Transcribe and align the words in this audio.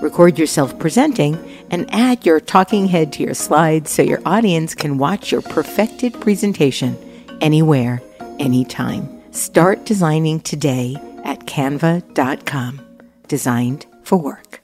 Record 0.00 0.38
yourself 0.38 0.78
presenting 0.78 1.38
and 1.70 1.88
add 1.94 2.26
your 2.26 2.40
talking 2.40 2.86
head 2.86 3.12
to 3.14 3.22
your 3.22 3.34
slides 3.34 3.90
so 3.90 4.02
your 4.02 4.20
audience 4.26 4.74
can 4.74 4.98
watch 4.98 5.32
your 5.32 5.42
perfected 5.42 6.20
presentation 6.20 6.96
anywhere, 7.40 8.02
anytime. 8.38 9.08
Start 9.32 9.84
designing 9.84 10.40
today 10.40 10.96
at 11.24 11.40
canva.com. 11.40 12.80
Designed 13.28 13.86
for 14.02 14.18
work. 14.18 14.60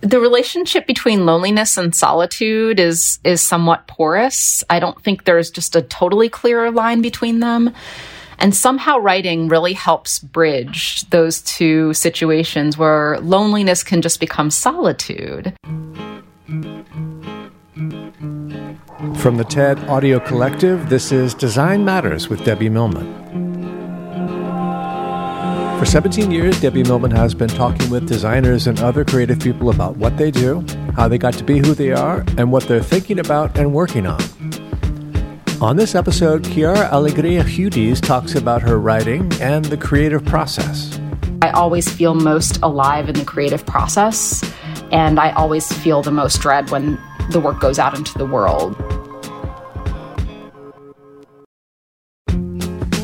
The 0.00 0.18
relationship 0.18 0.88
between 0.88 1.26
loneliness 1.26 1.76
and 1.76 1.94
solitude 1.94 2.80
is 2.80 3.20
is 3.22 3.40
somewhat 3.40 3.86
porous. 3.86 4.64
I 4.68 4.80
don't 4.80 5.00
think 5.00 5.24
there's 5.24 5.50
just 5.50 5.76
a 5.76 5.82
totally 5.82 6.28
clear 6.28 6.72
line 6.72 7.02
between 7.02 7.38
them. 7.38 7.72
And 8.42 8.52
somehow 8.56 8.98
writing 8.98 9.46
really 9.46 9.72
helps 9.72 10.18
bridge 10.18 11.08
those 11.10 11.42
two 11.42 11.94
situations 11.94 12.76
where 12.76 13.20
loneliness 13.20 13.84
can 13.84 14.02
just 14.02 14.18
become 14.18 14.50
solitude. 14.50 15.54
From 19.14 19.36
the 19.36 19.46
TED 19.48 19.78
Audio 19.88 20.18
Collective, 20.18 20.88
this 20.88 21.12
is 21.12 21.34
Design 21.34 21.84
Matters 21.84 22.28
with 22.28 22.44
Debbie 22.44 22.68
Millman. 22.68 23.06
For 25.78 25.86
17 25.86 26.32
years, 26.32 26.60
Debbie 26.60 26.82
Millman 26.82 27.12
has 27.12 27.34
been 27.34 27.48
talking 27.48 27.90
with 27.90 28.08
designers 28.08 28.66
and 28.66 28.80
other 28.80 29.04
creative 29.04 29.38
people 29.38 29.70
about 29.70 29.98
what 29.98 30.16
they 30.16 30.32
do, 30.32 30.66
how 30.96 31.06
they 31.06 31.16
got 31.16 31.34
to 31.34 31.44
be 31.44 31.58
who 31.58 31.74
they 31.74 31.92
are, 31.92 32.24
and 32.36 32.50
what 32.50 32.64
they're 32.64 32.82
thinking 32.82 33.20
about 33.20 33.56
and 33.56 33.72
working 33.72 34.04
on. 34.04 34.20
On 35.62 35.76
this 35.76 35.94
episode, 35.94 36.42
Quiara 36.42 36.90
Alegría 36.90 37.44
Hudes 37.44 38.00
talks 38.00 38.34
about 38.34 38.62
her 38.62 38.80
writing 38.80 39.32
and 39.40 39.64
the 39.66 39.76
creative 39.76 40.24
process. 40.24 40.98
I 41.40 41.50
always 41.50 41.88
feel 41.88 42.16
most 42.16 42.58
alive 42.64 43.08
in 43.08 43.14
the 43.14 43.24
creative 43.24 43.64
process, 43.64 44.42
and 44.90 45.20
I 45.20 45.30
always 45.30 45.72
feel 45.72 46.02
the 46.02 46.10
most 46.10 46.40
dread 46.40 46.70
when 46.70 46.98
the 47.30 47.38
work 47.38 47.60
goes 47.60 47.78
out 47.78 47.96
into 47.96 48.18
the 48.18 48.26
world. 48.26 48.74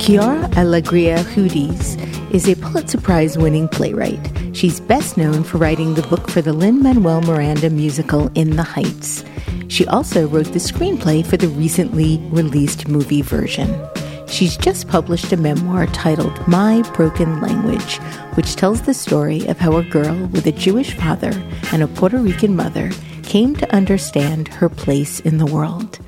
Quiara 0.02 0.48
Alegría 0.54 1.18
Hudes 1.18 1.96
is 2.34 2.48
a 2.48 2.56
Pulitzer 2.56 3.00
Prize 3.00 3.38
winning 3.38 3.68
playwright. 3.68 4.32
She's 4.52 4.80
best 4.80 5.16
known 5.16 5.44
for 5.44 5.58
writing 5.58 5.94
the 5.94 6.02
book 6.02 6.28
for 6.28 6.42
the 6.42 6.52
Lin 6.52 6.82
Manuel 6.82 7.20
Miranda 7.20 7.70
musical 7.70 8.32
In 8.34 8.56
the 8.56 8.64
Heights. 8.64 9.22
She 9.68 9.86
also 9.86 10.26
wrote 10.26 10.52
the 10.52 10.58
screenplay 10.58 11.24
for 11.24 11.36
the 11.36 11.48
recently 11.48 12.18
released 12.30 12.88
movie 12.88 13.22
version. 13.22 13.78
She's 14.26 14.56
just 14.56 14.88
published 14.88 15.32
a 15.32 15.36
memoir 15.36 15.86
titled 15.86 16.46
My 16.46 16.82
Broken 16.94 17.40
Language, 17.40 17.96
which 18.34 18.56
tells 18.56 18.82
the 18.82 18.94
story 18.94 19.46
of 19.46 19.58
how 19.58 19.76
a 19.76 19.84
girl 19.84 20.26
with 20.26 20.46
a 20.46 20.52
Jewish 20.52 20.94
father 20.94 21.32
and 21.72 21.82
a 21.82 21.88
Puerto 21.88 22.18
Rican 22.18 22.56
mother 22.56 22.90
came 23.22 23.54
to 23.56 23.74
understand 23.74 24.48
her 24.48 24.68
place 24.68 25.20
in 25.20 25.38
the 25.38 25.46
world. 25.46 25.98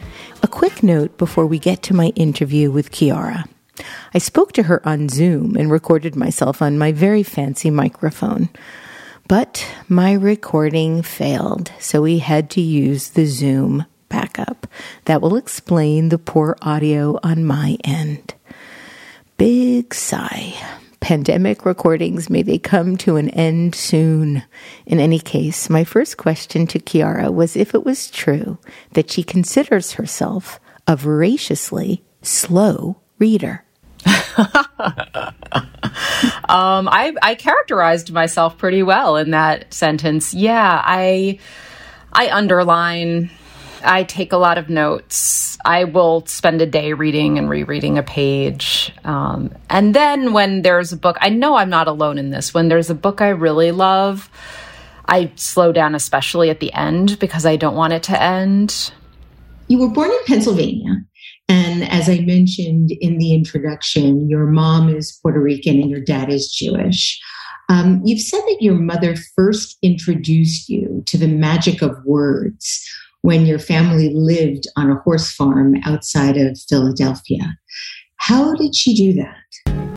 A 0.42 0.48
quick 0.48 0.82
note 0.82 1.16
before 1.18 1.46
we 1.46 1.58
get 1.58 1.82
to 1.84 1.94
my 1.94 2.08
interview 2.16 2.70
with 2.70 2.90
Quiara. 2.90 3.46
I 4.14 4.18
spoke 4.18 4.52
to 4.52 4.64
her 4.64 4.86
on 4.86 5.08
Zoom 5.08 5.56
and 5.56 5.70
recorded 5.70 6.16
myself 6.16 6.60
on 6.60 6.78
my 6.78 6.92
very 6.92 7.22
fancy 7.22 7.70
microphone. 7.70 8.48
But 9.30 9.64
my 9.88 10.14
recording 10.14 11.02
failed, 11.02 11.70
so 11.78 12.02
we 12.02 12.18
had 12.18 12.50
to 12.50 12.60
use 12.60 13.10
the 13.10 13.26
Zoom 13.26 13.86
backup. 14.08 14.66
That 15.04 15.22
will 15.22 15.36
explain 15.36 16.08
the 16.08 16.18
poor 16.18 16.56
audio 16.62 17.16
on 17.22 17.44
my 17.44 17.78
end. 17.84 18.34
Big 19.36 19.94
sigh. 19.94 20.54
Pandemic 20.98 21.64
recordings, 21.64 22.28
may 22.28 22.42
they 22.42 22.58
come 22.58 22.96
to 22.96 23.14
an 23.14 23.30
end 23.30 23.76
soon. 23.76 24.42
In 24.84 24.98
any 24.98 25.20
case, 25.20 25.70
my 25.70 25.84
first 25.84 26.16
question 26.16 26.66
to 26.66 26.80
Quiara 26.80 27.32
was 27.32 27.54
if 27.54 27.72
it 27.72 27.84
was 27.84 28.10
true 28.10 28.58
that 28.94 29.12
she 29.12 29.22
considers 29.22 29.92
herself 29.92 30.58
a 30.88 30.96
voraciously 30.96 32.02
slow 32.20 32.96
reader. 33.20 33.62
um, 36.48 36.88
I, 36.88 37.14
I 37.22 37.34
characterized 37.34 38.12
myself 38.12 38.58
pretty 38.58 38.82
well 38.82 39.16
in 39.16 39.30
that 39.30 39.72
sentence. 39.72 40.34
Yeah, 40.34 40.82
I 40.84 41.38
I 42.12 42.30
underline. 42.30 43.30
I 43.82 44.04
take 44.04 44.32
a 44.32 44.36
lot 44.36 44.58
of 44.58 44.68
notes. 44.68 45.56
I 45.64 45.84
will 45.84 46.26
spend 46.26 46.60
a 46.60 46.66
day 46.66 46.92
reading 46.92 47.38
and 47.38 47.48
rereading 47.48 47.98
a 47.98 48.02
page. 48.02 48.92
Um, 49.04 49.54
and 49.68 49.94
then 49.94 50.32
when 50.32 50.62
there's 50.62 50.92
a 50.92 50.96
book, 50.96 51.16
I 51.20 51.30
know 51.30 51.56
I'm 51.56 51.70
not 51.70 51.88
alone 51.88 52.18
in 52.18 52.30
this. 52.30 52.52
When 52.52 52.68
there's 52.68 52.90
a 52.90 52.94
book 52.94 53.20
I 53.20 53.28
really 53.28 53.72
love, 53.72 54.30
I 55.06 55.32
slow 55.36 55.72
down, 55.72 55.94
especially 55.94 56.50
at 56.50 56.60
the 56.60 56.72
end, 56.72 57.18
because 57.18 57.46
I 57.46 57.56
don't 57.56 57.74
want 57.74 57.92
it 57.92 58.02
to 58.04 58.20
end. 58.20 58.92
You 59.68 59.78
were 59.78 59.88
born 59.88 60.10
in 60.10 60.18
Pennsylvania. 60.26 61.04
And 61.50 61.82
as 61.90 62.08
I 62.08 62.20
mentioned 62.20 62.92
in 63.00 63.18
the 63.18 63.34
introduction, 63.34 64.30
your 64.30 64.46
mom 64.46 64.88
is 64.88 65.18
Puerto 65.20 65.40
Rican 65.40 65.80
and 65.80 65.90
your 65.90 66.00
dad 66.00 66.30
is 66.30 66.48
Jewish. 66.48 67.20
Um, 67.68 68.00
you've 68.04 68.20
said 68.20 68.38
that 68.38 68.58
your 68.60 68.76
mother 68.76 69.16
first 69.34 69.76
introduced 69.82 70.68
you 70.68 71.02
to 71.06 71.18
the 71.18 71.26
magic 71.26 71.82
of 71.82 71.96
words 72.04 72.88
when 73.22 73.46
your 73.46 73.58
family 73.58 74.12
lived 74.14 74.68
on 74.76 74.92
a 74.92 75.00
horse 75.00 75.32
farm 75.32 75.74
outside 75.84 76.36
of 76.36 76.56
Philadelphia. 76.68 77.58
How 78.14 78.54
did 78.54 78.76
she 78.76 78.94
do 78.94 79.12
that? 79.14 79.96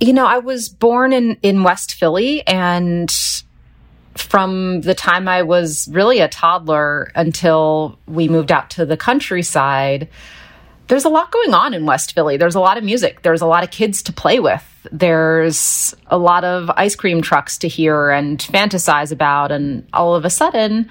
You 0.00 0.12
know, 0.12 0.26
I 0.26 0.36
was 0.36 0.68
born 0.68 1.14
in, 1.14 1.38
in 1.40 1.62
West 1.62 1.94
Philly 1.94 2.46
and 2.46 3.10
from 4.16 4.82
the 4.82 4.94
time 4.94 5.28
I 5.28 5.44
was 5.44 5.88
really 5.90 6.20
a 6.20 6.28
toddler 6.28 7.10
until 7.14 7.98
we 8.06 8.28
moved 8.28 8.52
out 8.52 8.68
to 8.70 8.84
the 8.84 8.98
countryside, 8.98 10.06
there's 10.90 11.04
a 11.04 11.08
lot 11.08 11.30
going 11.30 11.54
on 11.54 11.72
in 11.72 11.86
West 11.86 12.14
Philly. 12.14 12.36
There's 12.36 12.56
a 12.56 12.60
lot 12.60 12.76
of 12.76 12.82
music. 12.82 13.22
There's 13.22 13.42
a 13.42 13.46
lot 13.46 13.62
of 13.62 13.70
kids 13.70 14.02
to 14.02 14.12
play 14.12 14.40
with. 14.40 14.64
There's 14.90 15.94
a 16.08 16.18
lot 16.18 16.42
of 16.42 16.68
ice 16.76 16.96
cream 16.96 17.22
trucks 17.22 17.58
to 17.58 17.68
hear 17.68 18.10
and 18.10 18.40
fantasize 18.40 19.12
about. 19.12 19.52
And 19.52 19.86
all 19.92 20.16
of 20.16 20.24
a 20.24 20.30
sudden, 20.30 20.90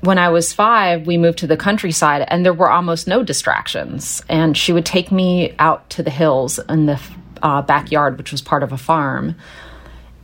when 0.00 0.18
I 0.18 0.28
was 0.28 0.52
five, 0.52 1.06
we 1.06 1.16
moved 1.16 1.38
to 1.38 1.46
the 1.46 1.56
countryside 1.56 2.26
and 2.28 2.44
there 2.44 2.52
were 2.52 2.70
almost 2.70 3.08
no 3.08 3.22
distractions. 3.22 4.22
And 4.28 4.54
she 4.54 4.70
would 4.70 4.84
take 4.84 5.10
me 5.10 5.54
out 5.58 5.88
to 5.90 6.02
the 6.02 6.10
hills 6.10 6.60
in 6.68 6.84
the 6.84 7.00
uh, 7.42 7.62
backyard, 7.62 8.18
which 8.18 8.32
was 8.32 8.42
part 8.42 8.62
of 8.62 8.70
a 8.70 8.78
farm. 8.78 9.34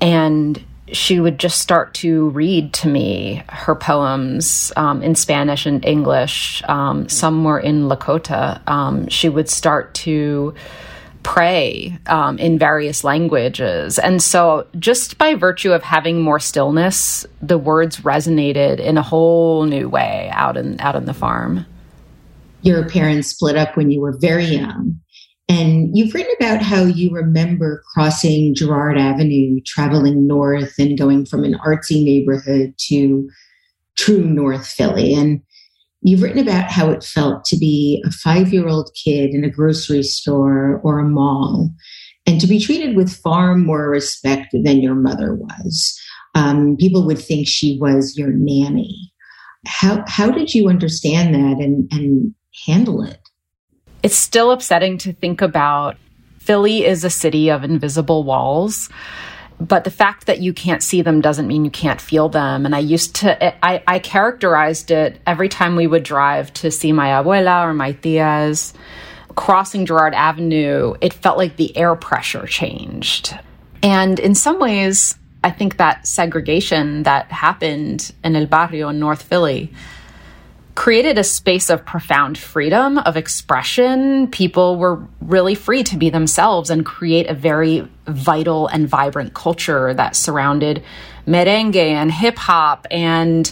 And 0.03 0.63
she 0.93 1.21
would 1.21 1.39
just 1.39 1.61
start 1.61 1.95
to 1.95 2.31
read 2.31 2.73
to 2.75 2.89
me 2.89 3.43
her 3.49 3.75
poems 3.75 4.73
um, 4.77 5.03
in 5.03 5.15
Spanish 5.15 5.67
and 5.67 5.85
English. 5.85 6.63
Um, 6.69 7.09
some 7.09 7.45
were 7.45 7.59
in 7.59 7.89
Lakota. 7.89 8.67
Um, 8.69 9.09
she 9.09 9.29
would 9.29 9.49
start 9.49 9.95
to 9.95 10.55
pray 11.23 11.99
um, 12.07 12.39
in 12.39 12.59
various 12.59 13.05
languages. 13.05 13.99
And 13.99 14.23
so, 14.23 14.67
just 14.79 15.19
by 15.19 15.35
virtue 15.35 15.73
of 15.73 15.83
having 15.83 16.23
more 16.23 16.41
stillness, 16.41 17.27
the 17.43 17.59
words 17.59 17.99
resonated 17.99 18.81
in 18.81 18.97
a 18.97 19.03
whole 19.03 19.65
new 19.65 19.89
way 19.89 20.31
out 20.33 20.57
in, 20.57 20.81
out 20.81 20.97
in 20.97 21.05
the 21.05 21.15
farm. 21.15 21.67
Your 22.63 22.89
parents 22.89 23.29
split 23.29 23.57
up 23.57 23.77
when 23.77 23.91
you 23.91 24.01
were 24.01 24.17
very 24.19 24.45
young. 24.45 25.01
And 25.49 25.97
you've 25.97 26.15
written 26.15 26.35
about 26.39 26.63
how 26.63 26.85
you 26.85 27.11
remember 27.11 27.83
crossing 27.95 28.55
Girard 28.55 28.99
Avenue, 28.99 29.61
traveling 29.65 30.27
north 30.27 30.75
and 30.79 30.99
going 30.99 31.25
from 31.25 31.43
an 31.45 31.55
artsy 31.65 32.05
neighborhood 32.05 32.75
to 32.89 33.29
true 33.97 34.25
North 34.25 34.67
Philly. 34.67 35.15
And 35.15 35.41
you've 36.03 36.23
written 36.23 36.39
about 36.39 36.71
how 36.71 36.91
it 36.91 37.03
felt 37.03 37.45
to 37.47 37.57
be 37.57 38.03
a 38.07 38.11
five 38.11 38.53
year 38.53 38.69
old 38.69 38.91
kid 39.03 39.31
in 39.31 39.43
a 39.43 39.51
grocery 39.51 40.03
store 40.03 40.81
or 40.85 40.99
a 40.99 41.09
mall 41.09 41.71
and 42.27 42.41
to 42.41 42.47
be 42.47 42.61
treated 42.61 42.95
with 42.95 43.11
far 43.11 43.57
more 43.57 43.89
respect 43.89 44.49
than 44.53 44.83
your 44.83 44.95
mother 44.95 45.35
was. 45.35 45.99
Um, 46.35 46.77
people 46.77 47.07
would 47.07 47.19
think 47.19 47.49
she 47.49 47.79
was 47.81 48.19
your 48.19 48.31
nanny. 48.33 49.13
How, 49.67 50.05
how 50.07 50.31
did 50.31 50.55
you 50.55 50.69
understand 50.69 51.35
that 51.35 51.63
and, 51.63 51.91
and 51.91 52.35
handle 52.67 53.03
it? 53.03 53.28
It's 54.03 54.17
still 54.17 54.51
upsetting 54.51 54.99
to 54.99 55.13
think 55.13 55.43
about. 55.43 55.97
Philly 56.39 56.85
is 56.85 57.05
a 57.05 57.11
city 57.11 57.51
of 57.51 57.65
invisible 57.65 58.25
walls 58.25 58.89
but 59.61 59.85
the 59.85 59.91
fact 59.91 60.27
that 60.27 60.41
you 60.41 60.53
can't 60.53 60.83
see 60.83 61.03
them 61.03 61.21
doesn't 61.21 61.49
mean 61.49 61.65
you 61.65 61.71
can't 61.71 62.01
feel 62.01 62.29
them. 62.29 62.65
And 62.65 62.75
I 62.75 62.79
used 62.79 63.17
to, 63.17 63.65
I, 63.65 63.83
I 63.87 63.99
characterized 63.99 64.91
it 64.91 65.21
every 65.27 65.49
time 65.49 65.75
we 65.75 65.87
would 65.87 66.05
drive 66.05 66.53
to 66.55 66.71
see 66.71 66.93
my 66.93 67.09
abuela 67.09 67.65
or 67.65 67.75
my 67.75 67.93
tias, 67.93 68.73
crossing 69.35 69.85
Girard 69.85 70.15
Avenue, 70.15 70.95
it 71.01 71.13
felt 71.13 71.39
like 71.39 71.57
the 71.57 71.77
air 71.77 71.95
pressure 71.97 72.47
changed. 72.47 73.37
And 73.83 74.19
in 74.21 74.35
some 74.35 74.61
ways, 74.61 75.17
I 75.43 75.51
think 75.51 75.77
that 75.77 76.07
segregation 76.07 77.05
that 77.05 77.31
happened 77.31 78.13
in 78.25 78.37
El 78.37 78.47
Barrio 78.47 78.89
in 78.89 79.01
North 79.01 79.23
Philly 79.23 79.73
created 80.79 81.19
a 81.19 81.25
space 81.25 81.71
of 81.71 81.85
profound 81.85 82.39
freedom 82.39 82.99
of 82.99 83.17
expression. 83.17 84.29
People 84.29 84.77
were 84.77 85.05
really 85.21 85.57
free 85.57 85.83
to 85.83 85.97
be 85.97 86.09
themselves 86.09 86.71
and 86.71 86.87
create 86.87 87.27
a 87.27 87.35
very 87.35 87.81
vital 88.07 88.69
and 88.69 88.89
vibrant 88.89 89.35
culture 89.35 89.93
that 89.93 90.15
surrounded 90.15 90.81
merengue 91.27 91.75
and 91.75 92.13
hip 92.13 92.39
hop 92.39 92.87
and 92.93 93.51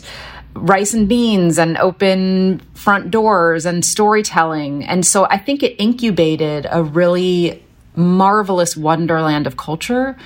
rice 0.55 0.95
and 0.95 1.09
beans 1.09 1.59
and 1.59 1.77
open 1.79 2.61
front 2.75 3.11
doors 3.11 3.67
and 3.67 3.85
storytelling. 3.85 4.85
And 4.85 5.05
so 5.05 5.27
I 5.29 5.39
think 5.39 5.65
it 5.65 5.75
incubated 5.81 6.69
a 6.71 6.85
really 6.85 7.61
marvelous 7.97 8.77
wonderland 8.77 9.49
of 9.49 9.57
culture 9.57 10.17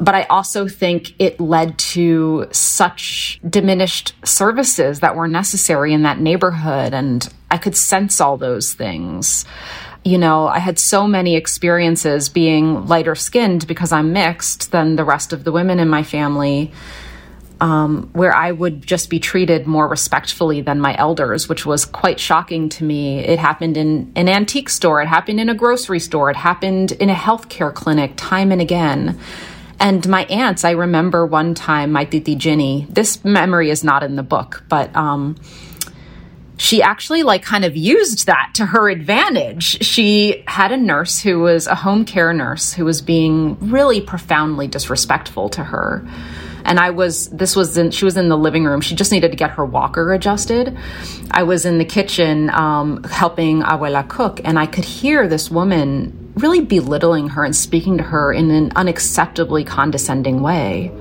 but 0.00 0.14
I 0.14 0.24
also 0.24 0.68
think 0.68 1.14
it 1.18 1.40
led 1.40 1.78
to 1.78 2.46
such 2.52 3.40
diminished 3.48 4.14
services 4.24 5.00
that 5.00 5.16
were 5.16 5.28
necessary 5.28 5.92
in 5.92 6.02
that 6.02 6.20
neighborhood. 6.20 6.94
And 6.94 7.28
I 7.50 7.58
could 7.58 7.76
sense 7.76 8.20
all 8.20 8.36
those 8.36 8.74
things. 8.74 9.44
You 10.04 10.18
know, 10.18 10.46
I 10.46 10.58
had 10.58 10.78
so 10.78 11.06
many 11.06 11.36
experiences 11.36 12.28
being 12.28 12.86
lighter 12.86 13.14
skinned 13.14 13.66
because 13.66 13.92
I'm 13.92 14.12
mixed 14.12 14.70
than 14.70 14.96
the 14.96 15.04
rest 15.04 15.32
of 15.32 15.44
the 15.44 15.52
women 15.52 15.78
in 15.78 15.88
my 15.88 16.02
family. 16.02 16.72
Um, 17.60 18.10
where 18.12 18.32
I 18.32 18.52
would 18.52 18.86
just 18.86 19.10
be 19.10 19.18
treated 19.18 19.66
more 19.66 19.88
respectfully 19.88 20.60
than 20.60 20.80
my 20.80 20.96
elders, 20.96 21.48
which 21.48 21.66
was 21.66 21.84
quite 21.84 22.20
shocking 22.20 22.68
to 22.68 22.84
me. 22.84 23.18
It 23.18 23.40
happened 23.40 23.76
in 23.76 24.12
an 24.14 24.28
antique 24.28 24.68
store, 24.68 25.02
it 25.02 25.08
happened 25.08 25.40
in 25.40 25.48
a 25.48 25.56
grocery 25.56 25.98
store, 25.98 26.30
it 26.30 26.36
happened 26.36 26.92
in 26.92 27.10
a 27.10 27.16
healthcare 27.16 27.74
clinic 27.74 28.12
time 28.14 28.52
and 28.52 28.60
again. 28.60 29.18
And 29.80 30.06
my 30.08 30.24
aunts, 30.24 30.64
I 30.64 30.72
remember 30.72 31.24
one 31.24 31.54
time, 31.54 31.92
my 31.92 32.04
titi 32.04 32.34
Ginny, 32.34 32.86
this 32.90 33.24
memory 33.24 33.70
is 33.70 33.84
not 33.84 34.02
in 34.02 34.16
the 34.16 34.22
book, 34.22 34.64
but 34.68 34.94
um, 34.96 35.36
she 36.56 36.82
actually 36.82 37.22
like 37.22 37.42
kind 37.42 37.64
of 37.64 37.76
used 37.76 38.26
that 38.26 38.50
to 38.54 38.66
her 38.66 38.88
advantage. 38.88 39.84
She 39.84 40.42
had 40.46 40.72
a 40.72 40.76
nurse 40.76 41.20
who 41.20 41.38
was 41.38 41.66
a 41.68 41.76
home 41.76 42.04
care 42.04 42.32
nurse 42.32 42.72
who 42.72 42.84
was 42.84 43.00
being 43.00 43.56
really 43.70 44.00
profoundly 44.00 44.66
disrespectful 44.66 45.48
to 45.50 45.62
her. 45.62 46.06
And 46.68 46.78
I 46.78 46.90
was, 46.90 47.28
this 47.30 47.56
was 47.56 47.78
in, 47.78 47.92
she 47.92 48.04
was 48.04 48.18
in 48.18 48.28
the 48.28 48.36
living 48.36 48.64
room. 48.66 48.82
She 48.82 48.94
just 48.94 49.10
needed 49.10 49.30
to 49.30 49.38
get 49.38 49.52
her 49.52 49.64
walker 49.64 50.12
adjusted. 50.12 50.76
I 51.30 51.44
was 51.44 51.64
in 51.64 51.78
the 51.78 51.84
kitchen 51.86 52.50
um, 52.50 53.02
helping 53.04 53.62
Abuela 53.62 54.06
cook, 54.06 54.42
and 54.44 54.58
I 54.58 54.66
could 54.66 54.84
hear 54.84 55.26
this 55.26 55.50
woman 55.50 56.34
really 56.36 56.60
belittling 56.60 57.30
her 57.30 57.42
and 57.42 57.56
speaking 57.56 57.96
to 57.96 58.04
her 58.04 58.34
in 58.34 58.50
an 58.50 58.68
unacceptably 58.72 59.66
condescending 59.66 60.42
way. 60.42 60.92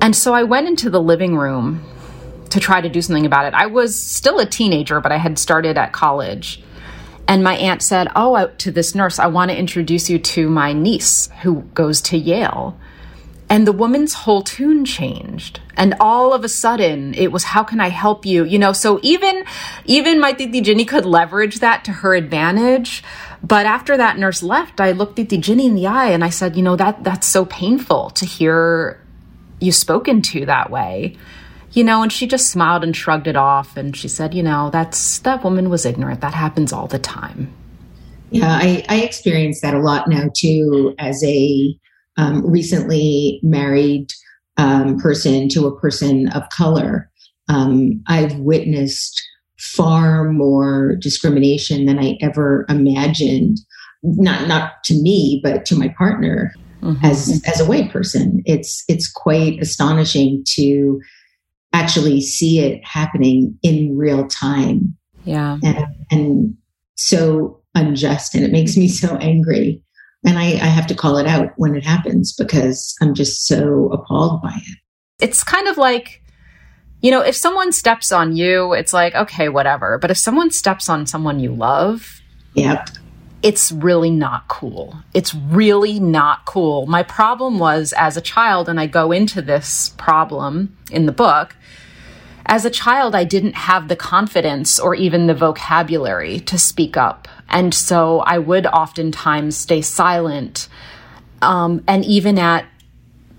And 0.00 0.16
so 0.16 0.34
I 0.34 0.42
went 0.42 0.66
into 0.66 0.90
the 0.90 1.00
living 1.00 1.36
room 1.36 1.84
to 2.50 2.58
try 2.58 2.80
to 2.80 2.88
do 2.88 3.00
something 3.00 3.24
about 3.24 3.46
it. 3.46 3.54
I 3.54 3.66
was 3.66 3.96
still 3.96 4.40
a 4.40 4.46
teenager, 4.46 5.00
but 5.00 5.12
I 5.12 5.16
had 5.16 5.38
started 5.38 5.78
at 5.78 5.92
college. 5.92 6.60
And 7.28 7.44
my 7.44 7.54
aunt 7.56 7.82
said, 7.82 8.08
Oh, 8.16 8.48
to 8.58 8.72
this 8.72 8.96
nurse, 8.96 9.20
I 9.20 9.28
want 9.28 9.52
to 9.52 9.56
introduce 9.56 10.10
you 10.10 10.18
to 10.18 10.50
my 10.50 10.72
niece 10.72 11.28
who 11.42 11.62
goes 11.62 12.00
to 12.02 12.16
Yale. 12.16 12.76
And 13.48 13.66
the 13.66 13.72
woman's 13.72 14.12
whole 14.12 14.42
tune 14.42 14.84
changed. 14.84 15.60
And 15.76 15.94
all 16.00 16.32
of 16.32 16.44
a 16.44 16.48
sudden 16.48 17.14
it 17.14 17.30
was, 17.30 17.44
how 17.44 17.62
can 17.62 17.80
I 17.80 17.88
help 17.88 18.26
you? 18.26 18.44
You 18.44 18.58
know, 18.58 18.72
so 18.72 18.98
even, 19.02 19.44
even 19.84 20.20
my 20.20 20.32
Titi 20.32 20.60
Ginny 20.60 20.84
could 20.84 21.06
leverage 21.06 21.60
that 21.60 21.84
to 21.84 21.92
her 21.92 22.14
advantage. 22.14 23.04
But 23.42 23.66
after 23.66 23.96
that 23.96 24.18
nurse 24.18 24.42
left, 24.42 24.80
I 24.80 24.92
looked 24.92 25.16
the 25.16 25.24
Ginny 25.24 25.66
in 25.66 25.74
the 25.74 25.86
eye 25.86 26.10
and 26.10 26.24
I 26.24 26.30
said, 26.30 26.56
you 26.56 26.62
know, 26.62 26.76
that 26.76 27.04
that's 27.04 27.26
so 27.26 27.44
painful 27.44 28.10
to 28.10 28.26
hear 28.26 29.00
you 29.60 29.70
spoken 29.70 30.22
to 30.22 30.46
that 30.46 30.70
way. 30.70 31.16
You 31.72 31.84
know, 31.84 32.02
and 32.02 32.10
she 32.10 32.26
just 32.26 32.50
smiled 32.50 32.82
and 32.82 32.96
shrugged 32.96 33.26
it 33.28 33.36
off 33.36 33.76
and 33.76 33.94
she 33.94 34.08
said, 34.08 34.34
you 34.34 34.42
know, 34.42 34.70
that's 34.70 35.20
that 35.20 35.44
woman 35.44 35.70
was 35.70 35.86
ignorant. 35.86 36.20
That 36.22 36.34
happens 36.34 36.72
all 36.72 36.86
the 36.86 36.98
time. 36.98 37.52
Yeah, 38.30 38.48
I, 38.50 38.84
I 38.88 39.02
experience 39.02 39.60
that 39.60 39.74
a 39.74 39.78
lot 39.78 40.08
now 40.08 40.30
too 40.34 40.94
as 40.98 41.22
a 41.22 41.78
um, 42.16 42.44
recently 42.48 43.40
married 43.42 44.12
um, 44.56 44.98
person 44.98 45.48
to 45.50 45.66
a 45.66 45.80
person 45.80 46.28
of 46.28 46.48
color. 46.50 47.10
Um, 47.48 48.02
I've 48.06 48.38
witnessed 48.38 49.22
far 49.58 50.30
more 50.30 50.96
discrimination 50.96 51.86
than 51.86 51.98
I 51.98 52.18
ever 52.20 52.66
imagined. 52.68 53.58
Not 54.02 54.46
not 54.48 54.84
to 54.84 54.94
me, 54.94 55.40
but 55.42 55.64
to 55.66 55.76
my 55.76 55.88
partner 55.96 56.52
mm-hmm. 56.82 57.04
as 57.04 57.42
as 57.46 57.60
a 57.60 57.66
white 57.66 57.90
person. 57.90 58.42
It's 58.44 58.84
it's 58.88 59.10
quite 59.10 59.60
astonishing 59.60 60.44
to 60.54 61.00
actually 61.72 62.20
see 62.20 62.60
it 62.60 62.84
happening 62.84 63.58
in 63.62 63.96
real 63.96 64.26
time. 64.28 64.96
Yeah. 65.24 65.58
And, 65.62 65.86
and 66.10 66.56
so 66.94 67.60
unjust 67.74 68.34
and 68.34 68.44
it 68.44 68.52
makes 68.52 68.76
me 68.76 68.88
so 68.88 69.16
angry. 69.16 69.82
And 70.26 70.38
I, 70.38 70.44
I 70.44 70.66
have 70.66 70.86
to 70.88 70.94
call 70.94 71.16
it 71.16 71.26
out 71.26 71.52
when 71.56 71.74
it 71.74 71.84
happens 71.84 72.34
because 72.34 72.94
I'm 73.00 73.14
just 73.14 73.46
so 73.46 73.88
appalled 73.92 74.42
by 74.42 74.54
it. 74.54 74.78
It's 75.20 75.42
kind 75.42 75.68
of 75.68 75.78
like 75.78 76.22
you 77.02 77.10
know, 77.10 77.20
if 77.20 77.36
someone 77.36 77.72
steps 77.72 78.10
on 78.10 78.36
you, 78.36 78.72
it's 78.72 78.92
like, 78.92 79.14
okay, 79.14 79.48
whatever. 79.48 79.98
But 79.98 80.10
if 80.10 80.16
someone 80.16 80.50
steps 80.50 80.88
on 80.88 81.06
someone 81.06 81.38
you 81.38 81.54
love, 81.54 82.20
yep. 82.54 82.88
It's 83.42 83.70
really 83.70 84.10
not 84.10 84.48
cool. 84.48 84.96
It's 85.14 85.32
really 85.34 86.00
not 86.00 86.46
cool. 86.46 86.86
My 86.86 87.04
problem 87.04 87.60
was 87.60 87.94
as 87.96 88.16
a 88.16 88.20
child, 88.20 88.68
and 88.68 88.80
I 88.80 88.86
go 88.86 89.12
into 89.12 89.40
this 89.40 89.90
problem 89.90 90.76
in 90.90 91.06
the 91.06 91.12
book. 91.12 91.54
As 92.46 92.64
a 92.64 92.70
child, 92.70 93.14
I 93.14 93.24
didn't 93.24 93.54
have 93.54 93.86
the 93.86 93.94
confidence 93.94 94.80
or 94.80 94.94
even 94.94 95.26
the 95.26 95.34
vocabulary 95.34 96.40
to 96.40 96.58
speak 96.58 96.96
up. 96.96 97.28
And 97.48 97.72
so 97.72 98.20
I 98.20 98.38
would 98.38 98.66
oftentimes 98.66 99.56
stay 99.56 99.82
silent. 99.82 100.68
Um, 101.42 101.82
and 101.86 102.04
even 102.04 102.38
at 102.38 102.66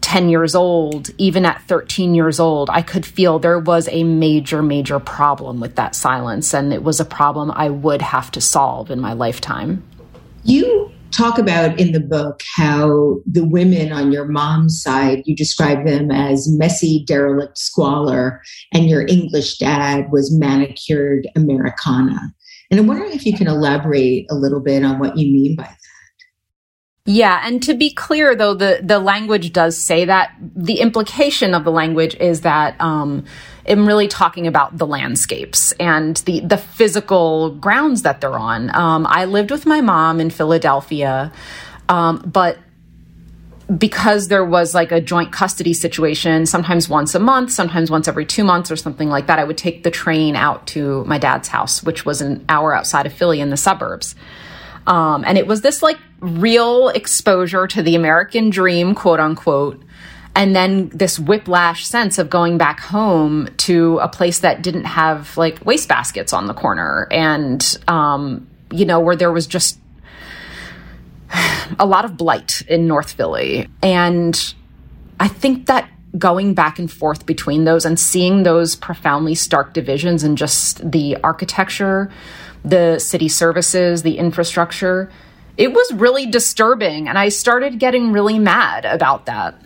10 0.02 0.30
years 0.30 0.56
old, 0.56 1.10
even 1.18 1.46
at 1.46 1.62
13 1.64 2.16
years 2.16 2.40
old, 2.40 2.70
I 2.70 2.82
could 2.82 3.06
feel 3.06 3.40
there 3.40 3.60
was 3.60 3.90
a 3.90 4.04
major, 4.04 4.64
major 4.64 5.00
problem 5.00 5.60
with 5.60 5.76
that 5.76 5.96
silence. 5.96 6.54
And 6.54 6.72
it 6.72 6.84
was 6.84 7.00
a 7.00 7.06
problem 7.06 7.52
I 7.52 7.70
would 7.70 8.02
have 8.02 8.32
to 8.32 8.42
solve 8.42 8.90
in 8.90 9.02
my 9.02 9.14
lifetime. 9.14 9.84
You 10.44 10.92
talk 11.12 11.38
about 11.38 11.80
in 11.80 11.92
the 11.92 12.00
book 12.00 12.42
how 12.56 13.18
the 13.26 13.44
women 13.44 13.92
on 13.92 14.12
your 14.12 14.26
mom's 14.26 14.82
side, 14.82 15.24
you 15.26 15.36
describe 15.36 15.86
them 15.86 16.12
as 16.12 16.48
messy, 16.50 17.04
derelict 17.06 17.58
squalor, 17.58 18.42
and 18.74 18.90
your 18.90 19.06
English 19.08 19.58
dad 19.58 20.12
was 20.12 20.32
manicured 20.32 21.28
Americana. 21.36 22.34
And 22.70 22.80
I'm 22.80 22.88
wondering 22.88 23.14
if 23.14 23.26
you 23.26 23.36
can 23.38 23.48
elaborate 23.48 24.28
a 24.30 24.36
little 24.36 24.60
bit 24.60 24.84
on 24.84 25.00
what 25.00 25.18
you 25.18 25.32
mean 25.32 25.56
by 25.56 25.64
that. 25.64 25.78
Yeah, 27.10 27.42
and 27.42 27.64
to 27.64 27.74
be 27.74 27.90
clear 27.92 28.36
though, 28.36 28.54
the 28.54 28.82
the 28.84 29.00
language 29.00 29.54
does 29.54 29.78
say 29.78 30.04
that. 30.06 30.36
The 30.42 30.82
implication 30.82 31.54
of 31.54 31.64
the 31.64 31.72
language 31.72 32.16
is 32.16 32.42
that 32.42 32.80
um, 32.82 33.24
I'm 33.66 33.88
really 33.88 34.10
talking 34.10 34.46
about 34.46 34.78
the 34.78 34.86
landscapes 34.86 35.72
and 35.74 36.18
the 36.18 36.42
the 36.42 36.58
physical 36.58 37.52
grounds 37.52 38.02
that 38.02 38.20
they're 38.20 38.38
on. 38.38 38.76
Um, 38.76 39.08
I 39.10 39.24
lived 39.24 39.52
with 39.52 39.66
my 39.66 39.80
mom 39.80 40.20
in 40.20 40.30
Philadelphia, 40.30 41.32
um, 41.88 42.22
but 42.26 42.58
because 43.76 44.30
there 44.30 44.46
was 44.46 44.74
like 44.74 44.92
a 44.92 45.02
joint 45.02 45.34
custody 45.34 45.74
situation, 45.74 46.46
sometimes 46.46 46.88
once 46.88 47.14
a 47.16 47.20
month, 47.20 47.52
sometimes 47.52 47.92
once 47.92 48.08
every 48.08 48.26
two 48.26 48.46
months 48.46 48.72
or 48.72 48.78
something 48.78 49.10
like 49.10 49.28
that, 49.28 49.40
I 49.40 49.44
would 49.44 49.58
take 49.58 49.84
the 49.84 49.92
train 49.92 50.36
out 50.38 50.68
to 50.68 51.04
my 51.04 51.18
dad's 51.18 51.50
house, 51.50 51.84
which 51.84 52.06
was 52.06 52.22
an 52.22 52.46
hour 52.48 52.74
outside 52.74 53.06
of 53.06 53.14
Philly 53.14 53.42
in 53.42 53.50
the 53.50 53.58
suburbs. 53.58 54.16
Um, 54.86 55.26
and 55.28 55.38
it 55.38 55.48
was 55.48 55.62
this 55.62 55.84
like 55.84 55.98
real 56.22 56.88
exposure 56.90 57.68
to 57.68 57.84
the 57.84 57.96
American 57.96 58.50
dream, 58.50 58.96
quote 58.96 59.20
unquote. 59.20 59.84
And 60.34 60.56
then 60.56 60.90
this 60.90 61.20
whiplash 61.20 61.86
sense 61.86 62.20
of 62.20 62.30
going 62.30 62.58
back 62.58 62.80
home 62.80 63.50
to 63.58 63.98
a 63.98 64.08
place 64.08 64.40
that 64.40 64.62
didn't 64.62 64.86
have 64.86 65.36
like 65.36 65.60
wastebaskets 65.66 66.32
on 66.32 66.46
the 66.46 66.54
corner 66.54 67.08
and, 67.12 67.78
um, 67.88 68.48
you 68.72 68.86
know, 68.86 69.00
where 69.00 69.16
there 69.16 69.32
was 69.32 69.48
just 69.48 69.80
a 71.80 71.86
lot 71.86 72.06
of 72.06 72.18
blight 72.18 72.62
in 72.68 72.88
North 72.88 73.12
Philly. 73.12 73.68
And 73.82 74.54
I 75.20 75.28
think 75.28 75.68
that 75.68 75.90
going 76.18 76.54
back 76.54 76.80
and 76.80 76.92
forth 76.92 77.26
between 77.26 77.66
those 77.66 77.86
and 77.86 78.00
seeing 78.00 78.44
those 78.44 78.76
profoundly 78.76 79.36
stark 79.36 79.74
divisions 79.74 80.24
and 80.24 80.38
just 80.38 80.90
the 80.90 81.18
architecture, 81.24 82.12
the 82.64 83.00
city 83.00 83.28
services, 83.28 84.04
the 84.04 84.18
infrastructure, 84.18 85.12
it 85.58 85.74
was 85.74 85.92
really 85.94 86.26
disturbing. 86.26 87.08
And 87.08 87.18
I 87.18 87.30
started 87.30 87.80
getting 87.80 88.12
really 88.12 88.40
mad 88.40 88.86
about 88.86 89.26
that. 89.26 89.60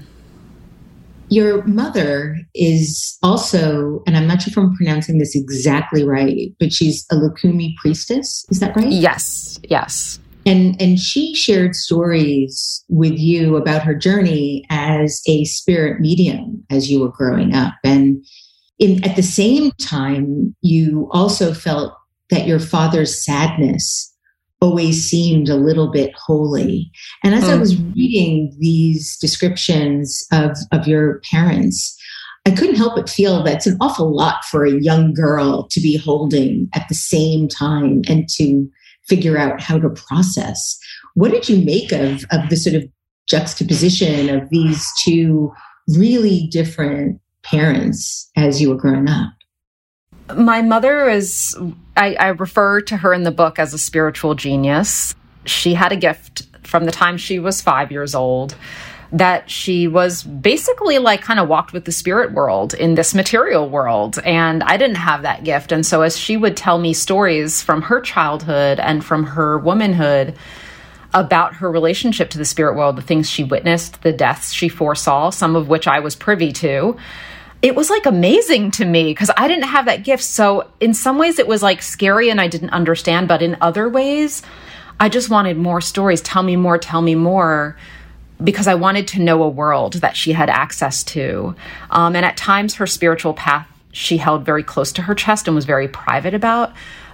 Your 1.30 1.64
mother 1.64 2.38
is 2.54 3.18
also, 3.24 4.04
and 4.06 4.18
I'm 4.18 4.28
not 4.28 4.42
sure 4.42 4.52
if 4.52 4.58
I'm 4.58 4.76
pronouncing 4.76 5.18
this 5.18 5.34
exactly 5.34 6.04
right, 6.04 6.54
but 6.60 6.74
she's 6.74 7.06
a 7.10 7.16
Lukumi 7.16 7.76
priestess. 7.78 8.46
Is 8.50 8.60
that 8.60 8.76
right? 8.76 8.92
Yes, 8.92 9.58
yes. 9.64 10.20
And, 10.46 10.82
and 10.82 10.98
she 10.98 11.36
shared 11.36 11.76
stories 11.76 12.84
with 12.90 13.18
you 13.18 13.56
about 13.58 13.84
her 13.84 13.94
journey 13.94 14.66
as 14.70 15.22
a 15.28 15.46
spirit 15.46 16.00
medium 16.00 16.64
as 16.70 16.90
you 16.90 17.00
were 17.00 17.12
growing 17.12 17.54
up. 17.54 17.74
And 17.84 18.26
in, 18.80 19.04
at 19.04 19.16
the 19.16 19.24
same 19.24 19.72
time, 19.80 20.56
you 20.62 21.10
also 21.12 21.54
felt 21.54 21.94
that 22.32 22.48
your 22.48 22.60
father's 22.60 23.24
sadness 23.24 24.12
always 24.62 25.04
seemed 25.04 25.50
a 25.50 25.56
little 25.56 25.92
bit 25.92 26.14
holy. 26.16 26.92
And 27.24 27.34
as 27.34 27.44
mm. 27.44 27.50
I 27.50 27.54
hmm. 27.54 27.60
was 27.60 27.78
reading 27.78 28.56
these 28.60 29.18
descriptions 29.18 30.26
of, 30.32 30.56
of 30.72 30.88
your 30.88 31.20
parents, 31.32 31.98
I 32.46 32.52
couldn't 32.52 32.76
help 32.76 32.96
but 32.96 33.10
feel 33.10 33.44
that's 33.44 33.68
an 33.68 33.78
awful 33.82 34.16
lot 34.16 34.44
for 34.46 34.66
a 34.66 34.82
young 34.82 35.14
girl 35.14 35.68
to 35.70 35.80
be 35.80 35.98
holding 35.98 36.70
at 36.74 36.88
the 36.90 36.96
same 36.96 37.48
time 37.48 38.02
and 38.08 38.28
to 38.30 38.70
figure 39.08 39.38
out 39.38 39.62
how 39.62 39.80
to 39.80 39.90
process. 39.90 40.78
What 41.16 41.32
did 41.32 41.50
you 41.50 41.64
make 41.64 41.92
of, 41.92 42.24
of 42.32 42.50
the 42.50 42.56
sort 42.56 42.76
of 42.76 42.84
juxtaposition 43.28 44.30
of 44.30 44.50
these 44.50 44.88
two 45.04 45.52
really 45.88 46.48
different 46.52 47.20
parents 47.44 48.30
as 48.36 48.62
you 48.62 48.70
were 48.70 48.76
growing 48.76 49.10
up? 49.10 49.34
My 50.36 50.62
mother 50.62 51.10
is, 51.10 51.58
I, 51.98 52.16
I 52.16 52.28
refer 52.30 52.82
to 52.82 52.98
her 52.98 53.14
in 53.14 53.24
the 53.24 53.32
book 53.32 53.60
as 53.60 53.74
a 53.74 53.78
spiritual 53.78 54.36
genius. 54.36 55.14
She 55.46 55.74
had 55.74 55.92
a 55.92 55.98
gift 55.98 56.44
from 56.64 56.86
the 56.86 56.92
time 56.92 57.18
she 57.18 57.40
was 57.40 57.62
five 57.62 57.92
years 57.92 58.16
old 58.16 58.56
that 59.12 59.50
she 59.50 59.88
was 59.88 60.24
basically 60.24 60.98
like 60.98 61.22
kind 61.22 61.40
of 61.40 61.50
walked 61.50 61.74
with 61.74 61.86
the 61.86 61.92
spirit 61.92 62.32
world 62.32 62.74
in 62.74 62.96
this 62.96 63.14
material 63.14 63.70
world. 63.70 64.20
And 64.24 64.64
I 64.64 64.78
didn't 64.78 64.96
have 64.96 65.24
that 65.24 65.44
gift. 65.44 65.72
And 65.72 65.86
so 65.86 66.02
as 66.02 66.18
she 66.18 66.38
would 66.38 66.56
tell 66.56 66.78
me 66.78 66.94
stories 66.94 67.62
from 67.62 67.82
her 67.84 68.00
childhood 68.00 68.80
and 68.80 69.04
from 69.04 69.26
her 69.26 69.58
womanhood, 69.58 70.38
about 71.14 71.56
her 71.56 71.70
relationship 71.70 72.30
to 72.30 72.38
the 72.38 72.46
spirit 72.46 72.76
world, 72.76 72.96
the 72.96 73.02
things 73.02 73.30
she 73.30 73.44
witnessed, 73.44 74.02
the 74.02 74.14
deaths 74.14 74.54
she 74.54 74.70
foresaw, 74.70 75.30
some 75.30 75.56
of 75.56 75.68
which 75.68 75.88
I 75.88 76.00
was 76.00 76.16
privy 76.16 76.52
to. 76.54 76.96
It 77.62 77.76
was 77.76 77.90
like 77.90 78.06
amazing 78.06 78.72
to 78.72 78.86
me 78.86 79.12
because 79.12 79.30
I 79.38 79.48
didn't 79.48 79.66
have 79.66 79.86
that 79.86 80.04
gift. 80.04 80.24
So, 80.24 80.72
in 80.80 80.94
some 80.94 81.20
ways, 81.20 81.38
it 81.38 81.48
was 81.48 81.62
like 81.62 81.82
scary 81.82 82.30
and 82.30 82.42
I 82.42 82.48
didn't 82.48 82.72
understand. 82.72 83.28
But 83.28 83.42
in 83.42 83.58
other 83.62 83.88
ways, 83.88 84.42
I 85.00 85.10
just 85.10 85.30
wanted 85.30 85.58
more 85.58 85.82
stories. 85.82 86.22
Tell 86.22 86.44
me 86.44 86.56
more, 86.56 86.78
tell 86.78 87.02
me 87.02 87.16
more 87.16 87.78
because 88.44 88.68
I 88.68 88.76
wanted 88.76 89.08
to 89.10 89.22
know 89.22 89.44
a 89.44 89.50
world 89.50 89.94
that 89.96 90.16
she 90.18 90.32
had 90.32 90.50
access 90.50 91.04
to. 91.06 91.56
Um, 91.90 92.16
and 92.16 92.26
at 92.26 92.38
times, 92.38 92.76
her 92.76 92.88
spiritual 92.88 93.34
path 93.34 93.68
she 93.92 94.18
held 94.18 94.46
very 94.46 94.64
close 94.64 94.92
to 94.94 95.02
her 95.02 95.16
chest 95.16 95.48
and 95.48 95.56
was 95.56 95.66
very 95.66 95.88
private 95.88 96.34
about. 96.34 96.74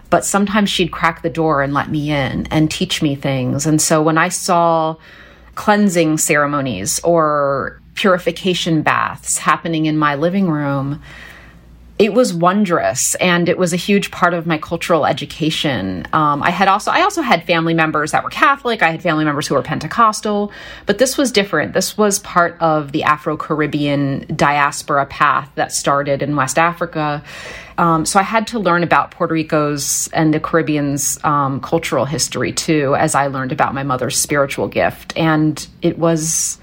But 0.09 0.23
sometimes 0.23 0.69
she'd 0.69 0.91
crack 0.91 1.21
the 1.21 1.29
door 1.29 1.61
and 1.61 1.73
let 1.73 1.89
me 1.89 2.11
in 2.11 2.47
and 2.47 2.71
teach 2.71 3.01
me 3.01 3.15
things. 3.15 3.65
And 3.65 3.81
so 3.81 4.01
when 4.01 4.17
I 4.17 4.29
saw 4.29 4.95
cleansing 5.55 6.19
ceremonies 6.19 6.99
or 7.03 7.81
purification 7.95 8.83
baths 8.83 9.39
happening 9.39 9.85
in 9.85 9.97
my 9.97 10.15
living 10.15 10.49
room, 10.49 11.01
it 11.99 12.13
was 12.13 12.31
wondrous 12.31 13.15
and 13.15 13.49
it 13.49 13.57
was 13.57 13.73
a 13.73 13.75
huge 13.75 14.11
part 14.11 14.35
of 14.35 14.45
my 14.45 14.57
cultural 14.57 15.05
education. 15.05 16.05
Um, 16.13 16.43
i 16.43 16.51
had 16.51 16.67
also 16.67 16.91
i 16.91 17.01
also 17.01 17.21
had 17.21 17.43
family 17.45 17.73
members 17.73 18.11
that 18.11 18.23
were 18.23 18.29
catholic. 18.29 18.83
I 18.83 18.91
had 18.91 19.01
family 19.01 19.25
members 19.25 19.47
who 19.47 19.55
were 19.55 19.63
pentecostal. 19.63 20.51
But 20.85 20.99
this 20.99 21.17
was 21.17 21.31
different. 21.31 21.73
This 21.73 21.97
was 21.97 22.19
part 22.19 22.57
of 22.59 22.91
the 22.91 23.03
afro-caribbean 23.03 24.35
diaspora 24.35 25.05
path 25.07 25.49
that 25.55 25.71
started 25.71 26.21
in 26.21 26.35
west 26.35 26.59
africa. 26.59 27.23
Um, 27.79 28.05
so 28.05 28.19
i 28.19 28.23
had 28.23 28.47
to 28.47 28.59
learn 28.59 28.83
about 28.83 29.11
puerto 29.11 29.33
rico's 29.33 30.07
and 30.13 30.33
the 30.33 30.39
caribbean's 30.39 31.23
um, 31.23 31.61
cultural 31.61 32.05
history 32.05 32.51
too 32.51 32.95
as 32.95 33.15
i 33.15 33.27
learned 33.27 33.51
about 33.51 33.73
my 33.73 33.83
mother's 33.83 34.17
spiritual 34.17 34.67
gift. 34.67 35.17
And 35.17 35.67
it 35.81 35.97
was 35.97 36.59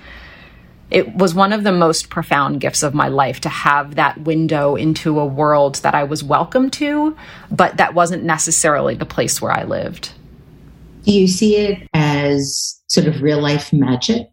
it 0.94 1.12
was 1.16 1.34
one 1.34 1.52
of 1.52 1.64
the 1.64 1.72
most 1.72 2.08
profound 2.08 2.60
gifts 2.60 2.84
of 2.84 2.94
my 2.94 3.08
life 3.08 3.40
to 3.40 3.48
have 3.48 3.96
that 3.96 4.16
window 4.20 4.76
into 4.76 5.18
a 5.18 5.26
world 5.26 5.74
that 5.76 5.92
I 5.92 6.04
was 6.04 6.22
welcome 6.22 6.70
to, 6.70 7.16
but 7.50 7.78
that 7.78 7.94
wasn't 7.94 8.22
necessarily 8.22 8.94
the 8.94 9.04
place 9.04 9.42
where 9.42 9.50
I 9.50 9.64
lived. 9.64 10.12
Do 11.02 11.12
you 11.12 11.26
see 11.26 11.56
it 11.56 11.88
as 11.94 12.80
sort 12.86 13.08
of 13.08 13.22
real 13.22 13.42
life 13.42 13.72
magic? 13.72 14.28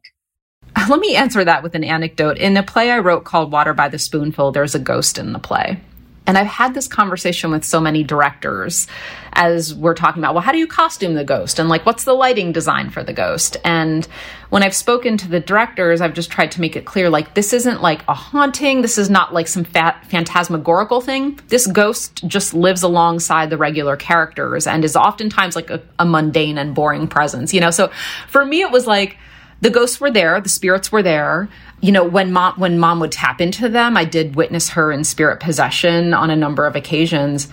Let 0.88 1.00
me 1.00 1.16
answer 1.16 1.44
that 1.44 1.64
with 1.64 1.74
an 1.74 1.84
anecdote. 1.84 2.38
In 2.38 2.56
a 2.56 2.62
play 2.62 2.92
I 2.92 3.00
wrote 3.00 3.24
called 3.24 3.52
Water 3.52 3.74
by 3.74 3.90
the 3.90 3.98
Spoonful, 3.98 4.52
there's 4.52 4.76
a 4.76 4.80
ghost 4.80 5.18
in 5.18 5.34
the 5.34 5.40
play. 5.40 5.80
And 6.28 6.38
I've 6.38 6.48
had 6.48 6.76
this 6.76 6.88
conversation 6.88 7.50
with 7.50 7.66
so 7.66 7.82
many 7.82 8.04
directors 8.04 8.88
as 9.34 9.74
we're 9.74 9.96
talking 9.96 10.22
about, 10.22 10.36
well, 10.36 10.44
how 10.44 10.52
do 10.52 10.60
you 10.60 10.68
costume 10.68 11.16
the 11.16 11.24
ghost? 11.24 11.58
And 11.58 11.68
like, 11.68 11.86
what's 11.86 12.04
the 12.04 12.14
lighting 12.14 12.52
design 12.52 12.92
for 12.92 13.04
the 13.04 13.12
ghost? 13.12 13.58
And 13.66 14.08
when 14.50 14.62
I've 14.62 14.76
spoken 14.76 15.18
to 15.18 15.28
the 15.28 15.40
directors, 15.40 16.00
I've 16.00 16.14
just 16.14 16.30
tried 16.30 16.52
to 16.52 16.62
make 16.62 16.76
it 16.76 16.86
clear 16.86 17.10
like, 17.10 17.34
this 17.34 17.54
isn't 17.54 17.82
like 17.82 18.04
a 18.08 18.14
haunting. 18.14 18.82
This 18.82 18.98
is 18.98 19.10
not 19.10 19.34
like 19.34 19.48
some 19.48 19.64
fat, 19.64 20.06
phantasmagorical 20.08 21.02
thing. 21.02 21.40
This 21.48 21.66
ghost 21.66 22.28
just 22.28 22.54
lives 22.54 22.84
alongside 22.84 23.50
the 23.50 23.58
regular 23.58 23.96
characters 23.96 24.68
and 24.68 24.86
is 24.86 24.96
oftentimes 24.96 25.56
like 25.56 25.72
a, 25.72 25.82
a 25.98 26.06
mundane 26.06 26.60
and 26.60 26.76
boring 26.76 27.08
presence, 27.08 27.52
you 27.52 27.62
know? 27.62 27.72
So 27.72 27.90
for 28.28 28.46
me, 28.46 28.62
it 28.62 28.70
was 28.70 28.86
like, 28.86 29.18
the 29.62 29.70
ghosts 29.70 30.02
were 30.02 30.12
there, 30.12 30.42
the 30.42 30.50
spirits 30.50 30.92
were 30.92 31.04
there. 31.04 31.48
You 31.80 31.92
know 31.92 32.04
when 32.04 32.32
mom 32.34 32.60
when 32.60 32.78
mom 32.78 33.00
would 33.00 33.12
tap 33.12 33.42
into 33.42 33.68
them 33.68 33.98
i 33.98 34.06
did 34.06 34.36
witness 34.36 34.70
her 34.70 34.92
in 34.92 35.04
spirit 35.04 35.40
possession 35.40 36.14
on 36.14 36.30
a 36.30 36.36
number 36.36 36.66
of 36.66 36.76
occasions. 36.76 37.48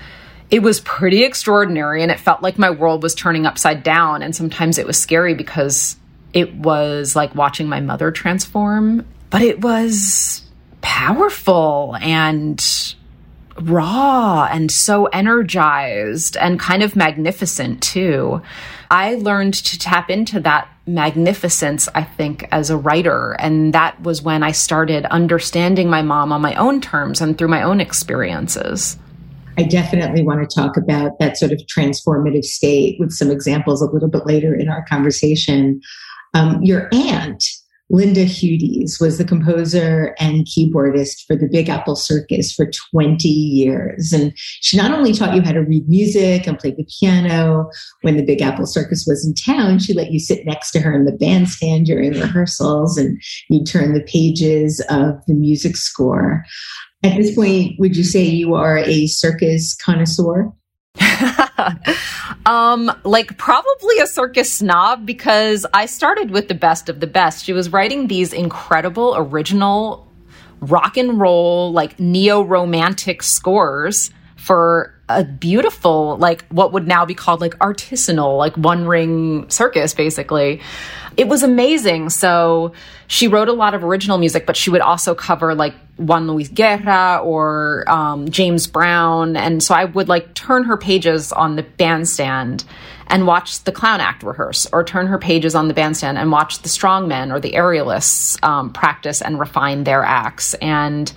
It 0.50 0.62
was 0.62 0.80
pretty 0.80 1.24
extraordinary 1.24 2.02
and 2.02 2.10
it 2.10 2.18
felt 2.18 2.42
like 2.42 2.58
my 2.58 2.70
world 2.70 3.02
was 3.02 3.14
turning 3.14 3.46
upside 3.46 3.82
down 3.82 4.22
and 4.22 4.34
sometimes 4.34 4.78
it 4.78 4.86
was 4.86 4.98
scary 4.98 5.34
because 5.34 5.96
it 6.32 6.54
was 6.54 7.14
like 7.14 7.34
watching 7.34 7.68
my 7.68 7.80
mother 7.80 8.10
transform 8.10 9.06
but 9.30 9.42
it 9.42 9.60
was 9.60 10.42
powerful 10.80 11.96
and 12.00 12.94
raw 13.60 14.48
and 14.50 14.70
so 14.70 15.06
energized 15.06 16.36
and 16.36 16.60
kind 16.60 16.82
of 16.82 16.96
magnificent 16.96 17.82
too 17.82 18.40
I 18.90 19.14
learned 19.16 19.54
to 19.54 19.78
tap 19.78 20.10
into 20.10 20.40
that 20.40 20.68
magnificence, 20.86 21.88
I 21.94 22.04
think, 22.04 22.48
as 22.50 22.70
a 22.70 22.76
writer. 22.76 23.36
And 23.38 23.72
that 23.74 24.00
was 24.02 24.22
when 24.22 24.42
I 24.42 24.52
started 24.52 25.04
understanding 25.06 25.90
my 25.90 26.02
mom 26.02 26.32
on 26.32 26.40
my 26.40 26.54
own 26.54 26.80
terms 26.80 27.20
and 27.20 27.36
through 27.36 27.48
my 27.48 27.62
own 27.62 27.80
experiences. 27.80 28.98
I 29.58 29.64
definitely 29.64 30.22
want 30.22 30.48
to 30.48 30.54
talk 30.54 30.76
about 30.76 31.18
that 31.18 31.36
sort 31.36 31.52
of 31.52 31.58
transformative 31.66 32.44
state 32.44 32.98
with 33.00 33.12
some 33.12 33.30
examples 33.30 33.82
a 33.82 33.90
little 33.90 34.08
bit 34.08 34.24
later 34.24 34.54
in 34.54 34.68
our 34.68 34.84
conversation. 34.84 35.80
Um, 36.34 36.62
your 36.62 36.88
aunt 36.92 37.44
Linda 37.90 38.24
Hudes 38.24 39.00
was 39.00 39.16
the 39.16 39.24
composer 39.24 40.14
and 40.18 40.46
keyboardist 40.46 41.24
for 41.26 41.36
the 41.36 41.48
Big 41.48 41.68
Apple 41.68 41.96
Circus 41.96 42.52
for 42.52 42.70
20 42.92 43.28
years. 43.28 44.12
And 44.12 44.32
she 44.36 44.76
not 44.76 44.92
only 44.92 45.12
taught 45.12 45.34
you 45.34 45.42
how 45.42 45.52
to 45.52 45.60
read 45.60 45.88
music 45.88 46.46
and 46.46 46.58
play 46.58 46.72
the 46.72 46.86
piano 47.00 47.70
when 48.02 48.16
the 48.16 48.24
Big 48.24 48.42
Apple 48.42 48.66
Circus 48.66 49.06
was 49.06 49.26
in 49.26 49.34
town, 49.34 49.78
she 49.78 49.94
let 49.94 50.10
you 50.10 50.18
sit 50.18 50.44
next 50.44 50.70
to 50.72 50.80
her 50.80 50.94
in 50.94 51.06
the 51.06 51.12
bandstand 51.12 51.86
during 51.86 52.12
rehearsals 52.12 52.98
and 52.98 53.20
you'd 53.48 53.66
turn 53.66 53.94
the 53.94 54.02
pages 54.02 54.80
of 54.90 55.24
the 55.26 55.34
music 55.34 55.76
score. 55.76 56.44
At 57.02 57.16
this 57.16 57.34
point, 57.34 57.78
would 57.78 57.96
you 57.96 58.04
say 58.04 58.24
you 58.24 58.54
are 58.54 58.78
a 58.78 59.06
circus 59.06 59.74
connoisseur? 59.76 60.52
um, 62.46 62.90
like 63.04 63.36
probably 63.38 63.98
a 63.98 64.06
circus 64.06 64.52
snob 64.52 65.06
because 65.06 65.66
I 65.74 65.86
started 65.86 66.30
with 66.30 66.48
the 66.48 66.54
best 66.54 66.88
of 66.88 67.00
the 67.00 67.06
best. 67.06 67.44
She 67.44 67.52
was 67.52 67.72
writing 67.72 68.06
these 68.08 68.32
incredible 68.32 69.14
original 69.16 70.06
rock 70.60 70.96
and 70.96 71.20
roll, 71.20 71.72
like 71.72 71.98
neo 72.00 72.42
romantic 72.42 73.22
scores 73.22 74.10
for 74.38 74.94
a 75.08 75.24
beautiful, 75.24 76.16
like 76.18 76.46
what 76.48 76.72
would 76.72 76.86
now 76.86 77.04
be 77.04 77.14
called 77.14 77.40
like 77.40 77.58
artisanal, 77.58 78.38
like 78.38 78.56
one 78.56 78.86
ring 78.86 79.50
circus, 79.50 79.92
basically. 79.92 80.60
It 81.16 81.26
was 81.26 81.42
amazing. 81.42 82.10
So 82.10 82.72
she 83.08 83.26
wrote 83.26 83.48
a 83.48 83.52
lot 83.52 83.74
of 83.74 83.82
original 83.82 84.16
music, 84.16 84.46
but 84.46 84.56
she 84.56 84.70
would 84.70 84.80
also 84.80 85.14
cover 85.14 85.54
like 85.56 85.74
Juan 85.96 86.28
Luis 86.28 86.48
Guerra 86.48 87.20
or 87.24 87.84
um, 87.88 88.30
James 88.30 88.68
Brown. 88.68 89.36
And 89.36 89.60
so 89.60 89.74
I 89.74 89.86
would 89.86 90.08
like 90.08 90.34
turn 90.34 90.64
her 90.64 90.76
pages 90.76 91.32
on 91.32 91.56
the 91.56 91.64
bandstand 91.64 92.64
and 93.08 93.26
watch 93.26 93.64
the 93.64 93.72
clown 93.72 94.00
act 94.00 94.22
rehearse, 94.22 94.68
or 94.72 94.84
turn 94.84 95.06
her 95.08 95.18
pages 95.18 95.54
on 95.54 95.66
the 95.66 95.74
bandstand 95.74 96.18
and 96.18 96.30
watch 96.30 96.60
the 96.62 96.68
strongmen 96.68 97.34
or 97.34 97.40
the 97.40 97.52
aerialists 97.52 98.42
um, 98.44 98.72
practice 98.72 99.20
and 99.20 99.40
refine 99.40 99.82
their 99.82 100.04
acts. 100.04 100.54
And 100.54 101.12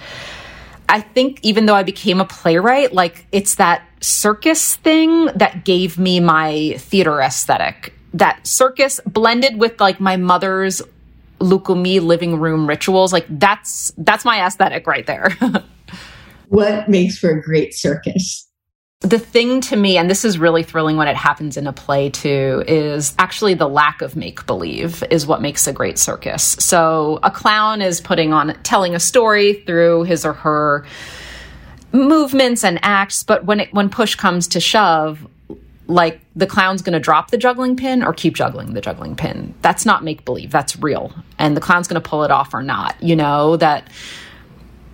I 0.91 0.99
think 0.99 1.39
even 1.41 1.65
though 1.65 1.73
I 1.73 1.83
became 1.83 2.19
a 2.19 2.25
playwright, 2.25 2.93
like 2.93 3.25
it's 3.31 3.55
that 3.55 3.87
circus 4.01 4.75
thing 4.75 5.27
that 5.27 5.63
gave 5.63 5.97
me 5.97 6.19
my 6.19 6.75
theater 6.79 7.21
aesthetic. 7.21 7.93
That 8.13 8.45
circus 8.45 8.99
blended 9.05 9.57
with 9.57 9.79
like 9.79 10.01
my 10.01 10.17
mother's 10.17 10.81
Lukumi 11.39 12.01
living 12.01 12.41
room 12.41 12.67
rituals. 12.67 13.13
Like 13.13 13.25
that's 13.29 13.93
that's 13.97 14.25
my 14.25 14.45
aesthetic 14.45 14.85
right 14.85 15.07
there. 15.07 15.29
what 16.49 16.89
makes 16.89 17.17
for 17.17 17.29
a 17.29 17.41
great 17.41 17.73
circus? 17.73 18.50
The 19.01 19.17
thing 19.17 19.61
to 19.61 19.75
me, 19.75 19.97
and 19.97 20.09
this 20.09 20.23
is 20.23 20.37
really 20.37 20.61
thrilling 20.61 20.95
when 20.95 21.07
it 21.07 21.15
happens 21.15 21.57
in 21.57 21.65
a 21.65 21.73
play 21.73 22.09
too, 22.09 22.63
is 22.67 23.15
actually 23.17 23.55
the 23.55 23.67
lack 23.67 24.01
of 24.01 24.15
make 24.15 24.45
believe 24.45 25.03
is 25.09 25.25
what 25.25 25.41
makes 25.41 25.65
a 25.65 25.73
great 25.73 25.97
circus. 25.97 26.43
So 26.43 27.19
a 27.23 27.31
clown 27.31 27.81
is 27.81 27.99
putting 27.99 28.31
on, 28.31 28.55
telling 28.61 28.93
a 28.93 28.99
story 28.99 29.53
through 29.65 30.03
his 30.03 30.23
or 30.23 30.33
her 30.33 30.85
movements 31.91 32.63
and 32.63 32.79
acts, 32.83 33.23
but 33.23 33.43
when 33.43 33.61
it, 33.61 33.73
when 33.73 33.89
push 33.89 34.13
comes 34.13 34.47
to 34.49 34.59
shove, 34.59 35.27
like 35.87 36.21
the 36.35 36.47
clown's 36.47 36.83
going 36.83 36.93
to 36.93 36.99
drop 36.99 37.31
the 37.31 37.37
juggling 37.37 37.75
pin 37.75 38.03
or 38.03 38.13
keep 38.13 38.35
juggling 38.35 38.73
the 38.75 38.81
juggling 38.81 39.15
pin. 39.15 39.53
That's 39.63 39.85
not 39.85 40.03
make 40.03 40.23
believe. 40.25 40.51
That's 40.51 40.77
real. 40.77 41.11
And 41.39 41.57
the 41.57 41.61
clown's 41.61 41.87
going 41.87 42.01
to 42.01 42.07
pull 42.07 42.23
it 42.23 42.31
off 42.31 42.53
or 42.53 42.61
not. 42.61 43.01
You 43.01 43.15
know, 43.15 43.57
that 43.57 43.89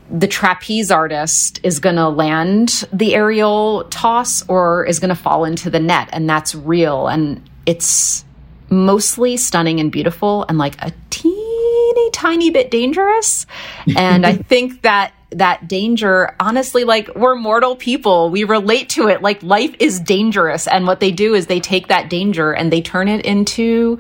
the 0.10 0.28
trapeze 0.28 0.92
artist 0.92 1.60
is 1.64 1.80
going 1.80 1.96
to 1.98 2.08
land 2.08 2.86
the 2.94 3.16
aerial 3.16 3.84
toss 3.86 4.48
or 4.48 4.86
is 4.86 5.00
going 5.00 5.10
to 5.10 5.16
fall 5.16 5.46
into 5.46 5.70
the 5.70 5.80
net 5.80 6.10
and 6.14 6.30
that's 6.30 6.56
real 6.56 7.08
and 7.08 7.48
it's 7.66 8.24
mostly 8.70 9.38
stunning 9.38 9.80
and 9.80 9.92
beautiful 9.92 10.46
and 10.48 10.58
like 10.58 10.82
a 10.82 10.94
teeny 11.10 12.10
tiny 12.12 12.50
bit 12.50 12.72
dangerous 12.72 13.46
and 13.98 14.26
i 14.26 14.36
think 14.36 14.82
that 14.82 15.14
that 15.32 15.68
danger 15.68 16.36
honestly 16.40 16.84
like 16.84 17.14
we're 17.16 17.36
mortal 17.36 17.76
people. 17.76 18.30
We 18.30 18.44
relate 18.46 18.90
to 18.92 19.10
it. 19.10 19.22
Like 19.22 19.44
life 19.44 19.76
is 19.80 20.00
dangerous 20.00 20.68
and 20.68 20.88
what 20.88 21.00
they 21.00 21.12
do 21.12 21.34
is 21.34 21.48
they 21.48 21.60
take 21.60 21.88
that 21.88 22.10
danger 22.10 22.54
and 22.54 22.72
they 22.72 22.82
turn 22.82 23.08
it 23.08 23.26
into 23.26 24.00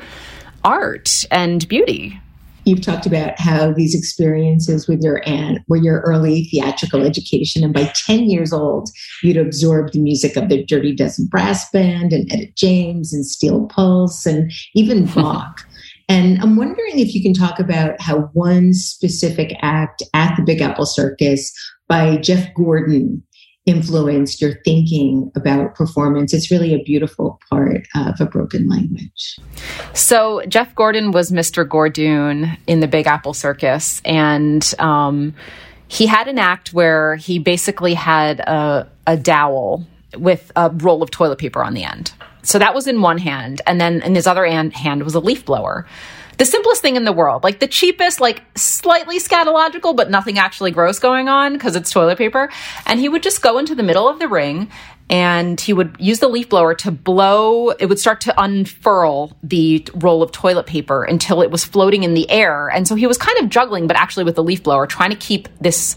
art 0.64 1.26
and 1.30 1.68
beauty 1.68 2.22
you've 2.68 2.82
talked 2.82 3.06
about 3.06 3.40
how 3.40 3.72
these 3.72 3.96
experiences 3.96 4.88
with 4.88 5.02
your 5.02 5.22
aunt 5.28 5.60
were 5.68 5.78
your 5.78 6.02
early 6.02 6.44
theatrical 6.46 7.02
education. 7.02 7.64
And 7.64 7.74
by 7.74 7.92
10 8.06 8.30
years 8.30 8.54
old, 8.54 8.90
you'd 9.24 9.38
absorbed 9.38 9.94
the 9.94 10.00
music 10.00 10.36
of 10.36 10.50
the 10.50 10.64
Dirty 10.66 10.94
Dozen 10.94 11.28
Brass 11.28 11.70
Band 11.72 12.14
and 12.14 12.32
Etta 12.32 12.52
James 12.56 13.14
and 13.14 13.26
Steel 13.26 13.66
Pulse 13.68 14.26
and 14.26 14.52
even 14.76 15.06
Bach. 15.16 15.66
And 16.10 16.40
I'm 16.42 16.56
wondering 16.56 17.00
if 17.00 17.14
you 17.14 17.22
can 17.22 17.34
talk 17.34 17.60
about 17.60 18.00
how 18.00 18.30
one 18.34 18.74
specific 18.74 19.54
act 19.62 20.04
at 20.14 20.36
the 20.38 20.44
Big 20.44 20.62
Apple 20.62 20.86
Circus 20.86 21.52
by 21.88 22.18
Jeff 22.18 22.54
Gordon 22.54 23.24
influenced 23.68 24.42
your 24.42 24.54
thinking 24.64 25.30
about 25.36 25.76
performance. 25.76 26.34
It's 26.34 26.50
really 26.50 26.74
a 26.74 26.82
beautiful 26.82 27.40
part 27.50 27.86
of 27.96 28.20
a 28.20 28.26
broken 28.26 28.68
language. 28.68 29.38
So, 29.94 30.42
Jeff 30.48 30.74
Gordon 30.74 31.12
was 31.12 31.32
Mr. 31.32 31.68
Gordoon 31.68 32.58
in 32.66 32.80
the 32.80 32.88
Big 32.88 33.06
Apple 33.06 33.34
Circus, 33.34 34.02
and 34.06 34.74
um, 34.80 35.36
he 35.88 36.08
had 36.08 36.28
an 36.28 36.40
act 36.40 36.74
where 36.74 37.16
he 37.16 37.38
basically 37.40 37.94
had 37.94 38.40
a, 38.40 38.90
a 39.06 39.18
dowel 39.18 39.86
with 40.18 40.52
a 40.56 40.70
roll 40.70 41.04
of 41.04 41.12
toilet 41.12 41.38
paper 41.38 41.62
on 41.62 41.74
the 41.74 41.84
end. 41.84 42.14
So 42.44 42.60
that 42.60 42.74
was 42.74 42.88
in 42.88 43.02
one 43.02 43.18
hand, 43.18 43.62
and 43.68 43.80
then 43.80 44.02
in 44.02 44.16
his 44.16 44.26
other 44.26 44.46
hand 44.46 45.04
was 45.04 45.14
a 45.14 45.20
leaf 45.20 45.46
blower 45.46 45.86
the 46.38 46.46
simplest 46.46 46.82
thing 46.82 46.96
in 46.96 47.04
the 47.04 47.14
world, 47.14 47.44
like 47.44 47.60
the 47.60 47.68
cheapest, 47.68 48.20
like 48.20 48.44
slightly 48.56 49.20
scatological, 49.20 49.96
but 49.96 50.10
nothing 50.10 50.38
actually 50.38 50.72
gross 50.72 51.00
going 51.00 51.28
on 51.28 51.54
because 51.54 51.76
it's 51.76 51.92
toilet 51.92 52.18
paper. 52.18 52.50
And 52.86 53.00
he 53.00 53.10
would 53.10 53.24
just 53.24 53.42
go 53.42 53.58
into 53.58 53.76
the 53.76 53.84
middle 53.84 54.08
of 54.08 54.20
the 54.20 54.28
ring 54.28 54.70
and 55.10 55.60
he 55.60 55.74
would 55.74 55.96
use 56.00 56.20
the 56.20 56.28
leaf 56.28 56.50
blower 56.50 56.76
to 56.76 56.92
blow, 56.92 57.70
it 57.70 57.86
would 57.86 58.00
start 58.00 58.22
to 58.22 58.42
unfurl 58.42 59.38
the 59.42 59.88
roll 59.96 60.22
of 60.22 60.32
toilet 60.32 60.68
paper 60.68 61.04
until 61.04 61.42
it 61.42 61.50
was 61.50 61.64
floating 61.64 62.04
in 62.04 62.14
the 62.14 62.30
air. 62.30 62.68
And 62.68 62.88
so 62.88 62.96
he 62.96 63.08
was 63.08 63.18
kind 63.18 63.38
of 63.40 63.50
juggling, 63.50 63.88
but 63.88 63.96
actually 63.96 64.26
with 64.26 64.36
the 64.36 64.44
leaf 64.44 64.64
blower, 64.64 64.86
trying 64.86 65.12
to 65.12 65.16
keep 65.16 65.48
this 65.60 65.96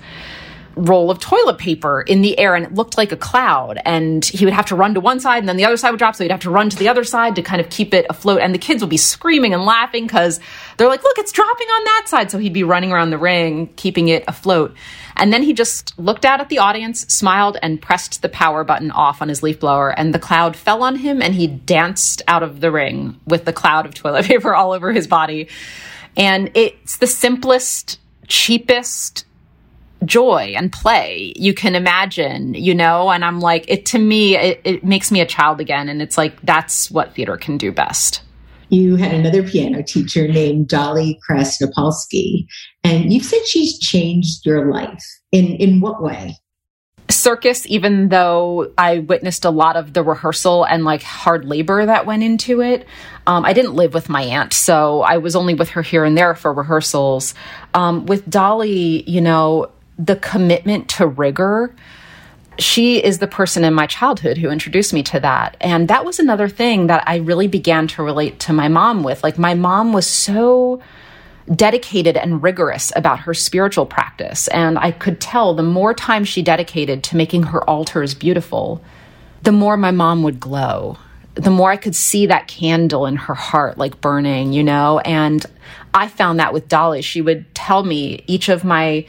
roll 0.77 1.11
of 1.11 1.19
toilet 1.19 1.59
paper 1.59 2.03
in 2.03 2.23
the 2.23 2.39
air 2.39 2.55
and 2.55 2.65
it 2.65 2.75
looked 2.75 2.97
like 2.97 3.13
a 3.13 3.17
cloud. 3.17 3.79
And 3.85 4.25
he 4.25 4.45
would 4.45 4.55
have 4.55 4.67
to 4.67 4.77
run 4.77 4.95
to 4.95 5.01
one 5.01 5.21
side 5.21 5.39
and 5.39 5.49
then 5.49 5.57
the 5.57 5.65
other 5.65 5.77
side 5.77 5.91
would 5.91 5.99
drop. 5.99 6.17
So 6.17 6.25
he'd 6.25 6.31
have 6.31 6.41
to 6.41 6.51
run 6.51 6.71
to 6.71 6.77
the 6.77 6.89
other 6.89 7.05
side 7.05 7.37
to 7.37 7.43
kind 7.43 7.61
of 7.61 7.71
keep 7.71 7.93
it 7.95 8.07
afloat. 8.09 8.41
And 8.41 8.55
the 8.55 8.59
kids 8.59 8.83
would 8.83 8.91
be 8.91 8.97
screaming 8.97 9.53
and 9.53 9.65
laughing 9.65 10.07
because 10.07 10.41
they're 10.77 10.89
like, 10.89 11.03
look, 11.03 11.19
it's 11.19 11.33
dropping 11.33 11.67
on 11.69 11.85
that 11.85 12.05
side. 12.07 12.31
So 12.31 12.39
he'd 12.39 12.53
be 12.53 12.65
running 12.65 12.93
around 12.93 13.11
the 13.11 13.19
ring, 13.19 13.69
keeping 13.77 14.09
it 14.09 14.25
afloat. 14.29 14.75
And 15.17 15.33
then 15.33 15.43
he 15.43 15.53
just 15.53 15.99
looked 15.99 16.25
out 16.25 16.41
at 16.41 16.49
the 16.49 16.59
audience, 16.59 17.01
smiled, 17.03 17.59
and 17.63 17.81
pressed 17.81 18.23
the 18.23 18.29
power 18.29 18.65
button 18.65 18.91
off 18.91 19.21
on 19.21 19.29
his 19.29 19.43
leaf 19.43 19.61
blower. 19.61 19.91
And 19.91 20.15
the 20.15 20.19
cloud 20.19 20.57
fell 20.57 20.83
on 20.83 20.97
him 20.97 21.21
and 21.21 21.35
he 21.35 21.47
danced 21.47 22.23
out 22.27 22.43
of 22.43 22.61
the 22.61 22.71
ring 22.71 23.21
with 23.27 23.45
the 23.45 23.53
cloud 23.53 23.87
of 23.87 23.95
toilet 23.95 24.25
paper 24.27 24.55
all 24.55 24.73
over 24.73 24.93
his 24.93 25.07
body. 25.07 25.49
And 26.17 26.51
it's 26.55 26.97
the 26.97 27.07
simplest, 27.07 27.99
cheapest, 28.27 29.25
joy 30.05 30.55
and 30.57 30.73
play 30.73 31.33
you 31.37 31.55
can 31.55 31.75
imagine, 31.75 32.55
you 32.55 32.75
know? 32.75 33.11
And 33.11 33.25
I'm 33.25 33.41
like, 33.41 33.65
it 33.69 33.87
to 33.87 33.99
me, 33.99 34.37
it, 34.37 34.61
it 34.65 34.85
makes 34.85 35.11
me 35.11 35.21
a 35.21 35.27
child 35.27 35.61
again. 35.61 35.89
And 35.89 36.01
it's 36.01 36.19
like, 36.19 36.41
that's 36.43 36.91
what 36.91 37.15
theater 37.15 37.37
can 37.37 37.57
do 37.59 37.73
best. 37.73 38.23
You 38.69 38.97
had 38.97 39.13
another 39.13 39.43
piano 39.43 39.83
teacher 39.83 40.29
named 40.29 40.69
Dolly 40.69 41.19
Krasnopolsky, 41.29 42.47
and 42.85 43.13
you've 43.13 43.25
said 43.25 43.45
she's 43.45 43.79
changed 43.81 44.47
your 44.47 44.71
life. 44.73 45.05
In, 45.33 45.47
in 45.57 45.81
what 45.81 46.03
way? 46.03 46.37
circus, 47.11 47.67
even 47.67 48.09
though 48.09 48.73
I 48.79 49.01
witnessed 49.01 49.45
a 49.45 49.51
lot 49.51 49.77
of 49.77 49.93
the 49.93 50.03
rehearsal 50.03 50.65
and 50.65 50.85
like 50.85 51.03
hard 51.03 51.45
labor 51.45 51.85
that 51.85 52.07
went 52.07 52.23
into 52.23 52.61
it, 52.63 52.87
um, 53.27 53.45
I 53.45 53.53
didn't 53.53 53.75
live 53.75 53.95
with 53.95 54.09
my 54.09 54.23
aunt. 54.23 54.53
So 54.53 55.03
I 55.03 55.19
was 55.19 55.37
only 55.37 55.55
with 55.55 55.71
her 55.71 55.83
here 55.83 56.05
and 56.05 56.17
there 56.17 56.35
for 56.35 56.53
rehearsals. 56.53 57.35
Um, 57.75 58.07
with 58.07 58.29
Dolly, 58.29 59.09
you 59.09 59.21
know, 59.21 59.71
the 60.05 60.17
commitment 60.17 60.89
to 60.89 61.07
rigor 61.07 61.75
she 62.61 63.03
is 63.03 63.19
the 63.19 63.27
person 63.27 63.65
in 63.65 63.75
my 63.75 63.87
childhood 63.87 64.39
who 64.39 64.51
introduced 64.51 64.93
me 64.93 65.03
to 65.05 65.21
that. 65.21 65.57
And 65.61 65.89
that 65.89 66.05
was 66.05 66.19
another 66.19 66.49
thing 66.49 66.89
that 66.89 67.03
I 67.07 67.17
really 67.17 67.49
began 67.49 67.89
to 67.89 68.03
relate 68.03 68.39
to 68.41 68.53
my 68.53 68.69
mom 68.69 69.03
with. 69.03 69.23
Like, 69.23 69.39
my 69.39 69.55
mom 69.55 69.93
was 69.93 70.07
so 70.07 70.83
dedicated 71.55 72.17
and 72.17 72.43
rigorous 72.43 72.93
about 72.95 73.21
her 73.21 73.35
spiritual 73.35 73.87
practice. 73.87 74.47
And 74.49 74.79
I 74.79 74.93
could 74.93 75.21
tell 75.21 75.55
the 75.55 75.63
more 75.63 75.95
time 75.95 76.25
she 76.25 76.43
dedicated 76.43 77.03
to 77.05 77.17
making 77.17 77.45
her 77.45 77.69
altars 77.69 78.15
beautiful, 78.15 78.83
the 79.43 79.53
more 79.53 79.77
my 79.77 79.91
mom 79.91 80.23
would 80.23 80.39
glow. 80.39 80.99
The 81.35 81.51
more 81.51 81.71
I 81.71 81.77
could 81.77 81.97
see 81.97 82.27
that 82.27 82.49
candle 82.49 83.07
in 83.07 83.17
her 83.17 83.35
heart, 83.35 83.79
like 83.79 84.01
burning, 84.01 84.53
you 84.53 84.63
know? 84.63 84.99
And 85.01 85.45
I 85.95 86.09
found 86.09 86.39
that 86.41 86.53
with 86.53 86.69
Dolly. 86.69 87.03
She 87.03 87.23
would 87.23 87.53
tell 87.55 87.85
me 87.85 88.23
each 88.27 88.49
of 88.49 88.65
my 88.65 89.07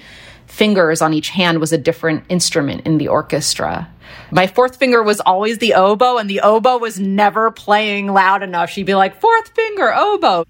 fingers 0.52 1.02
on 1.02 1.14
each 1.14 1.30
hand 1.30 1.60
was 1.60 1.72
a 1.72 1.78
different 1.78 2.26
instrument 2.28 2.86
in 2.86 2.98
the 2.98 3.08
orchestra. 3.08 3.90
My 4.32 4.48
fourth 4.48 4.76
finger 4.76 5.02
was 5.02 5.22
always 5.22 5.60
the 5.60 5.74
oboe, 5.76 6.18
and 6.18 6.30
the 6.30 6.42
oboe 6.42 6.78
was 6.78 7.00
never 7.00 7.52
playing 7.52 8.08
loud 8.08 8.44
enough. 8.44 8.70
She'd 8.70 8.86
be 8.86 8.94
like, 8.94 9.20
fourth 9.22 9.56
finger, 9.56 9.94
oboe. 9.96 10.46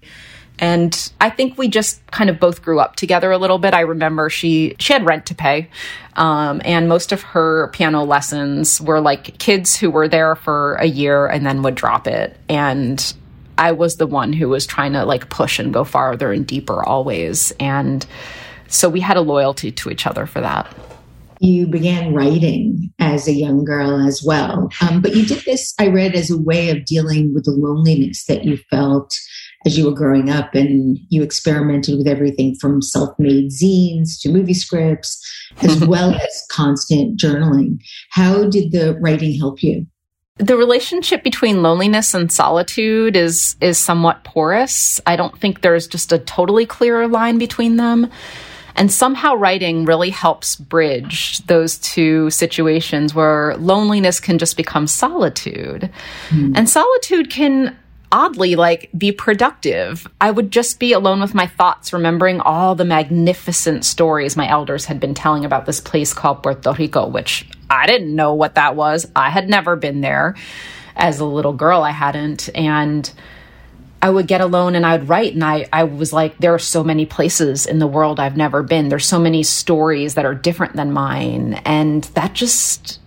And 0.58 1.12
I 1.20 1.30
think 1.30 1.56
we 1.56 1.68
just 1.68 2.04
kind 2.10 2.28
of 2.28 2.40
both 2.40 2.62
grew 2.62 2.80
up 2.80 2.96
together 2.96 3.30
a 3.30 3.38
little 3.38 3.58
bit. 3.58 3.74
I 3.74 3.80
remember 3.80 4.28
she 4.28 4.74
she 4.78 4.92
had 4.92 5.06
rent 5.06 5.26
to 5.26 5.34
pay, 5.34 5.70
um, 6.14 6.60
and 6.64 6.88
most 6.88 7.12
of 7.12 7.22
her 7.22 7.68
piano 7.68 8.04
lessons 8.04 8.80
were 8.80 9.00
like 9.00 9.38
kids 9.38 9.76
who 9.76 9.88
were 9.90 10.08
there 10.08 10.34
for 10.34 10.74
a 10.74 10.86
year 10.86 11.26
and 11.26 11.46
then 11.46 11.62
would 11.62 11.74
drop 11.76 12.06
it. 12.06 12.36
And 12.48 13.14
I 13.56 13.72
was 13.72 13.96
the 13.96 14.06
one 14.06 14.32
who 14.32 14.48
was 14.48 14.66
trying 14.66 14.92
to 14.92 15.04
like 15.04 15.30
push 15.30 15.58
and 15.58 15.72
go 15.72 15.84
farther 15.84 16.32
and 16.32 16.46
deeper 16.46 16.82
always. 16.82 17.52
And 17.58 18.04
so 18.72 18.88
we 18.88 19.00
had 19.00 19.16
a 19.16 19.20
loyalty 19.20 19.70
to 19.70 19.90
each 19.90 20.06
other 20.06 20.26
for 20.26 20.40
that. 20.40 20.74
You 21.40 21.66
began 21.66 22.14
writing 22.14 22.92
as 23.00 23.26
a 23.26 23.32
young 23.32 23.64
girl 23.64 24.06
as 24.06 24.22
well. 24.24 24.70
Um, 24.80 25.00
but 25.00 25.16
you 25.16 25.26
did 25.26 25.44
this, 25.44 25.74
I 25.78 25.88
read, 25.88 26.14
as 26.14 26.30
a 26.30 26.38
way 26.38 26.70
of 26.70 26.84
dealing 26.84 27.34
with 27.34 27.44
the 27.44 27.50
loneliness 27.50 28.26
that 28.26 28.44
you 28.44 28.58
felt 28.70 29.18
as 29.64 29.78
you 29.78 29.84
were 29.84 29.94
growing 29.94 30.30
up 30.30 30.54
and 30.54 30.98
you 31.08 31.22
experimented 31.22 31.96
with 31.96 32.06
everything 32.06 32.54
from 32.60 32.82
self-made 32.82 33.50
zines 33.50 34.20
to 34.20 34.28
movie 34.28 34.54
scripts 34.54 35.20
as 35.62 35.84
well 35.86 36.14
as 36.14 36.46
constant 36.50 37.18
journaling 37.18 37.78
how 38.10 38.48
did 38.48 38.72
the 38.72 38.98
writing 39.00 39.38
help 39.38 39.62
you 39.62 39.86
the 40.36 40.56
relationship 40.56 41.22
between 41.22 41.62
loneliness 41.62 42.14
and 42.14 42.32
solitude 42.32 43.16
is 43.16 43.56
is 43.60 43.78
somewhat 43.78 44.24
porous 44.24 45.00
i 45.06 45.16
don't 45.16 45.38
think 45.38 45.60
there's 45.60 45.86
just 45.86 46.12
a 46.12 46.18
totally 46.18 46.66
clear 46.66 47.06
line 47.06 47.38
between 47.38 47.76
them 47.76 48.10
and 48.76 48.90
somehow 48.90 49.34
writing 49.34 49.84
really 49.84 50.10
helps 50.10 50.56
bridge 50.56 51.38
those 51.46 51.78
two 51.78 52.30
situations 52.30 53.14
where 53.14 53.56
loneliness 53.56 54.20
can 54.20 54.38
just 54.38 54.56
become 54.56 54.86
solitude. 54.86 55.90
Mm. 56.30 56.56
And 56.56 56.68
solitude 56.68 57.30
can 57.30 57.76
oddly 58.12 58.56
like 58.56 58.90
be 58.96 59.10
productive. 59.10 60.06
I 60.20 60.30
would 60.30 60.50
just 60.50 60.78
be 60.78 60.92
alone 60.92 61.20
with 61.20 61.34
my 61.34 61.46
thoughts, 61.46 61.92
remembering 61.92 62.40
all 62.40 62.74
the 62.74 62.84
magnificent 62.84 63.84
stories 63.84 64.36
my 64.36 64.48
elders 64.48 64.84
had 64.84 65.00
been 65.00 65.14
telling 65.14 65.44
about 65.44 65.64
this 65.64 65.80
place 65.80 66.12
called 66.12 66.42
Puerto 66.42 66.74
Rico, 66.78 67.06
which 67.06 67.48
I 67.70 67.86
didn't 67.86 68.14
know 68.14 68.34
what 68.34 68.56
that 68.56 68.76
was. 68.76 69.10
I 69.16 69.30
had 69.30 69.48
never 69.48 69.76
been 69.76 70.02
there. 70.02 70.36
As 70.94 71.20
a 71.20 71.24
little 71.24 71.54
girl, 71.54 71.82
I 71.82 71.90
hadn't. 71.90 72.50
And 72.54 73.10
I 74.02 74.10
would 74.10 74.26
get 74.26 74.40
alone 74.40 74.74
and 74.74 74.84
I 74.84 74.96
would 74.96 75.08
write. 75.08 75.32
And 75.32 75.44
I, 75.44 75.68
I 75.72 75.84
was 75.84 76.12
like, 76.12 76.36
there 76.38 76.52
are 76.52 76.58
so 76.58 76.82
many 76.82 77.06
places 77.06 77.66
in 77.66 77.78
the 77.78 77.86
world 77.86 78.18
I've 78.18 78.36
never 78.36 78.64
been. 78.64 78.88
There's 78.88 79.06
so 79.06 79.20
many 79.20 79.44
stories 79.44 80.14
that 80.14 80.26
are 80.26 80.34
different 80.34 80.74
than 80.74 80.92
mine. 80.92 81.54
And 81.64 82.02
that 82.14 82.32
just, 82.32 82.98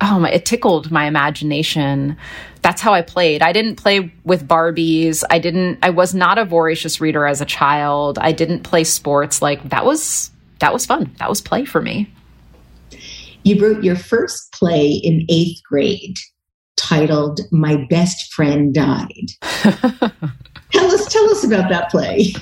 oh 0.00 0.18
my, 0.18 0.30
it 0.30 0.46
tickled 0.46 0.90
my 0.90 1.04
imagination. 1.04 2.16
That's 2.62 2.80
how 2.80 2.94
I 2.94 3.02
played. 3.02 3.42
I 3.42 3.52
didn't 3.52 3.76
play 3.76 4.10
with 4.24 4.48
Barbies. 4.48 5.22
I 5.28 5.38
didn't, 5.38 5.80
I 5.82 5.90
was 5.90 6.14
not 6.14 6.38
a 6.38 6.46
voracious 6.46 6.98
reader 6.98 7.26
as 7.26 7.42
a 7.42 7.46
child. 7.46 8.18
I 8.18 8.32
didn't 8.32 8.62
play 8.62 8.84
sports. 8.84 9.42
Like 9.42 9.68
that 9.68 9.84
was, 9.84 10.30
that 10.60 10.72
was 10.72 10.86
fun. 10.86 11.14
That 11.18 11.28
was 11.28 11.42
play 11.42 11.66
for 11.66 11.82
me. 11.82 12.10
You 13.44 13.60
wrote 13.60 13.84
your 13.84 13.96
first 13.96 14.50
play 14.52 14.92
in 14.92 15.26
eighth 15.28 15.62
grade 15.62 16.16
titled 16.78 17.40
My 17.50 17.86
Best 17.90 18.32
Friend 18.32 18.72
Died. 18.72 19.30
tell 19.42 20.90
us 20.90 21.12
tell 21.12 21.30
us 21.30 21.44
about 21.44 21.68
that 21.68 21.90
play. 21.90 22.32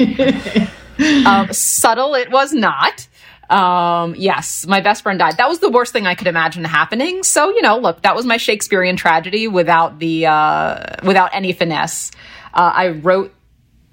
um, 1.27 1.53
subtle 1.53 2.15
it 2.15 2.31
was 2.31 2.53
not. 2.53 3.09
Um, 3.49 4.15
yes, 4.17 4.67
my 4.67 4.81
best 4.81 5.03
friend 5.03 5.19
died. 5.19 5.37
That 5.37 5.49
was 5.49 5.61
the 5.61 5.71
worst 5.71 5.93
thing 5.93 6.07
I 6.07 6.15
could 6.15 6.27
imagine 6.27 6.65
happening. 6.65 7.23
So, 7.23 7.49
you 7.51 7.63
know, 7.63 7.79
look, 7.79 8.03
that 8.03 8.17
was 8.17 8.27
my 8.27 8.39
Shakespearean 8.39 8.97
tragedy 8.97 9.47
without 9.47 10.01
the 10.01 10.27
uh, 10.27 10.97
without 11.05 11.31
any 11.33 11.53
finesse. 11.53 12.11
Uh, 12.53 12.73
I 12.75 12.89
wrote 12.89 13.33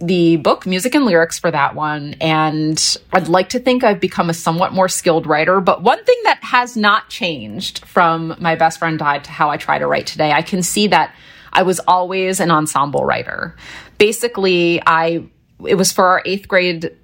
the 0.07 0.35
book, 0.35 0.65
music 0.65 0.95
and 0.95 1.05
lyrics 1.05 1.39
for 1.39 1.49
that 1.49 1.75
one. 1.75 2.15
And 2.19 2.97
I'd 3.13 3.29
like 3.29 3.49
to 3.49 3.59
think 3.59 3.83
I've 3.83 3.99
become 3.99 4.29
a 4.29 4.33
somewhat 4.33 4.73
more 4.73 4.89
skilled 4.89 5.25
writer. 5.25 5.61
But 5.61 5.81
one 5.81 6.03
thing 6.03 6.19
that 6.25 6.43
has 6.43 6.75
not 6.75 7.09
changed 7.09 7.85
from 7.85 8.35
my 8.39 8.55
best 8.55 8.79
friend 8.79 8.99
died 8.99 9.23
to 9.23 9.31
how 9.31 9.49
I 9.49 9.57
try 9.57 9.79
to 9.79 9.87
write 9.87 10.07
today, 10.07 10.31
I 10.31 10.41
can 10.41 10.61
see 10.61 10.87
that 10.87 11.15
I 11.53 11.63
was 11.63 11.79
always 11.87 12.39
an 12.39 12.51
ensemble 12.51 13.05
writer. 13.05 13.55
Basically, 13.97 14.81
I, 14.85 15.23
it 15.65 15.75
was 15.75 15.91
for 15.91 16.05
our 16.05 16.21
eighth 16.25 16.47
grade 16.47 16.97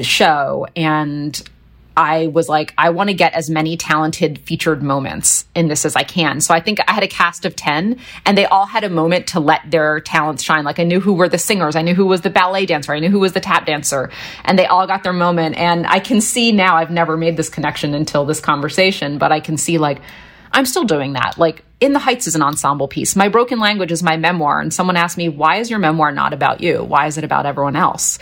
show 0.00 0.66
and 0.74 1.40
I 1.96 2.28
was 2.28 2.48
like, 2.48 2.72
I 2.78 2.90
want 2.90 3.10
to 3.10 3.14
get 3.14 3.34
as 3.34 3.50
many 3.50 3.76
talented 3.76 4.38
featured 4.38 4.82
moments 4.82 5.44
in 5.54 5.68
this 5.68 5.84
as 5.84 5.96
I 5.96 6.04
can. 6.04 6.40
So 6.40 6.54
I 6.54 6.60
think 6.60 6.78
I 6.86 6.92
had 6.92 7.02
a 7.02 7.08
cast 7.08 7.44
of 7.44 7.56
10 7.56 7.98
and 8.24 8.38
they 8.38 8.46
all 8.46 8.66
had 8.66 8.84
a 8.84 8.88
moment 8.88 9.26
to 9.28 9.40
let 9.40 9.70
their 9.70 10.00
talents 10.00 10.42
shine. 10.42 10.64
Like 10.64 10.78
I 10.78 10.84
knew 10.84 11.00
who 11.00 11.14
were 11.14 11.28
the 11.28 11.38
singers. 11.38 11.74
I 11.74 11.82
knew 11.82 11.94
who 11.94 12.06
was 12.06 12.20
the 12.20 12.30
ballet 12.30 12.64
dancer. 12.64 12.94
I 12.94 13.00
knew 13.00 13.10
who 13.10 13.18
was 13.18 13.32
the 13.32 13.40
tap 13.40 13.66
dancer 13.66 14.10
and 14.44 14.58
they 14.58 14.66
all 14.66 14.86
got 14.86 15.02
their 15.02 15.12
moment. 15.12 15.56
And 15.56 15.86
I 15.86 15.98
can 15.98 16.20
see 16.20 16.52
now, 16.52 16.76
I've 16.76 16.90
never 16.90 17.16
made 17.16 17.36
this 17.36 17.48
connection 17.48 17.92
until 17.94 18.24
this 18.24 18.40
conversation, 18.40 19.18
but 19.18 19.32
I 19.32 19.40
can 19.40 19.56
see 19.56 19.78
like, 19.78 20.00
I'm 20.52 20.66
still 20.66 20.84
doing 20.84 21.14
that. 21.14 21.38
Like 21.38 21.64
In 21.80 21.92
the 21.92 21.98
Heights 21.98 22.28
is 22.28 22.36
an 22.36 22.42
ensemble 22.42 22.88
piece. 22.88 23.16
My 23.16 23.28
Broken 23.28 23.58
Language 23.58 23.92
is 23.92 24.02
my 24.02 24.16
memoir. 24.16 24.60
And 24.60 24.72
someone 24.72 24.96
asked 24.96 25.18
me, 25.18 25.28
why 25.28 25.56
is 25.56 25.70
your 25.70 25.80
memoir 25.80 26.12
not 26.12 26.32
about 26.32 26.60
you? 26.60 26.84
Why 26.84 27.08
is 27.08 27.18
it 27.18 27.24
about 27.24 27.46
everyone 27.46 27.76
else? 27.76 28.18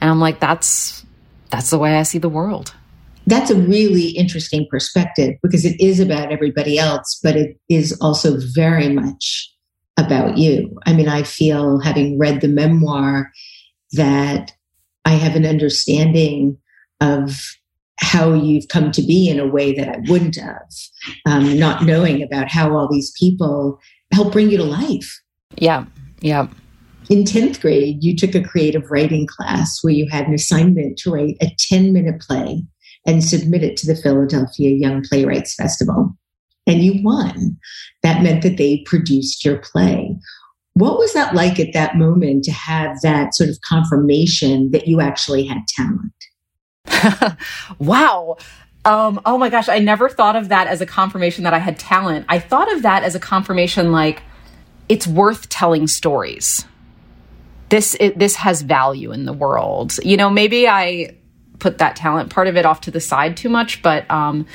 And 0.00 0.10
I'm 0.10 0.20
like, 0.20 0.40
that's, 0.40 1.04
that's 1.50 1.70
the 1.70 1.78
way 1.78 1.96
I 1.96 2.02
see 2.04 2.18
the 2.18 2.28
world 2.28 2.74
that's 3.30 3.50
a 3.50 3.56
really 3.56 4.08
interesting 4.10 4.66
perspective 4.70 5.36
because 5.42 5.64
it 5.64 5.80
is 5.80 6.00
about 6.00 6.32
everybody 6.32 6.78
else, 6.78 7.18
but 7.22 7.36
it 7.36 7.58
is 7.68 7.96
also 8.00 8.36
very 8.54 8.88
much 8.88 9.52
about 9.96 10.38
you. 10.38 10.78
I 10.86 10.92
mean, 10.92 11.08
I 11.08 11.22
feel 11.22 11.80
having 11.80 12.18
read 12.18 12.40
the 12.40 12.48
memoir 12.48 13.30
that 13.92 14.52
I 15.04 15.12
have 15.12 15.36
an 15.36 15.46
understanding 15.46 16.58
of 17.00 17.36
how 17.98 18.32
you've 18.32 18.68
come 18.68 18.90
to 18.92 19.02
be 19.02 19.28
in 19.28 19.38
a 19.38 19.46
way 19.46 19.74
that 19.74 19.88
I 19.88 19.98
wouldn't 20.08 20.36
have, 20.36 20.70
um, 21.26 21.58
not 21.58 21.84
knowing 21.84 22.22
about 22.22 22.50
how 22.50 22.74
all 22.74 22.88
these 22.90 23.12
people 23.18 23.78
help 24.12 24.32
bring 24.32 24.50
you 24.50 24.56
to 24.56 24.64
life. 24.64 25.20
Yeah, 25.56 25.84
yeah. 26.20 26.48
In 27.10 27.24
10th 27.24 27.60
grade, 27.60 28.02
you 28.02 28.16
took 28.16 28.34
a 28.34 28.42
creative 28.42 28.90
writing 28.90 29.26
class 29.26 29.78
where 29.82 29.92
you 29.92 30.06
had 30.10 30.26
an 30.26 30.34
assignment 30.34 30.96
to 30.98 31.10
write 31.10 31.36
a 31.42 31.50
10 31.58 31.92
minute 31.92 32.20
play 32.20 32.62
and 33.10 33.24
submit 33.24 33.64
it 33.64 33.76
to 33.76 33.88
the 33.88 33.96
Philadelphia 33.96 34.70
Young 34.70 35.02
Playwrights 35.02 35.54
Festival. 35.54 36.16
And 36.68 36.80
you 36.80 37.02
won. 37.02 37.58
That 38.04 38.22
meant 38.22 38.42
that 38.42 38.56
they 38.56 38.84
produced 38.86 39.44
your 39.44 39.58
play. 39.58 40.16
What 40.74 40.96
was 40.96 41.12
that 41.14 41.34
like 41.34 41.58
at 41.58 41.72
that 41.72 41.96
moment 41.96 42.44
to 42.44 42.52
have 42.52 43.00
that 43.02 43.34
sort 43.34 43.50
of 43.50 43.58
confirmation 43.68 44.70
that 44.70 44.86
you 44.86 45.00
actually 45.00 45.44
had 45.44 45.58
talent? 45.66 47.36
wow. 47.80 48.36
Um, 48.84 49.20
oh 49.26 49.36
my 49.36 49.48
gosh, 49.48 49.68
I 49.68 49.80
never 49.80 50.08
thought 50.08 50.36
of 50.36 50.48
that 50.48 50.68
as 50.68 50.80
a 50.80 50.86
confirmation 50.86 51.42
that 51.42 51.52
I 51.52 51.58
had 51.58 51.80
talent. 51.80 52.26
I 52.28 52.38
thought 52.38 52.72
of 52.72 52.82
that 52.82 53.02
as 53.02 53.16
a 53.16 53.20
confirmation 53.20 53.90
like 53.90 54.22
it's 54.88 55.08
worth 55.08 55.48
telling 55.48 55.88
stories. 55.88 56.64
This 57.70 57.96
it, 57.98 58.20
this 58.20 58.36
has 58.36 58.62
value 58.62 59.10
in 59.10 59.24
the 59.24 59.32
world. 59.32 59.98
You 60.04 60.16
know, 60.16 60.30
maybe 60.30 60.68
I 60.68 61.16
put 61.60 61.78
that 61.78 61.96
talent 61.96 62.30
part 62.30 62.48
of 62.48 62.56
it 62.56 62.66
off 62.66 62.80
to 62.82 62.90
the 62.90 63.00
side 63.00 63.36
too 63.36 63.48
much, 63.48 63.82
but 63.82 64.10
um, 64.10 64.46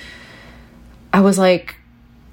I 1.14 1.22
was 1.22 1.38
like, 1.38 1.76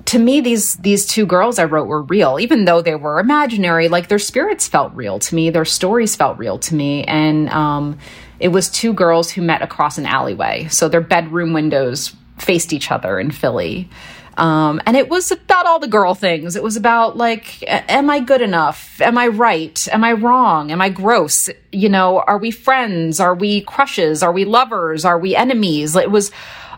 to 0.06 0.18
me, 0.18 0.40
these 0.40 0.74
these 0.76 1.06
two 1.06 1.26
girls 1.26 1.58
I 1.58 1.64
wrote 1.64 1.86
were 1.86 2.02
real, 2.02 2.40
even 2.40 2.64
though 2.64 2.82
they 2.82 2.96
were 2.96 3.20
imaginary. 3.20 3.88
Like 3.88 4.08
their 4.08 4.18
spirits 4.18 4.66
felt 4.66 4.92
real 4.94 5.18
to 5.20 5.34
me, 5.34 5.50
their 5.50 5.64
stories 5.64 6.16
felt 6.16 6.38
real 6.38 6.58
to 6.58 6.74
me, 6.74 7.04
and 7.04 7.48
um, 7.50 7.98
it 8.40 8.48
was 8.48 8.68
two 8.68 8.92
girls 8.92 9.30
who 9.30 9.42
met 9.42 9.62
across 9.62 9.98
an 9.98 10.06
alleyway. 10.06 10.66
So 10.68 10.88
their 10.88 11.00
bedroom 11.00 11.52
windows 11.52 12.16
faced 12.38 12.72
each 12.72 12.90
other 12.90 13.20
in 13.20 13.30
Philly. 13.30 13.88
Um, 14.36 14.80
and 14.86 14.96
it 14.96 15.08
was 15.08 15.30
about 15.30 15.66
all 15.66 15.78
the 15.78 15.88
girl 15.88 16.14
things. 16.14 16.56
It 16.56 16.62
was 16.62 16.76
about 16.76 17.16
like, 17.16 17.62
am 17.68 18.08
I 18.08 18.20
good 18.20 18.40
enough? 18.40 19.00
Am 19.00 19.18
I 19.18 19.26
right? 19.26 19.88
Am 19.92 20.04
I 20.04 20.12
wrong? 20.12 20.70
Am 20.70 20.80
I 20.80 20.88
gross? 20.88 21.50
You 21.70 21.88
know, 21.88 22.20
are 22.20 22.38
we 22.38 22.50
friends? 22.50 23.20
Are 23.20 23.34
we 23.34 23.60
crushes? 23.62 24.22
Are 24.22 24.32
we 24.32 24.44
lovers? 24.44 25.04
Are 25.04 25.18
we 25.18 25.36
enemies? 25.36 25.94
It 25.96 26.10
was 26.10 26.30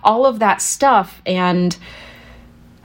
all 0.03 0.27
of 0.27 0.41
that 0.41 0.61
stuff. 0.61 1.23
And 1.25 1.77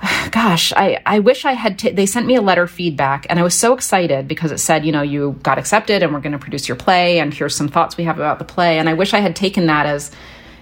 gosh, 0.31 0.71
I, 0.73 1.01
I 1.05 1.19
wish 1.19 1.45
I 1.45 1.53
had, 1.53 1.79
t- 1.79 1.91
they 1.91 2.05
sent 2.05 2.27
me 2.27 2.35
a 2.35 2.41
letter 2.41 2.67
feedback 2.67 3.25
and 3.29 3.39
I 3.39 3.43
was 3.43 3.55
so 3.55 3.73
excited 3.73 4.27
because 4.27 4.51
it 4.51 4.59
said, 4.59 4.85
you 4.85 4.91
know, 4.91 5.01
you 5.01 5.39
got 5.43 5.57
accepted 5.57 6.03
and 6.03 6.13
we're 6.13 6.21
going 6.21 6.33
to 6.33 6.39
produce 6.39 6.67
your 6.67 6.77
play 6.77 7.19
and 7.19 7.33
here's 7.33 7.55
some 7.55 7.67
thoughts 7.67 7.97
we 7.97 8.03
have 8.03 8.17
about 8.17 8.39
the 8.39 8.45
play. 8.45 8.77
And 8.77 8.87
I 8.87 8.93
wish 8.93 9.13
I 9.13 9.19
had 9.19 9.35
taken 9.35 9.65
that 9.65 9.85
as, 9.85 10.11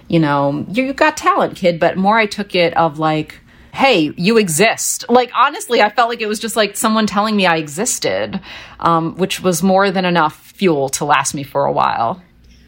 you 0.08 0.18
know, 0.18 0.66
you 0.70 0.92
got 0.94 1.16
talent, 1.16 1.56
kid, 1.56 1.78
but 1.78 1.96
more 1.96 2.16
I 2.16 2.26
took 2.26 2.54
it 2.54 2.74
of 2.76 2.98
like, 2.98 3.40
hey, 3.72 4.12
you 4.16 4.38
exist. 4.38 5.04
Like, 5.08 5.30
honestly, 5.34 5.80
I 5.80 5.90
felt 5.90 6.08
like 6.08 6.20
it 6.20 6.26
was 6.26 6.40
just 6.40 6.56
like 6.56 6.76
someone 6.76 7.06
telling 7.06 7.36
me 7.36 7.46
I 7.46 7.56
existed, 7.56 8.40
um, 8.80 9.16
which 9.16 9.40
was 9.40 9.62
more 9.62 9.90
than 9.90 10.04
enough 10.04 10.36
fuel 10.36 10.88
to 10.90 11.04
last 11.04 11.34
me 11.34 11.42
for 11.42 11.64
a 11.64 11.72
while. 11.72 12.22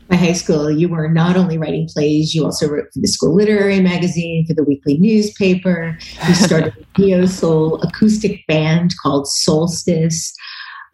My 0.08 0.16
high 0.16 0.32
school, 0.32 0.70
you 0.70 0.88
were 0.88 1.08
not 1.08 1.36
only 1.36 1.56
writing 1.56 1.88
plays, 1.88 2.34
you 2.34 2.44
also 2.44 2.68
wrote 2.68 2.86
for 2.92 2.98
the 3.00 3.06
school 3.06 3.34
literary 3.34 3.80
magazine, 3.80 4.44
for 4.44 4.54
the 4.54 4.64
weekly 4.64 4.98
newspaper. 4.98 5.96
You 6.26 6.34
started 6.34 6.74
a 6.76 7.00
neo 7.00 7.26
soul 7.26 7.80
acoustic 7.82 8.44
band 8.48 8.92
called 9.00 9.28
Solstice. 9.28 10.34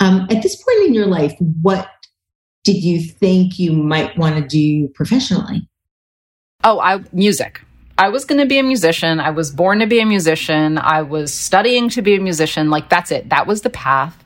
Um, 0.01 0.27
at 0.31 0.43
this 0.43 0.63
point 0.63 0.87
in 0.89 0.95
your 0.95 1.07
life, 1.07 1.33
what 1.63 1.89
did 2.65 2.83
you 2.83 3.01
think 3.01 3.59
you 3.59 3.73
might 3.73 4.19
want 4.19 4.37
to 4.37 4.47
do 4.47 4.89
professionally? 4.89 5.67
Oh, 6.63 6.81
I 6.81 7.01
music. 7.13 7.63
I 7.99 8.11
was 8.11 8.25
going 8.27 8.41
to 8.41 8.47
be 8.47 8.59
a 8.59 8.63
musician. 8.63 9.21
I 9.21 9.31
was 9.31 9.51
born 9.51 9.79
to 9.79 9.87
be 9.87 10.01
a 10.01 10.07
musician. 10.07 10.77
I 10.77 11.03
was 11.03 11.33
studying 11.33 11.89
to 11.91 12.03
be 12.03 12.15
a 12.17 12.21
musician. 12.21 12.69
Like, 12.69 12.91
that's 12.91 13.11
it. 13.11 13.31
That 13.31 13.47
was 13.47 13.63
the 13.63 13.71
path. 13.71 14.23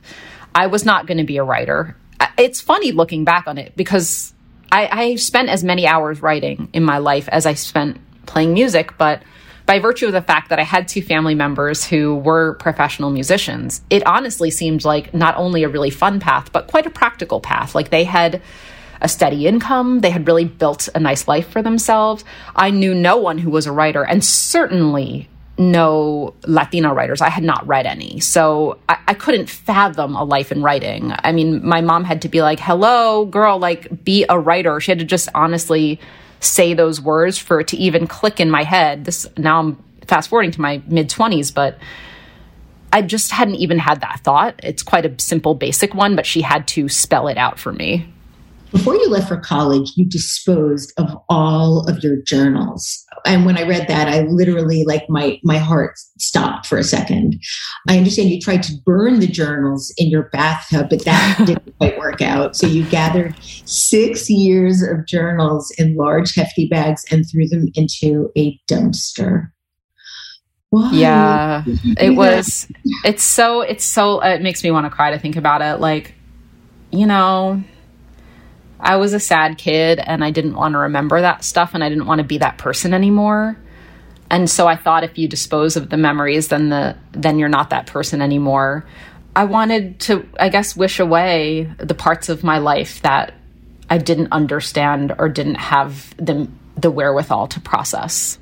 I 0.53 0.67
was 0.67 0.83
not 0.83 1.07
going 1.07 1.19
to 1.19 1.23
be 1.23 1.37
a 1.37 1.43
writer. 1.43 1.95
It's 2.37 2.59
funny 2.59 2.91
looking 2.91 3.23
back 3.23 3.47
on 3.47 3.57
it 3.57 3.75
because 3.77 4.33
I, 4.71 4.89
I 4.91 5.15
spent 5.15 5.49
as 5.49 5.63
many 5.63 5.87
hours 5.87 6.21
writing 6.21 6.69
in 6.73 6.83
my 6.83 6.97
life 6.97 7.29
as 7.29 7.45
I 7.45 7.53
spent 7.53 7.99
playing 8.25 8.53
music, 8.53 8.97
but 8.97 9.23
by 9.65 9.79
virtue 9.79 10.07
of 10.07 10.11
the 10.11 10.21
fact 10.21 10.49
that 10.49 10.59
I 10.59 10.63
had 10.63 10.87
two 10.87 11.01
family 11.01 11.35
members 11.35 11.85
who 11.85 12.15
were 12.15 12.55
professional 12.55 13.09
musicians, 13.09 13.81
it 13.89 14.05
honestly 14.05 14.51
seemed 14.51 14.83
like 14.83 15.13
not 15.13 15.37
only 15.37 15.63
a 15.63 15.69
really 15.69 15.89
fun 15.89 16.19
path, 16.19 16.51
but 16.51 16.67
quite 16.67 16.85
a 16.85 16.89
practical 16.89 17.39
path. 17.39 17.73
Like 17.73 17.89
they 17.89 18.03
had 18.03 18.41
a 19.01 19.09
steady 19.09 19.47
income, 19.47 19.99
they 19.99 20.11
had 20.11 20.27
really 20.27 20.45
built 20.45 20.87
a 20.93 20.99
nice 20.99 21.27
life 21.27 21.49
for 21.49 21.61
themselves. 21.61 22.23
I 22.55 22.69
knew 22.69 22.93
no 22.93 23.17
one 23.17 23.37
who 23.37 23.49
was 23.49 23.65
a 23.65 23.71
writer, 23.71 24.03
and 24.03 24.23
certainly 24.23 25.27
no 25.57 26.33
Latino 26.45 26.93
writers. 26.93 27.21
I 27.21 27.29
had 27.29 27.43
not 27.43 27.65
read 27.67 27.85
any. 27.85 28.19
So 28.19 28.79
I, 28.89 28.97
I, 29.09 29.13
couldn't 29.13 29.49
fathom 29.49 30.15
a 30.15 30.23
life 30.23 30.51
in 30.51 30.63
writing. 30.63 31.13
I 31.23 31.31
mean, 31.31 31.65
my 31.65 31.81
mom 31.81 32.03
had 32.03 32.21
to 32.23 32.29
be 32.29 32.41
like, 32.41 32.59
hello, 32.59 33.25
girl, 33.25 33.59
like, 33.59 34.03
be 34.03 34.25
a 34.27 34.39
writer. 34.39 34.79
She 34.79 34.91
had 34.91 34.99
to 34.99 35.05
just 35.05 35.29
honestly 35.35 35.99
say 36.39 36.73
those 36.73 36.99
words 36.99 37.37
for 37.37 37.59
it 37.59 37.67
to 37.67 37.77
even 37.77 38.07
click 38.07 38.39
in 38.39 38.49
my 38.49 38.63
head. 38.63 39.05
This 39.05 39.27
now 39.37 39.59
I'm 39.59 39.83
fast 40.07 40.29
forwarding 40.29 40.51
to 40.51 40.61
my 40.61 40.81
mid 40.87 41.09
20s, 41.09 41.53
but 41.53 41.77
I 42.91 43.01
just 43.01 43.31
hadn't 43.31 43.55
even 43.55 43.77
had 43.77 44.01
that 44.01 44.21
thought. 44.21 44.59
It's 44.63 44.83
quite 44.83 45.05
a 45.05 45.13
simple, 45.21 45.53
basic 45.53 45.93
one, 45.93 46.15
but 46.15 46.25
she 46.25 46.41
had 46.41 46.67
to 46.69 46.89
spell 46.89 47.27
it 47.27 47.37
out 47.37 47.59
for 47.59 47.71
me. 47.71 48.11
Before 48.71 48.95
you 48.95 49.09
left 49.09 49.27
for 49.27 49.37
college, 49.37 49.91
you 49.95 50.05
disposed 50.05 50.93
of 50.97 51.13
all 51.29 51.85
of 51.89 52.01
your 52.03 52.21
journals. 52.21 53.05
And 53.25 53.45
when 53.45 53.57
I 53.57 53.63
read 53.63 53.87
that, 53.89 54.07
I 54.07 54.21
literally 54.21 54.85
like 54.85 55.09
my 55.09 55.39
my 55.43 55.57
heart 55.57 55.99
stopped 56.19 56.67
for 56.67 56.77
a 56.77 56.83
second. 56.83 57.35
I 57.89 57.97
understand 57.97 58.29
you 58.29 58.39
tried 58.39 58.63
to 58.63 58.73
burn 58.85 59.19
the 59.19 59.27
journals 59.27 59.93
in 59.97 60.09
your 60.09 60.29
bathtub, 60.29 60.89
but 60.89 61.03
that 61.03 61.37
didn't 61.45 61.77
quite 61.77 61.97
work 61.97 62.21
out. 62.21 62.55
So 62.55 62.65
you 62.65 62.85
gathered 62.85 63.35
six 63.65 64.29
years 64.29 64.81
of 64.81 65.05
journals 65.05 65.71
in 65.77 65.95
large 65.97 66.33
hefty 66.33 66.67
bags 66.67 67.03
and 67.11 67.25
threw 67.29 67.47
them 67.49 67.67
into 67.75 68.31
a 68.37 68.57
dumpster. 68.69 69.51
Why? 70.69 70.91
Yeah, 70.93 71.63
it 71.99 72.11
was. 72.11 72.71
It's 73.03 73.23
so. 73.23 73.59
It's 73.59 73.83
so. 73.83 74.21
It 74.21 74.41
makes 74.41 74.63
me 74.63 74.71
want 74.71 74.85
to 74.85 74.89
cry 74.89 75.11
to 75.11 75.19
think 75.19 75.35
about 75.35 75.61
it. 75.61 75.81
Like, 75.81 76.15
you 76.91 77.05
know, 77.05 77.61
I 78.81 78.97
was 78.97 79.13
a 79.13 79.19
sad 79.19 79.57
kid 79.57 79.99
and 79.99 80.23
I 80.23 80.31
didn't 80.31 80.55
want 80.55 80.73
to 80.73 80.79
remember 80.79 81.21
that 81.21 81.43
stuff 81.43 81.73
and 81.73 81.83
I 81.83 81.89
didn't 81.89 82.07
want 82.07 82.19
to 82.19 82.25
be 82.25 82.39
that 82.39 82.57
person 82.57 82.93
anymore. 82.93 83.57
And 84.29 84.49
so 84.49 84.67
I 84.67 84.75
thought 84.75 85.03
if 85.03 85.17
you 85.17 85.27
dispose 85.27 85.77
of 85.77 85.89
the 85.89 85.97
memories 85.97 86.47
then 86.47 86.69
the 86.69 86.97
then 87.11 87.37
you're 87.37 87.49
not 87.49 87.69
that 87.69 87.85
person 87.85 88.21
anymore. 88.21 88.85
I 89.35 89.45
wanted 89.45 89.99
to 90.01 90.27
I 90.39 90.49
guess 90.49 90.75
wish 90.75 90.99
away 90.99 91.71
the 91.77 91.93
parts 91.93 92.27
of 92.27 92.43
my 92.43 92.57
life 92.57 93.01
that 93.03 93.33
I 93.89 93.97
didn't 93.97 94.31
understand 94.31 95.13
or 95.19 95.29
didn't 95.29 95.55
have 95.55 96.15
the 96.17 96.49
the 96.75 96.89
wherewithal 96.89 97.47
to 97.47 97.59
process. 97.59 98.39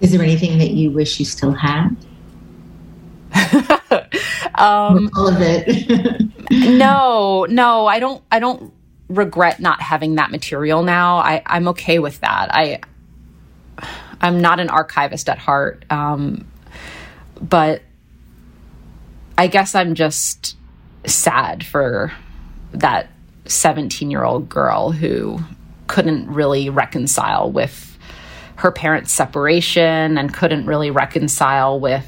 Is 0.00 0.12
there 0.12 0.22
anything 0.22 0.58
that 0.58 0.70
you 0.70 0.92
wish 0.92 1.18
you 1.18 1.24
still 1.24 1.52
had? 1.52 1.96
um, 4.54 5.10
all 5.16 5.28
of 5.28 5.38
it. 5.40 6.30
no, 6.50 7.46
no, 7.48 7.86
I 7.86 7.98
don't. 7.98 8.22
I 8.30 8.38
don't 8.38 8.72
regret 9.08 9.60
not 9.60 9.80
having 9.80 10.16
that 10.16 10.30
material 10.30 10.82
now. 10.82 11.16
I, 11.16 11.42
I'm 11.46 11.68
okay 11.68 11.98
with 11.98 12.20
that. 12.20 12.54
I 12.54 12.80
I'm 14.20 14.40
not 14.40 14.58
an 14.58 14.68
archivist 14.68 15.28
at 15.28 15.38
heart, 15.38 15.84
um, 15.90 16.46
but 17.40 17.82
I 19.36 19.46
guess 19.46 19.74
I'm 19.74 19.94
just 19.94 20.56
sad 21.06 21.64
for 21.64 22.12
that 22.72 23.08
17 23.46 24.10
year 24.10 24.24
old 24.24 24.48
girl 24.48 24.90
who 24.90 25.38
couldn't 25.86 26.28
really 26.28 26.68
reconcile 26.68 27.50
with 27.50 27.98
her 28.56 28.72
parents' 28.72 29.12
separation 29.12 30.18
and 30.18 30.34
couldn't 30.34 30.66
really 30.66 30.90
reconcile 30.90 31.78
with 31.78 32.04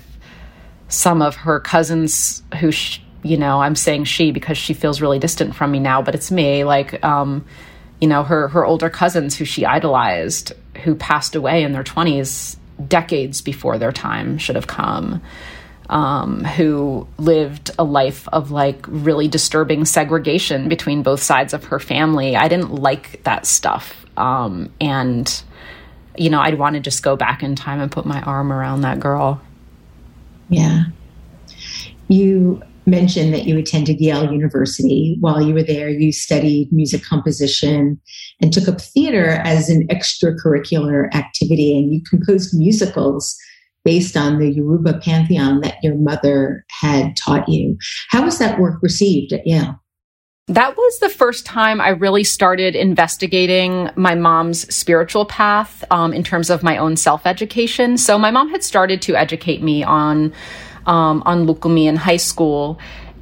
some 0.88 1.22
of 1.22 1.36
her 1.36 1.60
cousins 1.60 2.42
who 2.58 2.72
you 3.22 3.36
know, 3.36 3.60
I'm 3.60 3.76
saying 3.76 4.04
she 4.04 4.30
because 4.30 4.56
she 4.56 4.74
feels 4.74 5.00
really 5.00 5.18
distant 5.18 5.54
from 5.54 5.70
me 5.70 5.78
now, 5.78 6.02
but 6.02 6.14
it's 6.14 6.30
me. 6.30 6.64
Like, 6.64 7.04
um, 7.04 7.44
you 8.00 8.08
know, 8.08 8.22
her 8.22 8.48
her 8.48 8.64
older 8.64 8.88
cousins 8.88 9.36
who 9.36 9.44
she 9.44 9.66
idolized, 9.66 10.52
who 10.84 10.94
passed 10.94 11.34
away 11.34 11.62
in 11.62 11.72
their 11.72 11.84
20s, 11.84 12.56
decades 12.88 13.42
before 13.42 13.78
their 13.78 13.92
time 13.92 14.38
should 14.38 14.56
have 14.56 14.66
come. 14.66 15.22
Um, 15.88 16.44
who 16.44 17.08
lived 17.18 17.72
a 17.76 17.82
life 17.82 18.28
of 18.28 18.52
like 18.52 18.84
really 18.86 19.26
disturbing 19.26 19.84
segregation 19.84 20.68
between 20.68 21.02
both 21.02 21.20
sides 21.20 21.52
of 21.52 21.64
her 21.64 21.80
family. 21.80 22.36
I 22.36 22.46
didn't 22.46 22.72
like 22.72 23.24
that 23.24 23.44
stuff. 23.44 24.06
Um, 24.16 24.72
and, 24.80 25.42
you 26.16 26.30
know, 26.30 26.38
I'd 26.38 26.58
want 26.58 26.74
to 26.74 26.80
just 26.80 27.02
go 27.02 27.16
back 27.16 27.42
in 27.42 27.56
time 27.56 27.80
and 27.80 27.90
put 27.90 28.06
my 28.06 28.20
arm 28.22 28.52
around 28.52 28.82
that 28.82 29.00
girl. 29.00 29.42
Yeah. 30.48 30.84
You 32.06 32.62
mentioned 32.90 33.32
that 33.32 33.44
you 33.44 33.56
attended 33.56 34.00
Yale 34.00 34.30
University. 34.30 35.16
While 35.20 35.40
you 35.40 35.54
were 35.54 35.62
there, 35.62 35.88
you 35.88 36.12
studied 36.12 36.72
music 36.72 37.02
composition 37.04 38.00
and 38.40 38.52
took 38.52 38.68
up 38.68 38.80
theater 38.80 39.40
as 39.44 39.70
an 39.70 39.86
extracurricular 39.88 41.12
activity, 41.14 41.78
and 41.78 41.94
you 41.94 42.02
composed 42.02 42.58
musicals 42.58 43.36
based 43.84 44.16
on 44.16 44.38
the 44.38 44.50
Yoruba 44.50 44.98
pantheon 44.98 45.60
that 45.60 45.76
your 45.82 45.94
mother 45.96 46.64
had 46.82 47.16
taught 47.16 47.48
you. 47.48 47.78
How 48.10 48.24
was 48.24 48.38
that 48.38 48.58
work 48.58 48.82
received 48.82 49.32
at 49.32 49.46
Yale? 49.46 49.80
That 50.48 50.76
was 50.76 50.98
the 50.98 51.08
first 51.08 51.46
time 51.46 51.80
I 51.80 51.90
really 51.90 52.24
started 52.24 52.74
investigating 52.74 53.88
my 53.94 54.16
mom's 54.16 54.72
spiritual 54.74 55.24
path 55.24 55.84
um, 55.92 56.12
in 56.12 56.24
terms 56.24 56.50
of 56.50 56.64
my 56.64 56.76
own 56.76 56.96
self 56.96 57.24
education. 57.24 57.96
So, 57.96 58.18
my 58.18 58.32
mom 58.32 58.50
had 58.50 58.64
started 58.64 59.00
to 59.02 59.14
educate 59.14 59.62
me 59.62 59.84
on 59.84 60.32
um, 60.86 61.22
on 61.26 61.46
Lukumi 61.46 61.86
in 61.86 61.96
high 61.96 62.16
school. 62.16 62.78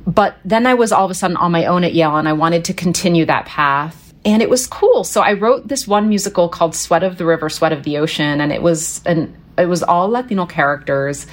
But 0.07 0.38
then 0.44 0.66
I 0.66 0.75
was 0.75 0.90
all 0.90 1.05
of 1.05 1.11
a 1.11 1.14
sudden 1.14 1.37
on 1.37 1.53
my 1.53 1.66
own 1.66 1.85
at 1.85 1.92
Yale 1.92 2.16
and 2.16 2.29
I 2.29 2.33
wanted 2.33 2.64
to 2.66 2.75
continue 2.75 3.27
that 3.27 3.47
path. 3.47 4.14
And 4.25 4.42
it 4.42 4.51
was 4.51 4.66
cool. 4.66 5.05
So 5.05 5.21
I 5.21 5.35
wrote 5.35 5.68
this 5.68 5.87
one 5.87 6.09
musical 6.09 6.49
called 6.49 6.75
Sweat 6.75 7.03
of 7.03 7.18
the 7.18 7.25
River, 7.25 7.49
Sweat 7.49 7.73
of 7.73 7.83
the 7.83 7.99
Ocean, 7.99 8.40
and 8.40 8.53
it 8.53 8.62
was 8.62 9.03
an 9.05 9.37
it 9.57 9.66
was 9.66 9.83
all 9.83 10.09
Latino 10.09 10.47
characters. 10.47 11.27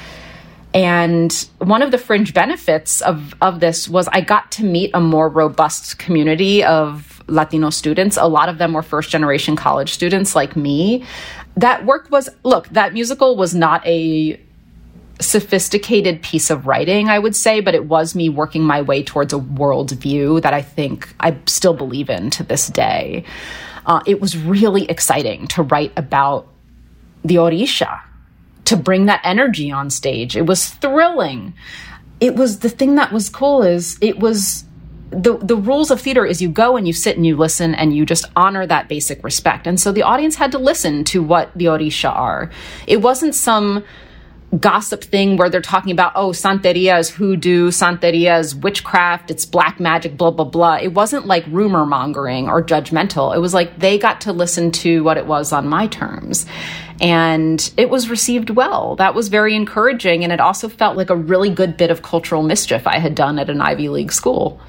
And 0.74 1.32
one 1.60 1.82
of 1.82 1.92
the 1.92 1.98
fringe 1.98 2.34
benefits 2.34 3.00
of, 3.02 3.34
of 3.42 3.62
this 3.62 3.88
was 3.88 4.10
I 4.10 4.20
got 4.20 4.52
to 4.54 4.66
meet 4.66 4.92
a 4.94 5.00
more 5.00 5.30
robust 5.30 6.00
community 6.00 6.66
of 6.66 7.24
Latino 7.28 7.70
students. 7.70 8.18
A 8.18 8.26
lot 8.26 8.50
of 8.50 8.58
them 8.58 8.74
were 8.74 8.82
first 8.82 9.10
generation 9.10 9.56
college 9.56 9.94
students 9.94 10.36
like 10.36 10.56
me. 10.58 11.06
That 11.56 11.86
work 11.86 12.12
was, 12.12 12.30
look, 12.44 12.68
that 12.70 12.94
musical 12.94 13.38
was 13.38 13.56
not 13.56 13.86
a 13.88 14.40
sophisticated 15.20 16.22
piece 16.22 16.50
of 16.50 16.68
writing, 16.68 17.10
I 17.10 17.20
would 17.20 17.36
say, 17.36 17.62
but 17.62 17.76
it 17.76 17.86
was 17.86 18.16
me 18.16 18.30
working 18.30 18.64
my 18.64 18.82
way 18.82 19.04
towards 19.04 19.34
a 19.34 19.40
worldview 19.40 20.42
that 20.42 20.54
I 20.54 20.62
think 20.62 21.14
I 21.20 21.38
still 21.48 21.74
believe 21.74 22.10
in 22.10 22.30
to 22.32 22.44
this 22.44 22.68
day. 22.68 23.24
Uh, 23.86 24.02
it 24.06 24.20
was 24.20 24.38
really 24.38 24.90
exciting 24.90 25.48
to 25.48 25.64
write 25.64 25.94
about 25.96 26.48
the 27.24 27.36
Orisha, 27.36 28.02
to 28.66 28.76
bring 28.76 29.06
that 29.06 29.22
energy 29.24 29.72
on 29.72 29.90
stage. 29.90 30.36
It 30.36 30.46
was 30.46 30.68
thrilling. 30.68 31.54
It 32.20 32.36
was 32.36 32.60
the 32.60 32.70
thing 32.70 32.96
that 32.96 33.12
was 33.12 33.30
cool 33.30 33.64
is 33.64 33.98
it 34.02 34.20
was 34.20 34.66
the 35.12 35.38
the 35.38 35.56
rules 35.56 35.92
of 35.92 36.02
theater 36.02 36.26
is 36.26 36.42
you 36.42 36.50
go 36.50 36.76
and 36.76 36.88
you 36.88 36.94
sit 36.94 37.16
and 37.16 37.26
you 37.26 37.38
listen 37.38 37.76
and 37.76 37.96
you 37.96 38.06
just 38.06 38.26
honor 38.36 38.66
that 38.66 38.90
basic 38.90 39.24
respect. 39.24 39.68
And 39.68 39.80
so 39.80 39.92
the 39.92 40.04
audience 40.04 40.36
had 40.36 40.52
to 40.52 40.58
listen 40.58 41.04
to 41.06 41.22
what 41.22 41.52
the 41.56 41.66
Orisha 41.66 42.10
are. 42.10 42.52
It 42.88 42.98
wasn't 42.98 43.36
some 43.36 43.84
gossip 44.60 45.04
thing 45.04 45.38
where 45.38 45.50
they're 45.50 45.62
talking 45.62 45.92
about, 45.92 46.14
oh, 46.16 46.30
Santeria 46.30 47.00
is 47.00 47.10
hoodoo, 47.10 47.70
Santeria 47.70 48.40
is 48.40 48.56
witchcraft, 48.56 49.32
it's 49.32 49.46
black 49.46 49.80
magic, 49.80 50.18
blah, 50.18 50.32
blah, 50.32 50.46
blah. 50.46 50.76
It 50.76 50.94
wasn't 50.94 51.26
like 51.26 51.46
rumor 51.48 51.86
mongering 51.86 52.48
or 52.48 52.64
judgmental. 52.64 53.36
It 53.36 53.40
was 53.40 53.54
like 53.54 53.80
they 53.80 53.98
got 53.98 54.22
to 54.22 54.34
listen 54.34 54.72
to 54.72 55.04
what 55.04 55.18
it 55.18 55.26
was 55.26 55.52
on 55.52 55.68
my 55.68 55.88
terms. 55.88 56.46
And 57.02 57.74
it 57.78 57.90
was 57.90 58.10
received 58.10 58.50
well. 58.50 58.96
That 58.96 59.16
was 59.16 59.28
very 59.28 59.56
encouraging. 59.56 60.24
And 60.24 60.32
it 60.32 60.40
also 60.40 60.70
felt 60.70 60.96
like 60.96 61.10
a 61.10 61.16
really 61.16 61.50
good 61.50 61.76
bit 61.76 61.92
of 61.92 62.02
cultural 62.02 62.42
mischief 62.42 62.88
I 62.88 63.00
had 63.00 63.16
done 63.16 63.38
at 63.40 63.50
an 63.50 63.62
Ivy 63.62 63.90
League 63.90 64.12
school 64.12 64.60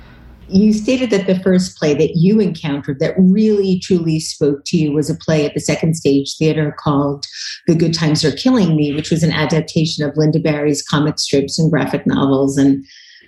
you 0.48 0.72
stated 0.72 1.10
that 1.10 1.26
the 1.26 1.38
first 1.40 1.76
play 1.76 1.94
that 1.94 2.16
you 2.16 2.40
encountered 2.40 3.00
that 3.00 3.14
really 3.18 3.78
truly 3.80 4.20
spoke 4.20 4.64
to 4.66 4.76
you 4.76 4.92
was 4.92 5.10
a 5.10 5.14
play 5.14 5.44
at 5.44 5.54
the 5.54 5.60
second 5.60 5.94
stage 5.94 6.36
theater 6.36 6.74
called 6.78 7.26
The 7.66 7.74
Good 7.74 7.94
Times 7.94 8.24
Are 8.24 8.32
Killing 8.32 8.76
Me, 8.76 8.94
which 8.94 9.10
was 9.10 9.22
an 9.22 9.32
adaptation 9.32 10.04
of 10.04 10.14
Lynda 10.14 10.42
Barry's 10.42 10.82
comic 10.82 11.18
strips 11.18 11.58
and 11.58 11.70
graphic 11.70 12.06
novels. 12.06 12.56
And 12.56 12.84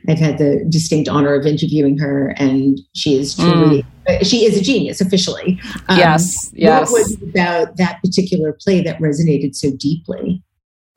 I've 0.09 0.19
had 0.19 0.39
the 0.39 0.65
distinct 0.69 1.09
honor 1.09 1.35
of 1.35 1.47
interviewing 1.47 1.99
her, 1.99 2.35
and 2.39 2.79
she 2.95 3.19
is 3.19 3.35
truly. 3.35 3.85
Mm. 4.09 4.25
She 4.25 4.45
is 4.45 4.57
a 4.57 4.63
genius, 4.63 5.01
officially. 5.01 5.61
Um, 5.89 5.99
yes, 5.99 6.51
yes. 6.55 6.91
What 6.91 7.01
was 7.01 7.23
about 7.23 7.77
that 7.77 8.01
particular 8.03 8.57
play 8.59 8.81
that 8.83 8.99
resonated 9.01 9.55
so 9.55 9.71
deeply? 9.77 10.43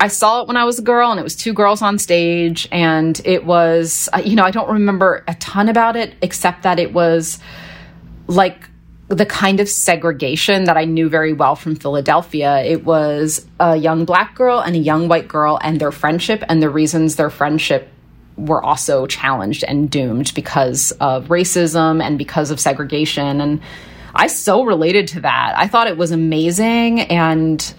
I 0.02 0.08
saw 0.08 0.42
it 0.42 0.48
when 0.48 0.58
I 0.58 0.66
was 0.66 0.80
a 0.80 0.82
girl, 0.82 1.12
and 1.12 1.20
it 1.20 1.24
was 1.24 1.36
two 1.36 1.54
girls 1.54 1.84
on 1.84 2.00
stage, 2.00 2.68
and 2.72 3.22
it 3.24 3.46
was, 3.46 4.10
uh, 4.14 4.22
you 4.26 4.36
know, 4.36 4.42
I 4.44 4.50
don't 4.50 4.68
remember 4.68 5.24
a 5.28 5.36
ton 5.36 5.70
about 5.70 5.96
it 5.96 6.16
except 6.24 6.64
that 6.64 6.80
it 6.80 6.92
was 6.92 7.38
like 8.26 8.68
the 9.10 9.28
kind 9.28 9.60
of 9.60 9.70
segregation 9.70 10.64
that 10.64 10.76
I 10.76 10.86
knew 10.86 11.08
very 11.08 11.34
well 11.34 11.56
from 11.56 11.76
Philadelphia. 11.76 12.64
It 12.64 12.84
was 12.84 13.46
a 13.60 13.76
young 13.76 14.06
black 14.06 14.34
girl 14.34 14.60
and 14.60 14.76
a 14.76 14.80
young 14.80 15.08
white 15.08 15.28
girl 15.28 15.60
and 15.62 15.80
their 15.80 15.92
friendship 15.92 16.44
and 16.50 16.64
the 16.64 16.70
reasons 16.70 17.18
their 17.18 17.30
friendship 17.30 17.90
were 18.38 18.64
also 18.64 19.06
challenged 19.06 19.64
and 19.66 19.92
doomed 19.92 20.34
because 20.34 20.94
of 20.94 21.28
racism 21.28 22.02
and 22.02 22.18
because 22.18 22.50
of 22.50 22.60
segregation. 22.60 23.40
And 23.40 23.62
I 24.16 24.28
so 24.28 24.64
related 24.64 25.10
to 25.10 25.22
that. 25.22 25.54
I 25.58 25.68
thought 25.68 25.88
it 25.88 25.98
was 25.98 26.12
amazing. 26.12 27.02
And 27.02 27.74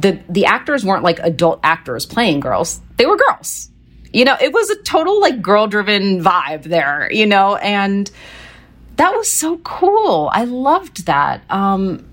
the 0.00 0.20
the 0.28 0.46
actors 0.46 0.84
weren't 0.84 1.04
like 1.04 1.18
adult 1.20 1.60
actors 1.62 2.06
playing 2.06 2.40
girls. 2.40 2.80
They 2.96 3.06
were 3.06 3.16
girls. 3.16 3.70
You 4.12 4.24
know, 4.24 4.36
it 4.40 4.52
was 4.52 4.70
a 4.70 4.82
total 4.82 5.20
like 5.20 5.42
girl 5.42 5.66
driven 5.66 6.22
vibe 6.22 6.64
there, 6.64 7.10
you 7.12 7.26
know, 7.26 7.56
and 7.56 8.10
that 8.96 9.14
was 9.14 9.30
so 9.30 9.58
cool. 9.58 10.30
I 10.32 10.44
loved 10.44 11.06
that. 11.06 11.42
Um, 11.50 12.04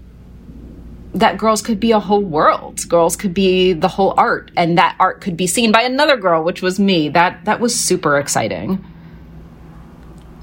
that 1.14 1.38
girls 1.38 1.62
could 1.62 1.80
be 1.80 1.92
a 1.92 2.00
whole 2.00 2.22
world. 2.22 2.88
Girls 2.90 3.16
could 3.16 3.34
be 3.34 3.72
the 3.72 3.88
whole 3.88 4.14
art, 4.18 4.52
and 4.58 4.78
that 4.78 4.98
art 5.00 5.22
could 5.22 5.38
be 5.38 5.48
seen 5.48 5.72
by 5.72 5.82
another 5.82 6.18
girl, 6.18 6.44
which 6.44 6.62
was 6.62 6.80
me. 6.80 7.08
That 7.10 7.46
that 7.46 7.60
was 7.60 7.78
super 7.78 8.18
exciting. 8.20 8.84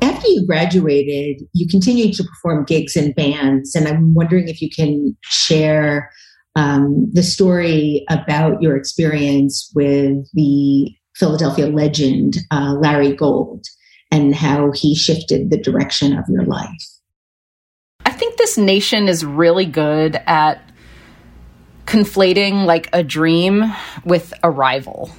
After 0.00 0.26
you 0.28 0.46
graduated, 0.46 1.46
you 1.52 1.68
continued 1.68 2.14
to 2.14 2.24
perform 2.24 2.64
gigs 2.64 2.96
in 2.96 3.12
bands, 3.12 3.74
and 3.74 3.86
I'm 3.86 4.14
wondering 4.14 4.48
if 4.48 4.62
you 4.62 4.70
can 4.70 5.16
share 5.22 6.10
um, 6.54 7.10
the 7.12 7.22
story 7.22 8.04
about 8.10 8.60
your 8.60 8.76
experience 8.76 9.70
with 9.74 10.26
the 10.34 10.94
Philadelphia 11.16 11.66
legend 11.66 12.38
uh, 12.50 12.74
Larry 12.80 13.14
Gold 13.14 13.66
and 14.10 14.34
how 14.34 14.70
he 14.72 14.94
shifted 14.94 15.50
the 15.50 15.56
direction 15.56 16.16
of 16.16 16.24
your 16.28 16.44
life? 16.44 16.84
I 18.04 18.10
think 18.10 18.36
this 18.36 18.58
nation 18.58 19.08
is 19.08 19.24
really 19.24 19.66
good 19.66 20.16
at 20.26 20.60
conflating 21.86 22.64
like 22.66 22.88
a 22.92 23.02
dream 23.02 23.64
with 24.04 24.32
a 24.42 24.50
rival. 24.50 25.10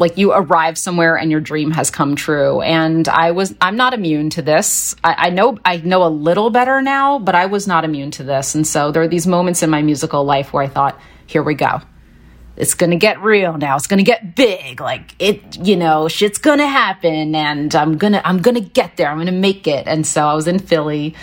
Like 0.00 0.18
you 0.18 0.32
arrive 0.32 0.76
somewhere 0.76 1.16
and 1.16 1.30
your 1.30 1.40
dream 1.40 1.70
has 1.70 1.90
come 1.90 2.16
true. 2.16 2.60
And 2.62 3.06
I 3.06 3.30
was, 3.30 3.54
I'm 3.60 3.76
not 3.76 3.94
immune 3.94 4.30
to 4.30 4.42
this. 4.42 4.96
I, 5.04 5.26
I 5.26 5.30
know, 5.30 5.58
I 5.64 5.76
know 5.76 6.04
a 6.04 6.08
little 6.08 6.50
better 6.50 6.82
now, 6.82 7.20
but 7.20 7.36
I 7.36 7.46
was 7.46 7.68
not 7.68 7.84
immune 7.84 8.10
to 8.12 8.24
this. 8.24 8.56
And 8.56 8.66
so 8.66 8.90
there 8.90 9.02
are 9.02 9.08
these 9.08 9.26
moments 9.26 9.62
in 9.62 9.70
my 9.70 9.82
musical 9.82 10.24
life 10.24 10.52
where 10.52 10.64
I 10.64 10.68
thought, 10.68 10.98
here 11.26 11.44
we 11.44 11.54
go 11.54 11.82
it's 12.60 12.74
gonna 12.74 12.96
get 12.96 13.22
real 13.22 13.56
now. 13.56 13.76
It's 13.76 13.86
gonna 13.86 14.02
get 14.02 14.36
big. 14.36 14.80
Like 14.80 15.14
it, 15.18 15.66
you 15.66 15.76
know, 15.76 16.08
shit's 16.08 16.36
gonna 16.38 16.66
happen 16.66 17.34
and 17.34 17.74
I'm 17.74 17.96
gonna, 17.96 18.20
I'm 18.22 18.42
gonna 18.42 18.60
get 18.60 18.98
there. 18.98 19.08
I'm 19.08 19.16
gonna 19.16 19.32
make 19.32 19.66
it. 19.66 19.86
And 19.86 20.06
so 20.06 20.26
I 20.26 20.34
was 20.34 20.46
in 20.46 20.58
Philly 20.58 21.14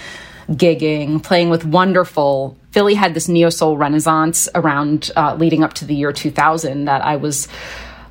gigging, 0.49 1.21
playing 1.21 1.49
with 1.49 1.63
wonderful. 1.63 2.57
Philly 2.71 2.95
had 2.95 3.13
this 3.13 3.27
neo 3.27 3.49
soul 3.49 3.77
renaissance 3.77 4.49
around 4.55 5.11
uh, 5.15 5.35
leading 5.35 5.63
up 5.63 5.73
to 5.75 5.85
the 5.85 5.93
year 5.93 6.11
2000 6.11 6.85
that 6.85 7.03
I 7.03 7.17
was 7.17 7.47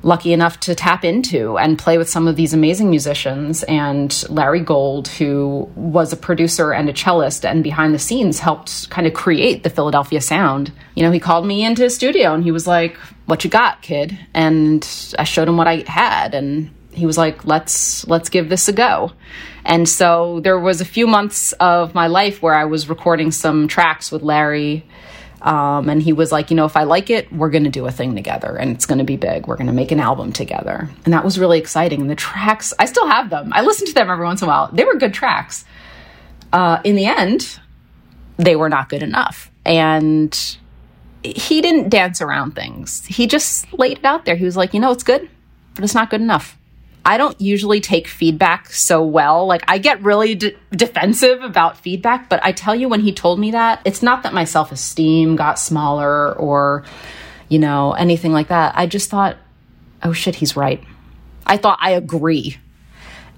lucky 0.03 0.33
enough 0.33 0.59
to 0.61 0.75
tap 0.75 1.03
into 1.03 1.57
and 1.57 1.77
play 1.77 1.97
with 1.97 2.09
some 2.09 2.27
of 2.27 2.35
these 2.35 2.53
amazing 2.53 2.89
musicians. 2.89 3.63
And 3.63 4.23
Larry 4.29 4.61
Gold, 4.61 5.07
who 5.07 5.69
was 5.75 6.13
a 6.13 6.17
producer 6.17 6.71
and 6.71 6.89
a 6.89 6.93
cellist 6.93 7.45
and 7.45 7.63
behind 7.63 7.93
the 7.93 7.99
scenes 7.99 8.39
helped 8.39 8.89
kind 8.89 9.07
of 9.07 9.13
create 9.13 9.63
the 9.63 9.69
Philadelphia 9.69 10.21
sound. 10.21 10.71
You 10.95 11.03
know, 11.03 11.11
he 11.11 11.19
called 11.19 11.45
me 11.45 11.63
into 11.63 11.83
his 11.83 11.95
studio 11.95 12.33
and 12.33 12.43
he 12.43 12.51
was 12.51 12.67
like, 12.67 12.97
What 13.25 13.43
you 13.43 13.49
got, 13.49 13.81
kid? 13.81 14.17
And 14.33 14.87
I 15.17 15.23
showed 15.23 15.47
him 15.47 15.57
what 15.57 15.67
I 15.67 15.83
had. 15.87 16.33
And 16.33 16.71
he 16.91 17.05
was 17.05 17.17
like, 17.17 17.45
Let's 17.45 18.07
let's 18.07 18.29
give 18.29 18.49
this 18.49 18.67
a 18.67 18.73
go. 18.73 19.11
And 19.65 19.87
so 19.87 20.39
there 20.39 20.57
was 20.57 20.79
a 20.79 20.85
few 20.85 21.07
months 21.07 21.51
of 21.53 21.93
my 21.93 22.07
life 22.07 22.41
where 22.41 22.55
I 22.55 22.65
was 22.65 22.87
recording 22.87 23.31
some 23.31 23.67
tracks 23.67 24.11
with 24.11 24.21
Larry 24.21 24.85
um, 25.41 25.89
and 25.89 26.01
he 26.01 26.13
was 26.13 26.31
like, 26.31 26.49
you 26.49 26.55
know, 26.55 26.65
if 26.65 26.75
I 26.75 26.83
like 26.83 27.09
it, 27.09 27.31
we're 27.31 27.49
going 27.49 27.63
to 27.63 27.69
do 27.69 27.85
a 27.85 27.91
thing 27.91 28.15
together 28.15 28.55
and 28.55 28.71
it's 28.71 28.85
going 28.85 28.97
to 28.97 29.03
be 29.03 29.17
big. 29.17 29.47
We're 29.47 29.57
going 29.57 29.67
to 29.67 29.73
make 29.73 29.91
an 29.91 29.99
album 29.99 30.33
together. 30.33 30.89
And 31.05 31.13
that 31.13 31.23
was 31.23 31.37
really 31.37 31.59
exciting. 31.59 32.01
And 32.01 32.09
the 32.09 32.15
tracks, 32.15 32.73
I 32.79 32.85
still 32.85 33.07
have 33.07 33.29
them. 33.29 33.51
I 33.53 33.61
listen 33.61 33.85
to 33.87 33.93
them 33.93 34.09
every 34.09 34.25
once 34.25 34.41
in 34.41 34.47
a 34.47 34.49
while. 34.49 34.69
They 34.71 34.83
were 34.83 34.95
good 34.95 35.13
tracks. 35.13 35.65
Uh, 36.51 36.81
in 36.83 36.95
the 36.95 37.05
end, 37.05 37.59
they 38.37 38.55
were 38.55 38.69
not 38.69 38.89
good 38.89 39.03
enough. 39.03 39.51
And 39.65 40.57
he 41.23 41.61
didn't 41.61 41.89
dance 41.89 42.21
around 42.21 42.55
things. 42.55 43.05
He 43.05 43.27
just 43.27 43.71
laid 43.73 43.99
it 43.99 44.05
out 44.05 44.25
there. 44.25 44.35
He 44.35 44.45
was 44.45 44.57
like, 44.57 44.73
you 44.73 44.79
know, 44.79 44.91
it's 44.91 45.03
good, 45.03 45.29
but 45.75 45.83
it's 45.83 45.95
not 45.95 46.09
good 46.09 46.21
enough. 46.21 46.57
I 47.07 47.17
don't 47.17 47.39
usually 47.39 47.79
take 47.79 48.07
feedback 48.07 48.69
so 48.69 49.01
well. 49.01 49.47
Like 49.47 49.63
I 49.67 49.77
get 49.77 50.03
really 50.03 50.35
defensive 50.71 51.41
about 51.41 51.77
feedback, 51.77 52.27
but 52.27 52.43
I 52.43 52.51
tell 52.51 52.75
you 52.75 52.89
when 52.89 52.99
he 52.99 53.13
told 53.13 53.39
me 53.39 53.51
that, 53.51 53.81
it's 53.85 54.03
not 54.03 54.23
that 54.23 54.33
my 54.33 54.43
self-esteem 54.43 55.37
got 55.37 55.57
smaller 55.57 56.33
or 56.33 56.83
you 57.49 57.59
know, 57.59 57.93
anything 57.93 58.33
like 58.33 58.49
that. 58.49 58.77
I 58.77 58.87
just 58.87 59.09
thought, 59.09 59.37
"Oh 60.03 60.11
shit, 60.11 60.35
he's 60.35 60.57
right." 60.57 60.83
I 61.45 61.55
thought 61.55 61.77
I 61.81 61.91
agree. 61.91 62.57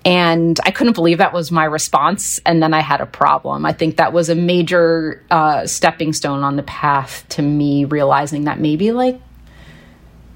And 0.03 0.59
I 0.65 0.71
couldn't 0.71 0.93
believe 0.93 1.19
that 1.19 1.33
was 1.33 1.51
my 1.51 1.65
response. 1.65 2.39
And 2.45 2.63
then 2.63 2.73
I 2.73 2.79
had 2.79 3.01
a 3.01 3.05
problem. 3.05 3.65
I 3.65 3.73
think 3.73 3.97
that 3.97 4.13
was 4.13 4.29
a 4.29 4.35
major 4.35 5.23
uh, 5.29 5.67
stepping 5.67 6.13
stone 6.13 6.41
on 6.41 6.55
the 6.55 6.63
path 6.63 7.25
to 7.29 7.43
me 7.43 7.85
realizing 7.85 8.45
that 8.45 8.59
maybe 8.59 8.91
like 8.91 9.21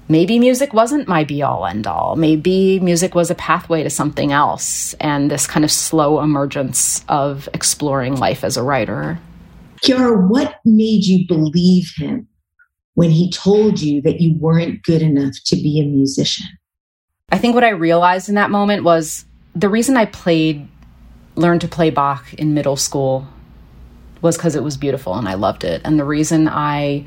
maybe 0.08 0.38
music 0.38 0.72
wasn't 0.72 1.08
my 1.08 1.24
be 1.24 1.42
all 1.42 1.66
end 1.66 1.86
all. 1.86 2.16
Maybe 2.16 2.80
music 2.80 3.14
was 3.14 3.30
a 3.30 3.34
pathway 3.34 3.82
to 3.82 3.90
something 3.90 4.32
else 4.32 4.94
and 4.94 5.30
this 5.30 5.46
kind 5.46 5.64
of 5.64 5.70
slow 5.70 6.20
emergence 6.20 7.04
of 7.08 7.48
exploring 7.54 8.16
life 8.16 8.44
as 8.44 8.56
a 8.56 8.62
writer. 8.62 9.18
Quiara, 9.82 10.28
what 10.28 10.56
made 10.64 11.04
you 11.04 11.26
believe 11.26 11.92
him 11.96 12.28
when 12.94 13.10
he 13.10 13.30
told 13.30 13.80
you 13.80 14.00
that 14.02 14.20
you 14.20 14.36
weren't 14.38 14.82
good 14.82 15.02
enough 15.02 15.34
to 15.46 15.56
be 15.56 15.80
a 15.80 15.84
musician? 15.84 16.46
I 17.30 17.38
think 17.38 17.54
what 17.54 17.64
I 17.64 17.70
realized 17.70 18.28
in 18.28 18.34
that 18.36 18.50
moment 18.50 18.84
was 18.84 19.24
the 19.54 19.68
reason 19.68 19.96
I 19.96 20.06
played, 20.06 20.68
learned 21.36 21.62
to 21.62 21.68
play 21.68 21.90
Bach 21.90 22.32
in 22.34 22.54
middle 22.54 22.76
school 22.76 23.26
was 24.20 24.36
because 24.36 24.56
it 24.56 24.62
was 24.62 24.76
beautiful 24.76 25.14
and 25.14 25.28
I 25.28 25.34
loved 25.34 25.64
it. 25.64 25.82
And 25.84 25.98
the 25.98 26.04
reason 26.04 26.48
I 26.48 27.06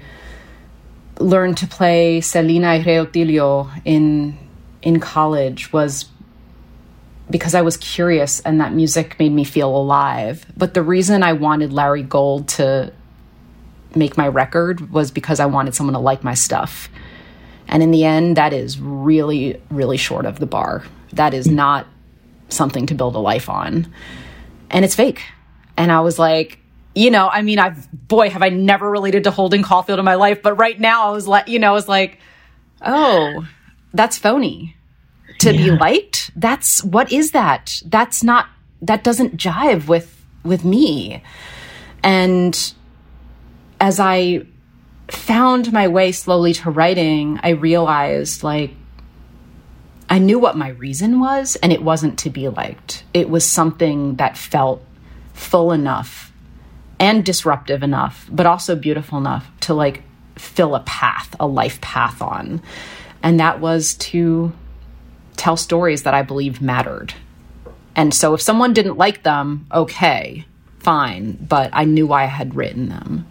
learned 1.20 1.58
to 1.58 1.68
play 1.68 2.22
Celina 2.22 2.68
y 2.68 2.84
Reutilio 2.84 3.70
in 3.86 4.38
in 4.82 5.00
college 5.00 5.74
was 5.74 6.06
because 7.30 7.54
I 7.54 7.62
was 7.62 7.78
curious 7.78 8.40
and 8.42 8.62
that 8.62 8.74
music 8.74 9.20
made 9.20 9.34
me 9.34 9.44
feel 9.44 9.76
alive. 9.76 10.46
But 10.56 10.74
the 10.74 10.82
reason 10.82 11.24
I 11.24 11.34
wanted 11.34 11.74
Larry 11.74 12.04
Gold 12.04 12.48
to 12.50 12.94
make 13.96 14.18
my 14.18 14.28
record 14.28 14.92
was 14.92 15.12
because 15.12 15.40
I 15.40 15.46
wanted 15.46 15.76
someone 15.76 15.94
to 15.94 16.00
like 16.00 16.24
my 16.24 16.34
stuff. 16.34 16.90
And 17.68 17.84
in 17.84 17.92
the 17.92 18.06
end, 18.06 18.38
that 18.38 18.54
is 18.54 18.80
really, 18.80 19.62
really 19.70 19.98
short 19.98 20.26
of 20.26 20.40
the 20.40 20.46
bar. 20.46 20.84
That 21.14 21.34
is 21.34 21.48
not 21.48 21.86
something 22.50 22.86
to 22.86 22.96
build 22.96 23.16
a 23.16 23.20
life 23.20 23.50
on. 23.50 23.92
And 24.70 24.86
it's 24.86 24.96
fake. 24.96 25.24
And 25.76 25.92
I 25.92 26.00
was 26.00 26.18
like, 26.18 26.60
you 26.98 27.12
know, 27.12 27.30
I 27.30 27.44
mean, 27.44 27.60
I've, 27.60 27.88
boy, 27.92 28.32
have 28.32 28.42
I 28.42 28.50
never 28.50 28.90
related 28.90 29.26
to 29.26 29.32
Holden 29.32 29.62
Caulfield 29.62 30.00
in 30.00 30.06
my 30.06 30.16
life. 30.16 30.42
But 30.42 30.54
right 30.56 30.80
now 30.80 31.10
I 31.10 31.12
was 31.12 31.28
like, 31.28 31.48
you 31.48 31.60
know, 31.60 31.70
I 31.70 31.74
was 31.74 31.88
like, 31.88 32.18
oh, 32.82 33.48
that's 33.94 34.18
phony. 34.18 34.76
To 35.40 35.54
yeah. 35.54 35.58
be 35.58 35.72
liked, 35.72 36.32
that's, 36.36 36.84
what 36.84 37.12
is 37.12 37.32
that? 37.32 37.84
That's 37.86 38.24
not, 38.24 38.48
that 38.82 39.04
doesn't 39.04 39.38
jive 39.38 39.88
with, 39.88 40.26
with 40.44 40.66
me. 40.66 41.22
And 42.02 42.74
as 43.80 44.00
I 44.00 44.48
found 45.08 45.72
my 45.72 45.88
way 45.88 46.12
slowly 46.12 46.54
to 46.56 46.72
writing, 46.72 47.40
I 47.44 47.50
realized 47.50 48.42
like, 48.42 48.72
I 50.10 50.18
knew 50.18 50.40
what 50.40 50.58
my 50.58 50.70
reason 50.70 51.20
was, 51.20 51.58
and 51.58 51.72
it 51.72 51.84
wasn't 51.84 52.18
to 52.20 52.30
be 52.30 52.48
liked. 52.48 53.04
It 53.14 53.30
was 53.30 53.46
something 53.46 54.16
that 54.16 54.38
felt 54.38 54.84
full 55.34 55.72
enough 55.74 56.27
and 57.00 57.24
disruptive 57.24 57.84
enough, 57.84 58.28
but 58.32 58.46
also 58.46 58.76
beautiful 58.76 59.18
enough 59.18 59.48
to 59.62 59.74
like 59.74 60.04
fill 60.36 60.76
a 60.76 60.82
path, 60.82 61.36
a 61.40 61.48
life 61.48 61.80
path 61.82 62.22
on. 62.22 62.62
And 63.24 63.40
that 63.40 63.60
was 63.60 63.96
to 63.96 64.52
tell 65.36 65.58
stories 65.58 66.04
that 66.04 66.14
I 66.14 66.22
believed 66.22 66.62
mattered. 66.62 67.14
And 67.96 68.14
so 68.14 68.34
if 68.34 68.42
someone 68.42 68.74
didn't 68.74 68.98
like 68.98 69.24
them, 69.24 69.68
okay, 69.74 70.46
fine, 70.80 71.38
but 71.48 71.70
I 71.74 71.84
knew 71.84 72.12
I 72.12 72.26
had 72.26 72.56
written 72.56 72.90
them. 72.90 73.28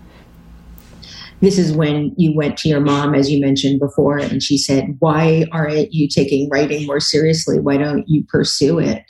This 1.40 1.58
is 1.58 1.72
when 1.72 2.14
you 2.16 2.34
went 2.34 2.56
to 2.58 2.68
your 2.68 2.80
mom, 2.80 3.14
as 3.14 3.30
you 3.30 3.40
mentioned 3.40 3.78
before, 3.78 4.18
and 4.18 4.42
she 4.42 4.56
said, 4.56 4.96
Why 5.00 5.44
aren't 5.52 5.92
you 5.92 6.08
taking 6.08 6.48
writing 6.48 6.86
more 6.86 6.98
seriously? 6.98 7.60
Why 7.60 7.76
don't 7.76 8.08
you 8.08 8.24
pursue 8.24 8.78
it? 8.78 9.04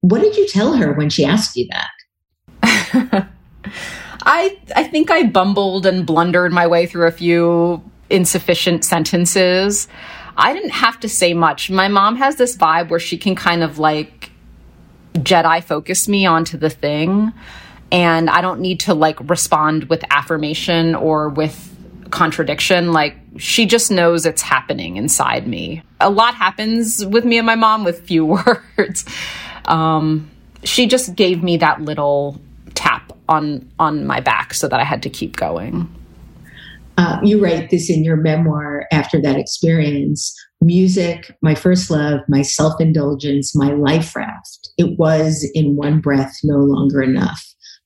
What 0.00 0.20
did 0.20 0.36
you 0.36 0.48
tell 0.48 0.74
her 0.74 0.92
when 0.92 1.08
she 1.08 1.24
asked 1.24 1.56
you 1.56 1.68
that? 1.70 3.28
I 4.24 4.58
I 4.76 4.84
think 4.84 5.10
I 5.10 5.24
bumbled 5.24 5.86
and 5.86 6.06
blundered 6.06 6.52
my 6.52 6.66
way 6.66 6.86
through 6.86 7.06
a 7.06 7.12
few 7.12 7.82
insufficient 8.10 8.84
sentences. 8.84 9.88
I 10.36 10.52
didn't 10.54 10.70
have 10.70 10.98
to 11.00 11.08
say 11.08 11.34
much. 11.34 11.70
My 11.70 11.88
mom 11.88 12.16
has 12.16 12.36
this 12.36 12.56
vibe 12.56 12.88
where 12.88 13.00
she 13.00 13.18
can 13.18 13.34
kind 13.34 13.62
of 13.62 13.78
like 13.78 14.30
Jedi 15.14 15.62
focus 15.62 16.08
me 16.08 16.24
onto 16.26 16.56
the 16.56 16.70
thing. 16.70 17.32
and 17.90 18.30
I 18.30 18.40
don't 18.40 18.60
need 18.60 18.80
to 18.80 18.94
like 18.94 19.18
respond 19.28 19.84
with 19.84 20.02
affirmation 20.10 20.94
or 20.94 21.28
with 21.28 21.68
contradiction. 22.10 22.92
Like 22.92 23.16
she 23.38 23.66
just 23.66 23.90
knows 23.90 24.24
it's 24.24 24.40
happening 24.42 24.96
inside 24.96 25.46
me. 25.46 25.82
A 26.00 26.08
lot 26.10 26.34
happens 26.34 27.04
with 27.04 27.24
me 27.24 27.36
and 27.38 27.46
my 27.46 27.54
mom 27.54 27.84
with 27.84 28.00
few 28.06 28.24
words. 28.78 29.04
Um, 29.66 30.30
she 30.64 30.86
just 30.86 31.14
gave 31.14 31.42
me 31.42 31.58
that 31.58 31.82
little 31.82 32.40
tap 32.74 33.01
on 33.28 33.68
on 33.78 34.06
my 34.06 34.20
back 34.20 34.54
so 34.54 34.68
that 34.68 34.80
I 34.80 34.84
had 34.84 35.02
to 35.02 35.10
keep 35.10 35.36
going. 35.36 35.88
Uh, 36.98 37.18
you 37.22 37.42
write 37.42 37.70
this 37.70 37.88
in 37.88 38.04
your 38.04 38.16
memoir 38.16 38.86
after 38.92 39.20
that 39.22 39.36
experience 39.36 40.34
music, 40.62 41.36
my 41.42 41.54
first 41.54 41.90
love, 41.90 42.20
my 42.28 42.42
self 42.42 42.80
indulgence, 42.80 43.54
my 43.54 43.72
life 43.72 44.14
raft. 44.14 44.70
It 44.78 44.98
was 44.98 45.48
in 45.54 45.76
one 45.76 46.00
breath 46.00 46.38
no 46.44 46.58
longer 46.58 47.02
enough. 47.02 47.42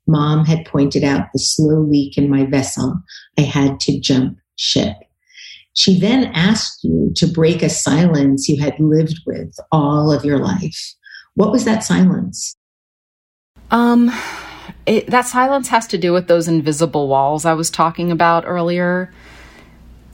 Mom 0.06 0.44
had 0.44 0.64
pointed 0.66 1.02
out 1.02 1.28
the 1.32 1.38
slow 1.38 1.80
leak 1.80 2.16
in 2.16 2.30
my 2.30 2.46
vessel. 2.46 3.00
I 3.38 3.42
had 3.42 3.80
to 3.80 3.98
jump 3.98 4.38
ship. 4.56 4.94
She 5.74 5.98
then 5.98 6.26
asked 6.26 6.84
you 6.84 7.12
to 7.16 7.26
break 7.26 7.62
a 7.62 7.68
silence 7.68 8.48
you 8.48 8.60
had 8.60 8.78
lived 8.78 9.20
with 9.26 9.54
all 9.72 10.12
of 10.12 10.24
your 10.24 10.38
life. 10.38 10.94
What 11.34 11.52
was 11.52 11.64
that 11.64 11.84
silence? 11.84 12.56
Um, 13.70 14.10
it, 14.86 15.08
that 15.08 15.26
silence 15.26 15.68
has 15.68 15.86
to 15.88 15.98
do 15.98 16.12
with 16.12 16.28
those 16.28 16.48
invisible 16.48 17.08
walls 17.08 17.44
I 17.44 17.54
was 17.54 17.70
talking 17.70 18.10
about 18.10 18.44
earlier. 18.46 19.12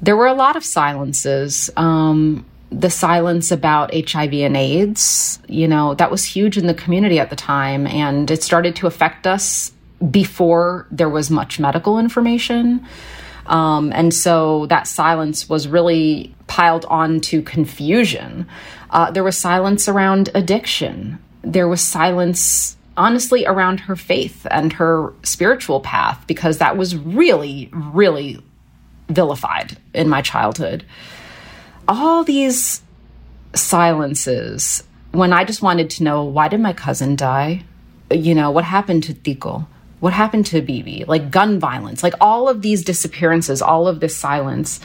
There 0.00 0.16
were 0.16 0.26
a 0.26 0.34
lot 0.34 0.56
of 0.56 0.64
silences. 0.64 1.70
Um, 1.76 2.44
the 2.70 2.90
silence 2.90 3.50
about 3.50 3.92
HIV 3.94 4.32
and 4.34 4.56
AIDS, 4.56 5.38
you 5.46 5.68
know, 5.68 5.94
that 5.94 6.10
was 6.10 6.24
huge 6.24 6.56
in 6.56 6.66
the 6.66 6.74
community 6.74 7.18
at 7.18 7.30
the 7.30 7.36
time, 7.36 7.86
and 7.86 8.30
it 8.30 8.42
started 8.42 8.76
to 8.76 8.86
affect 8.86 9.26
us 9.26 9.72
before 10.10 10.86
there 10.90 11.08
was 11.08 11.30
much 11.30 11.60
medical 11.60 11.98
information. 11.98 12.84
Um, 13.46 13.92
and 13.92 14.14
so 14.14 14.66
that 14.66 14.86
silence 14.86 15.48
was 15.48 15.68
really 15.68 16.34
piled 16.46 16.84
on 16.86 17.20
to 17.22 17.42
confusion. 17.42 18.46
Uh, 18.90 19.10
there 19.10 19.24
was 19.24 19.36
silence 19.36 19.88
around 19.88 20.30
addiction. 20.34 21.18
There 21.42 21.68
was 21.68 21.80
silence, 21.80 22.76
honestly, 22.96 23.46
around 23.46 23.80
her 23.80 23.96
faith 23.96 24.46
and 24.50 24.72
her 24.74 25.12
spiritual 25.22 25.80
path, 25.80 26.24
because 26.26 26.58
that 26.58 26.76
was 26.76 26.96
really, 26.96 27.70
really 27.72 28.42
vilified 29.08 29.76
in 29.94 30.08
my 30.08 30.22
childhood 30.22 30.84
all 31.88 32.24
these 32.24 32.82
silences 33.54 34.82
when 35.10 35.32
I 35.32 35.44
just 35.44 35.62
wanted 35.62 35.90
to 35.90 36.04
know 36.04 36.24
why 36.24 36.48
did 36.48 36.60
my 36.60 36.72
cousin 36.72 37.16
die? 37.16 37.64
You 38.10 38.34
know, 38.34 38.50
what 38.50 38.64
happened 38.64 39.04
to 39.04 39.14
Tico? 39.14 39.66
What 40.00 40.12
happened 40.12 40.46
to 40.46 40.62
Bibi? 40.62 41.04
Like 41.06 41.30
gun 41.30 41.58
violence, 41.58 42.02
like 42.02 42.14
all 42.20 42.48
of 42.48 42.62
these 42.62 42.82
disappearances, 42.84 43.60
all 43.60 43.86
of 43.88 44.00
this 44.00 44.16
silence. 44.16 44.80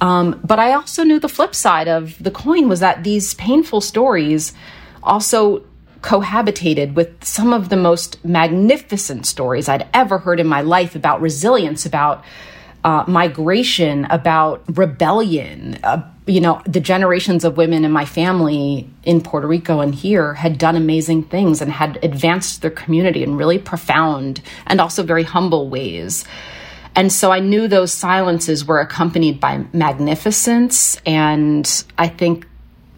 Um, 0.00 0.40
but 0.44 0.58
I 0.58 0.72
also 0.72 1.02
knew 1.02 1.20
the 1.20 1.28
flip 1.28 1.54
side 1.54 1.88
of 1.88 2.20
the 2.22 2.30
coin 2.30 2.68
was 2.68 2.80
that 2.80 3.04
these 3.04 3.34
painful 3.34 3.80
stories 3.80 4.54
also 5.02 5.64
cohabitated 6.02 6.94
with 6.94 7.24
some 7.24 7.52
of 7.52 7.68
the 7.68 7.76
most 7.76 8.24
magnificent 8.24 9.26
stories 9.26 9.68
I'd 9.68 9.86
ever 9.92 10.18
heard 10.18 10.40
in 10.40 10.46
my 10.46 10.60
life 10.60 10.94
about 10.94 11.20
resilience, 11.20 11.86
about 11.86 12.24
uh, 12.84 13.04
migration, 13.08 14.04
about 14.06 14.62
rebellion. 14.76 15.78
Uh, 15.82 16.02
you 16.26 16.40
know, 16.40 16.62
the 16.64 16.80
generations 16.80 17.44
of 17.44 17.56
women 17.56 17.84
in 17.84 17.90
my 17.90 18.04
family 18.04 18.88
in 19.02 19.20
Puerto 19.20 19.46
Rico 19.46 19.80
and 19.80 19.94
here 19.94 20.34
had 20.34 20.58
done 20.58 20.76
amazing 20.76 21.24
things 21.24 21.60
and 21.60 21.72
had 21.72 21.98
advanced 22.04 22.62
their 22.62 22.70
community 22.70 23.22
in 23.22 23.36
really 23.36 23.58
profound 23.58 24.40
and 24.66 24.80
also 24.80 25.02
very 25.02 25.24
humble 25.24 25.68
ways. 25.68 26.24
And 26.94 27.12
so 27.12 27.30
I 27.30 27.40
knew 27.40 27.68
those 27.68 27.92
silences 27.92 28.64
were 28.64 28.80
accompanied 28.80 29.40
by 29.40 29.64
magnificence. 29.72 31.00
And 31.06 31.84
I 31.96 32.08
think 32.08 32.46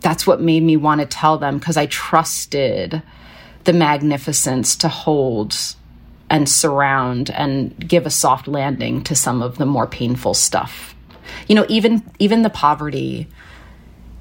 that's 0.01 0.27
what 0.27 0.41
made 0.41 0.63
me 0.63 0.77
want 0.77 1.01
to 1.01 1.07
tell 1.07 1.39
them 1.39 1.59
because 1.59 1.77
I 1.77 1.87
trusted 1.87 3.03
the 3.65 3.73
magnificence 3.73 4.77
to 4.77 4.89
hold 4.89 5.57
and 6.31 6.49
surround 6.49 7.31
and 7.31 7.77
give 7.87 8.07
a 8.07 8.11
soft 8.11 8.49
landing 8.49 9.03
to 9.05 9.15
some 9.15 9.43
of 9.43 9.59
the 9.59 9.67
more 9.67 9.87
painful 9.87 10.35
stuff. 10.35 10.95
You 11.49 11.55
know, 11.55 11.67
even 11.69 12.03
even 12.19 12.43
the 12.43 12.51
poverty 12.51 13.29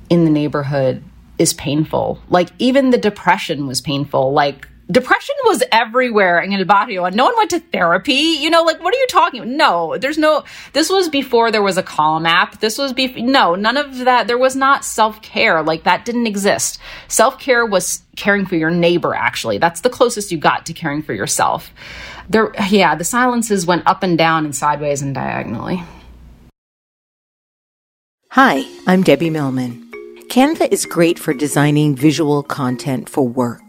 in 0.09 0.25
the 0.25 0.31
neighborhood 0.31 1.03
is 1.37 1.53
painful. 1.53 2.19
Like 2.29 2.49
even 2.59 2.89
the 2.89 2.97
depression 2.97 3.67
was 3.67 3.79
painful. 3.79 4.33
Like 4.33 4.67
depression 4.91 5.35
was 5.45 5.63
everywhere 5.71 6.39
in 6.39 6.51
El 6.51 6.65
Barrio 6.65 7.05
and 7.05 7.15
no 7.15 7.25
one 7.25 7.37
went 7.37 7.51
to 7.51 7.59
therapy. 7.59 8.13
You 8.13 8.49
know, 8.49 8.63
like, 8.63 8.81
what 8.81 8.93
are 8.93 8.97
you 8.97 9.07
talking? 9.07 9.57
No, 9.57 9.97
there's 9.97 10.17
no, 10.17 10.43
this 10.73 10.89
was 10.89 11.09
before 11.09 11.51
there 11.51 11.61
was 11.61 11.77
a 11.77 11.83
Calm 11.83 12.25
app. 12.25 12.59
This 12.59 12.77
was 12.77 12.93
before, 12.93 13.21
no, 13.21 13.55
none 13.55 13.77
of 13.77 13.99
that. 13.99 14.27
There 14.27 14.37
was 14.37 14.55
not 14.55 14.83
self 14.83 15.21
care. 15.21 15.61
Like 15.61 15.83
that 15.83 16.05
didn't 16.05 16.27
exist. 16.27 16.79
Self 17.07 17.39
care 17.39 17.65
was 17.65 18.01
caring 18.15 18.45
for 18.45 18.55
your 18.55 18.71
neighbor, 18.71 19.13
actually. 19.13 19.57
That's 19.57 19.81
the 19.81 19.89
closest 19.89 20.31
you 20.31 20.37
got 20.37 20.65
to 20.65 20.73
caring 20.73 21.03
for 21.03 21.13
yourself. 21.13 21.71
There, 22.27 22.51
yeah, 22.69 22.95
the 22.95 23.03
silences 23.03 23.65
went 23.65 23.87
up 23.87 24.03
and 24.03 24.17
down 24.17 24.45
and 24.45 24.55
sideways 24.55 25.01
and 25.01 25.13
diagonally. 25.13 25.83
Hi, 28.31 28.63
I'm 28.85 29.01
Debbie 29.01 29.31
Millman. 29.31 29.89
Canva 30.29 30.71
is 30.71 30.85
great 30.85 31.17
for 31.17 31.33
designing 31.33 31.95
visual 31.95 32.43
content 32.43 33.09
for 33.09 33.27
work 33.27 33.68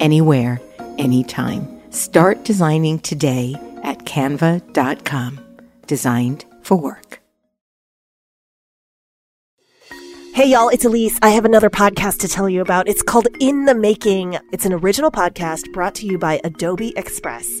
anywhere, 0.00 0.60
anytime. 0.98 1.68
Start 1.90 2.44
designing 2.44 2.98
today 2.98 3.54
at 3.84 3.98
canva.com. 3.98 5.40
Designed 5.86 6.44
for 6.62 6.76
work. 6.76 7.20
Hey 10.32 10.48
y'all, 10.48 10.68
it's 10.68 10.84
Elise. 10.84 11.18
I 11.22 11.30
have 11.30 11.44
another 11.44 11.68
podcast 11.68 12.20
to 12.20 12.28
tell 12.28 12.48
you 12.48 12.60
about. 12.62 12.88
It's 12.88 13.02
called 13.02 13.28
In 13.40 13.64
the 13.64 13.74
Making. 13.74 14.38
It's 14.52 14.64
an 14.64 14.72
original 14.72 15.10
podcast 15.10 15.70
brought 15.72 15.94
to 15.96 16.06
you 16.06 16.18
by 16.18 16.40
Adobe 16.44 16.94
Express. 16.96 17.60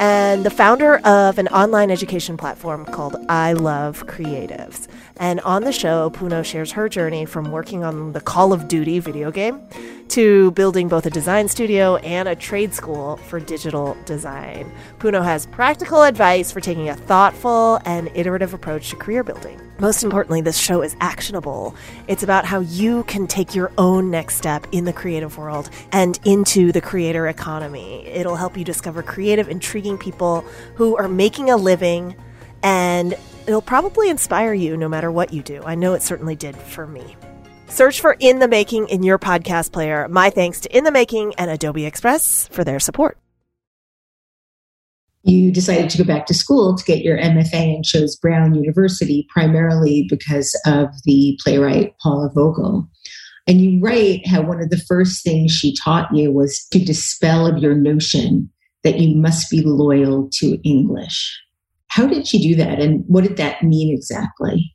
and 0.00 0.44
the 0.44 0.50
founder 0.50 0.96
of 0.98 1.38
an 1.38 1.48
online 1.48 1.90
education 1.90 2.36
platform 2.36 2.84
called 2.84 3.16
I 3.28 3.52
Love 3.52 4.06
Creatives. 4.06 4.88
And 5.16 5.40
on 5.40 5.64
the 5.64 5.72
show, 5.72 6.10
Puno 6.10 6.44
shares 6.44 6.72
her 6.72 6.88
journey 6.88 7.24
from 7.24 7.50
working 7.50 7.84
on 7.84 8.12
the 8.12 8.20
Call 8.20 8.52
of 8.52 8.68
Duty 8.68 8.98
video 8.98 9.30
game 9.30 9.60
to 10.08 10.50
building 10.52 10.88
both 10.88 11.06
a 11.06 11.10
design 11.10 11.48
studio 11.48 11.96
and 11.96 12.28
a 12.28 12.36
trade 12.36 12.74
school 12.74 13.16
for 13.28 13.40
digital 13.40 13.96
design. 14.04 14.70
Puno 14.98 15.22
has 15.22 15.46
practical 15.46 16.02
advice 16.02 16.50
for 16.50 16.60
taking 16.60 16.88
a 16.88 16.94
thoughtful 16.94 17.80
and 17.84 18.10
iterative 18.14 18.54
approach 18.54 18.90
to 18.90 18.96
career 18.96 19.22
building. 19.22 19.60
Most 19.78 20.04
importantly, 20.04 20.40
this 20.40 20.56
show 20.56 20.82
is 20.82 20.96
actionable. 21.00 21.74
It's 22.06 22.22
about 22.22 22.44
how 22.44 22.60
you 22.60 23.02
can 23.04 23.26
take 23.26 23.54
your 23.54 23.72
own 23.76 24.10
next 24.10 24.36
step 24.36 24.66
in 24.70 24.84
the 24.84 24.92
creative 24.92 25.36
world 25.36 25.68
and 25.90 26.18
into 26.24 26.70
the 26.70 26.80
creator 26.80 27.26
economy. 27.26 28.06
It'll 28.06 28.36
help 28.36 28.56
you 28.56 28.64
discover 28.64 29.02
creative, 29.02 29.48
intriguing 29.48 29.98
people 29.98 30.42
who 30.76 30.96
are 30.96 31.08
making 31.08 31.50
a 31.50 31.56
living, 31.56 32.14
and 32.62 33.14
it'll 33.46 33.62
probably 33.62 34.10
inspire 34.10 34.54
you 34.54 34.76
no 34.76 34.88
matter 34.88 35.10
what 35.10 35.32
you 35.32 35.42
do. 35.42 35.62
I 35.64 35.74
know 35.74 35.94
it 35.94 36.02
certainly 36.02 36.36
did 36.36 36.56
for 36.56 36.86
me. 36.86 37.16
Search 37.66 38.00
for 38.00 38.16
In 38.20 38.38
the 38.38 38.46
Making 38.46 38.88
in 38.88 39.02
your 39.02 39.18
podcast 39.18 39.72
player. 39.72 40.06
My 40.08 40.30
thanks 40.30 40.60
to 40.60 40.76
In 40.76 40.84
the 40.84 40.92
Making 40.92 41.34
and 41.34 41.50
Adobe 41.50 41.84
Express 41.84 42.46
for 42.48 42.62
their 42.62 42.78
support. 42.78 43.18
You 45.24 45.50
decided 45.50 45.88
to 45.90 45.98
go 45.98 46.04
back 46.04 46.26
to 46.26 46.34
school 46.34 46.76
to 46.76 46.84
get 46.84 47.02
your 47.02 47.18
MFA 47.18 47.76
and 47.76 47.84
chose 47.84 48.14
Brown 48.14 48.54
University 48.54 49.26
primarily 49.32 50.06
because 50.08 50.58
of 50.66 50.88
the 51.04 51.38
playwright 51.42 51.94
Paula 51.98 52.30
Vogel. 52.34 52.88
And 53.46 53.60
you 53.60 53.80
write 53.80 54.26
how 54.26 54.42
one 54.42 54.60
of 54.62 54.70
the 54.70 54.78
first 54.78 55.22
things 55.24 55.50
she 55.52 55.74
taught 55.76 56.14
you 56.14 56.30
was 56.30 56.66
to 56.72 56.78
dispel 56.78 57.46
of 57.46 57.58
your 57.58 57.74
notion 57.74 58.50
that 58.82 58.98
you 58.98 59.16
must 59.16 59.50
be 59.50 59.62
loyal 59.62 60.28
to 60.34 60.60
English. 60.62 61.40
How 61.88 62.06
did 62.06 62.26
she 62.26 62.42
do 62.42 62.54
that? 62.56 62.80
And 62.80 63.04
what 63.06 63.24
did 63.24 63.36
that 63.36 63.62
mean 63.62 63.94
exactly? 63.94 64.74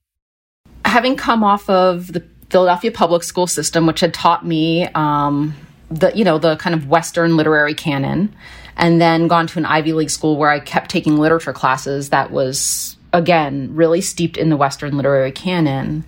Having 0.85 1.17
come 1.17 1.43
off 1.43 1.69
of 1.69 2.13
the 2.13 2.23
Philadelphia 2.49 2.91
public 2.91 3.23
school 3.23 3.45
system, 3.45 3.85
which 3.85 3.99
had 3.99 4.13
taught 4.13 4.45
me 4.45 4.87
um, 4.95 5.55
the, 5.91 6.11
you 6.15 6.23
know, 6.23 6.37
the 6.37 6.55
kind 6.57 6.73
of 6.73 6.87
Western 6.87 7.37
literary 7.37 7.73
canon, 7.73 8.33
and 8.80 8.99
then 8.99 9.27
gone 9.27 9.45
to 9.45 9.59
an 9.59 9.65
Ivy 9.65 9.91
League 9.91 10.09
school 10.09 10.38
where 10.38 10.49
I 10.49 10.61
kept 10.61 10.89
taking 10.89 11.17
literature 11.17 11.51
classes 11.51 12.09
that 12.09 12.32
was, 12.32 12.95
again, 13.11 13.75
really 13.75 13.99
steeped 13.99 14.38
in 14.38 14.49
the 14.49 14.55
Western 14.55 14.95
literary 14.95 15.34
canon. 15.34 16.05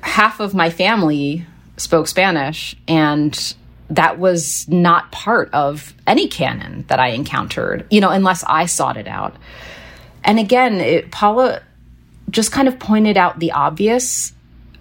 Half 0.00 0.40
of 0.40 0.54
my 0.54 0.70
family 0.70 1.44
spoke 1.76 2.08
Spanish, 2.08 2.74
and 2.88 3.54
that 3.90 4.18
was 4.18 4.66
not 4.68 5.12
part 5.12 5.52
of 5.52 5.92
any 6.06 6.28
canon 6.28 6.86
that 6.88 6.98
I 6.98 7.08
encountered, 7.08 7.86
you 7.90 8.00
know, 8.00 8.10
unless 8.10 8.42
I 8.44 8.64
sought 8.64 8.96
it 8.96 9.06
out. 9.06 9.36
And 10.24 10.38
again, 10.38 10.80
it, 10.80 11.12
Paula 11.12 11.62
just 12.30 12.52
kind 12.52 12.68
of 12.68 12.78
pointed 12.78 13.18
out 13.18 13.38
the 13.38 13.52
obvious, 13.52 14.32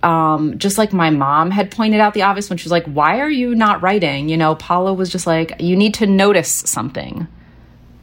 um, 0.07 0.57
just 0.57 0.77
like 0.77 0.93
my 0.93 1.09
mom 1.09 1.51
had 1.51 1.71
pointed 1.71 1.99
out 1.99 2.13
the 2.13 2.21
obvious 2.21 2.49
when 2.49 2.57
she 2.57 2.65
was 2.65 2.71
like, 2.71 2.85
Why 2.85 3.19
are 3.19 3.29
you 3.29 3.55
not 3.55 3.81
writing? 3.81 4.29
You 4.29 4.37
know, 4.37 4.55
Paula 4.55 4.93
was 4.93 5.09
just 5.09 5.27
like, 5.27 5.53
You 5.59 5.75
need 5.75 5.95
to 5.95 6.07
notice 6.07 6.49
something. 6.49 7.27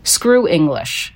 Screw 0.03 0.47
English 0.47 1.15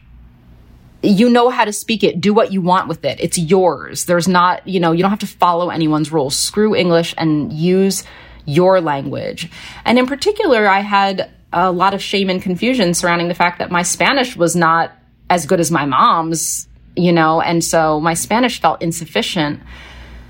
you 1.02 1.30
know 1.30 1.48
how 1.48 1.64
to 1.64 1.72
speak 1.72 2.02
it. 2.02 2.20
Do 2.20 2.34
what 2.34 2.52
you 2.52 2.60
want 2.60 2.88
with 2.88 3.04
it. 3.04 3.18
It's 3.20 3.38
yours. 3.38 4.06
There's 4.06 4.26
not, 4.26 4.66
you 4.66 4.80
know, 4.80 4.92
you 4.92 5.02
don't 5.02 5.10
have 5.10 5.20
to 5.20 5.26
follow 5.26 5.70
anyone's 5.70 6.10
rules. 6.10 6.36
Screw 6.36 6.74
English 6.74 7.14
and 7.16 7.52
use 7.52 8.02
your 8.46 8.80
language. 8.80 9.48
And 9.84 9.98
in 9.98 10.06
particular, 10.06 10.66
I 10.66 10.80
had 10.80 11.30
a 11.52 11.70
lot 11.70 11.94
of 11.94 12.02
shame 12.02 12.30
and 12.30 12.42
confusion 12.42 12.94
surrounding 12.94 13.28
the 13.28 13.34
fact 13.34 13.60
that 13.60 13.70
my 13.70 13.82
Spanish 13.82 14.36
was 14.36 14.56
not 14.56 14.92
as 15.30 15.46
good 15.46 15.60
as 15.60 15.70
my 15.70 15.84
mom's, 15.84 16.66
you 16.96 17.12
know, 17.12 17.40
and 17.40 17.62
so 17.62 18.00
my 18.00 18.14
Spanish 18.14 18.60
felt 18.60 18.82
insufficient. 18.82 19.60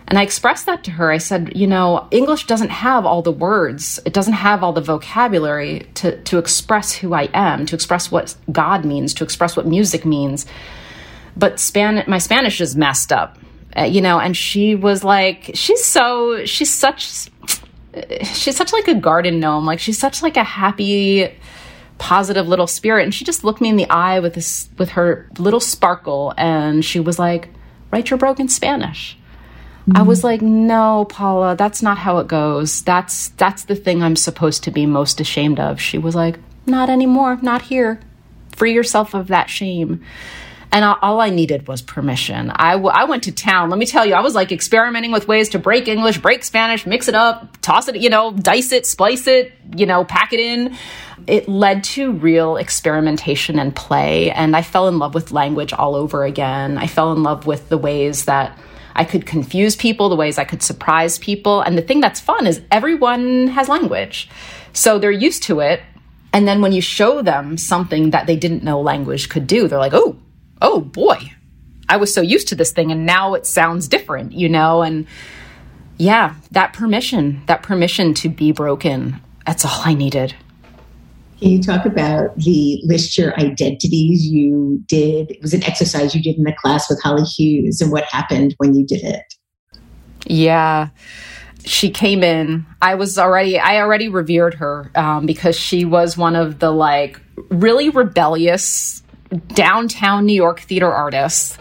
And 0.08 0.18
I 0.18 0.22
expressed 0.22 0.64
that 0.64 0.84
to 0.84 0.90
her. 0.92 1.12
I 1.12 1.18
said, 1.18 1.54
you 1.54 1.66
know, 1.66 2.08
English 2.10 2.46
doesn't 2.46 2.70
have 2.70 3.04
all 3.04 3.20
the 3.20 3.30
words, 3.30 4.00
it 4.06 4.14
doesn't 4.14 4.32
have 4.32 4.64
all 4.64 4.72
the 4.72 4.80
vocabulary 4.80 5.86
to, 5.96 6.20
to 6.22 6.38
express 6.38 6.94
who 6.94 7.12
I 7.12 7.28
am, 7.34 7.66
to 7.66 7.74
express 7.74 8.10
what 8.10 8.34
God 8.50 8.86
means, 8.86 9.12
to 9.14 9.24
express 9.24 9.54
what 9.54 9.66
music 9.66 10.06
means. 10.06 10.46
But 11.36 11.60
Span- 11.60 12.04
my 12.08 12.16
Spanish 12.16 12.60
is 12.62 12.74
messed 12.74 13.12
up, 13.12 13.38
uh, 13.76 13.82
you 13.82 14.00
know, 14.00 14.18
and 14.18 14.34
she 14.34 14.74
was 14.74 15.04
like, 15.04 15.50
she's 15.52 15.84
so, 15.84 16.46
she's 16.46 16.72
such, 16.72 17.28
she's 18.22 18.56
such 18.56 18.72
like 18.72 18.88
a 18.88 18.94
garden 18.94 19.40
gnome. 19.40 19.66
Like, 19.66 19.78
she's 19.78 19.98
such 19.98 20.22
like 20.22 20.38
a 20.38 20.44
happy, 20.44 21.36
positive 21.98 22.48
little 22.48 22.66
spirit. 22.66 23.04
And 23.04 23.14
she 23.14 23.26
just 23.26 23.44
looked 23.44 23.60
me 23.60 23.68
in 23.68 23.76
the 23.76 23.90
eye 23.90 24.20
with 24.20 24.32
this, 24.32 24.70
with 24.78 24.90
her 24.90 25.28
little 25.38 25.60
sparkle. 25.60 26.32
And 26.38 26.82
she 26.82 26.98
was 26.98 27.18
like, 27.18 27.50
write 27.92 28.08
your 28.08 28.18
broken 28.18 28.48
Spanish. 28.48 29.17
I 29.94 30.02
was 30.02 30.20
mm. 30.20 30.24
like, 30.24 30.42
"No, 30.42 31.06
Paula, 31.08 31.56
that's 31.56 31.82
not 31.82 31.98
how 31.98 32.18
it 32.18 32.28
goes. 32.28 32.82
That's 32.82 33.28
that's 33.30 33.64
the 33.64 33.76
thing 33.76 34.02
I'm 34.02 34.16
supposed 34.16 34.64
to 34.64 34.70
be 34.70 34.86
most 34.86 35.20
ashamed 35.20 35.60
of." 35.60 35.80
She 35.80 35.98
was 35.98 36.14
like, 36.14 36.38
"Not 36.66 36.90
anymore, 36.90 37.38
not 37.42 37.62
here. 37.62 38.00
Free 38.56 38.74
yourself 38.74 39.14
of 39.14 39.28
that 39.28 39.50
shame." 39.50 40.02
And 40.70 40.84
all 40.84 41.20
I 41.20 41.30
needed 41.30 41.66
was 41.66 41.80
permission. 41.80 42.52
I, 42.54 42.74
I 42.74 43.04
went 43.04 43.22
to 43.22 43.32
town. 43.32 43.70
Let 43.70 43.78
me 43.78 43.86
tell 43.86 44.04
you, 44.04 44.12
I 44.12 44.20
was 44.20 44.34
like 44.34 44.52
experimenting 44.52 45.12
with 45.12 45.26
ways 45.26 45.48
to 45.50 45.58
break 45.58 45.88
English, 45.88 46.18
break 46.18 46.44
Spanish, 46.44 46.84
mix 46.86 47.08
it 47.08 47.14
up, 47.14 47.56
toss 47.62 47.88
it, 47.88 47.96
you 47.96 48.10
know, 48.10 48.32
dice 48.32 48.72
it, 48.72 48.84
splice 48.84 49.26
it, 49.26 49.52
you 49.74 49.86
know, 49.86 50.04
pack 50.04 50.34
it 50.34 50.40
in. 50.40 50.76
It 51.26 51.48
led 51.48 51.84
to 51.84 52.12
real 52.12 52.58
experimentation 52.58 53.58
and 53.58 53.74
play. 53.74 54.30
And 54.30 54.54
I 54.54 54.60
fell 54.60 54.88
in 54.88 54.98
love 54.98 55.14
with 55.14 55.32
language 55.32 55.72
all 55.72 55.94
over 55.94 56.24
again. 56.24 56.76
I 56.76 56.86
fell 56.86 57.12
in 57.12 57.22
love 57.22 57.46
with 57.46 57.70
the 57.70 57.78
ways 57.78 58.26
that 58.26 58.58
I 58.98 59.04
could 59.04 59.24
confuse 59.26 59.76
people, 59.76 60.08
the 60.08 60.16
ways 60.16 60.38
I 60.38 60.44
could 60.44 60.62
surprise 60.62 61.18
people. 61.18 61.60
And 61.62 61.78
the 61.78 61.82
thing 61.82 62.00
that's 62.00 62.18
fun 62.20 62.46
is 62.46 62.60
everyone 62.70 63.46
has 63.46 63.68
language. 63.68 64.28
So 64.72 64.98
they're 64.98 65.10
used 65.10 65.44
to 65.44 65.60
it. 65.60 65.80
And 66.32 66.46
then 66.46 66.60
when 66.60 66.72
you 66.72 66.82
show 66.82 67.22
them 67.22 67.56
something 67.56 68.10
that 68.10 68.26
they 68.26 68.36
didn't 68.36 68.64
know 68.64 68.80
language 68.80 69.28
could 69.28 69.46
do, 69.46 69.68
they're 69.68 69.78
like, 69.78 69.94
oh, 69.94 70.18
oh 70.60 70.80
boy, 70.80 71.32
I 71.88 71.96
was 71.96 72.12
so 72.12 72.20
used 72.20 72.48
to 72.48 72.54
this 72.56 72.72
thing 72.72 72.90
and 72.90 73.06
now 73.06 73.34
it 73.34 73.46
sounds 73.46 73.88
different, 73.88 74.32
you 74.32 74.48
know? 74.48 74.82
And 74.82 75.06
yeah, 75.96 76.34
that 76.50 76.72
permission, 76.72 77.42
that 77.46 77.62
permission 77.62 78.14
to 78.14 78.28
be 78.28 78.52
broken, 78.52 79.20
that's 79.46 79.64
all 79.64 79.80
I 79.84 79.94
needed. 79.94 80.34
Can 81.40 81.50
you 81.50 81.62
talk 81.62 81.86
about 81.86 82.34
the 82.36 82.80
list 82.84 83.16
your 83.16 83.38
identities 83.38 84.26
you 84.26 84.82
did? 84.86 85.30
It 85.30 85.40
was 85.40 85.54
an 85.54 85.62
exercise 85.64 86.14
you 86.14 86.22
did 86.22 86.36
in 86.36 86.42
the 86.42 86.52
class 86.52 86.90
with 86.90 87.00
Holly 87.02 87.22
Hughes 87.22 87.80
and 87.80 87.92
what 87.92 88.04
happened 88.04 88.54
when 88.58 88.74
you 88.74 88.84
did 88.84 89.04
it. 89.04 89.22
Yeah. 90.26 90.88
She 91.64 91.90
came 91.90 92.24
in. 92.24 92.66
I 92.82 92.96
was 92.96 93.18
already, 93.18 93.58
I 93.58 93.80
already 93.80 94.08
revered 94.08 94.54
her 94.54 94.90
um, 94.96 95.26
because 95.26 95.56
she 95.56 95.84
was 95.84 96.16
one 96.16 96.34
of 96.34 96.58
the 96.58 96.72
like 96.72 97.20
really 97.50 97.90
rebellious 97.90 99.02
downtown 99.48 100.26
New 100.26 100.34
York 100.34 100.60
theater 100.60 100.92
artists 100.92 101.56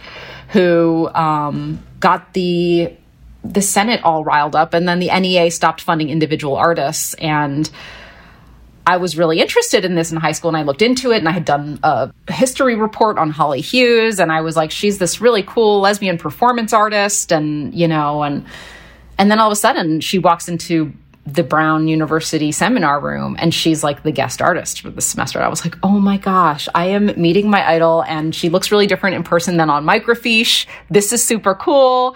who 0.49 1.09
um, 1.13 1.83
got 1.99 2.33
the 2.33 2.93
the 3.43 3.61
Senate 3.61 4.01
all 4.03 4.25
riled 4.25 4.55
up, 4.55 4.73
and 4.73 4.87
then 4.87 4.99
the 4.99 5.07
NEA 5.07 5.51
stopped 5.51 5.81
funding 5.81 6.09
individual 6.09 6.55
artists 6.55 7.13
and 7.15 7.69
I 8.87 8.95
was 8.95 9.17
really 9.17 9.41
interested 9.41 9.83
in 9.83 9.95
this 9.95 10.13
in 10.13 10.17
high 10.17 10.31
school 10.31 10.47
and 10.47 10.55
I 10.55 10.63
looked 10.63 10.81
into 10.81 11.11
it 11.11 11.17
and 11.17 11.27
I 11.27 11.33
had 11.33 11.43
done 11.43 11.77
a 11.83 12.09
history 12.31 12.75
report 12.75 13.17
on 13.17 13.31
Holly 13.31 13.59
Hughes 13.59 14.17
and 14.17 14.31
I 14.31 14.39
was 14.39 14.55
like 14.55 14.71
she's 14.71 14.97
this 14.97 15.19
really 15.19 15.43
cool 15.43 15.81
lesbian 15.81 16.17
performance 16.17 16.71
artist 16.71 17.33
and 17.33 17.75
you 17.75 17.89
know 17.89 18.23
and 18.23 18.45
and 19.17 19.29
then 19.29 19.39
all 19.39 19.47
of 19.47 19.51
a 19.51 19.57
sudden 19.57 19.99
she 19.99 20.19
walks 20.19 20.47
into 20.47 20.93
the 21.25 21.43
Brown 21.43 21.89
University 21.89 22.53
seminar 22.53 23.01
room 23.01 23.35
and 23.39 23.53
she's 23.53 23.83
like 23.83 24.03
the 24.03 24.11
guest 24.13 24.41
artist 24.41 24.79
for 24.79 24.89
the 24.89 25.01
semester. 25.01 25.41
I 25.41 25.49
was 25.49 25.65
like, 25.65 25.75
"Oh 25.83 25.99
my 25.99 26.15
gosh, 26.15 26.69
I 26.73 26.85
am 26.85 27.07
meeting 27.21 27.49
my 27.49 27.69
idol 27.69 28.05
and 28.07 28.33
she 28.33 28.47
looks 28.47 28.71
really 28.71 28.87
different 28.87 29.17
in 29.17 29.23
person 29.23 29.57
than 29.57 29.69
on 29.69 29.83
microfiche. 29.83 30.65
This 30.89 31.11
is 31.11 31.21
super 31.21 31.53
cool." 31.53 32.15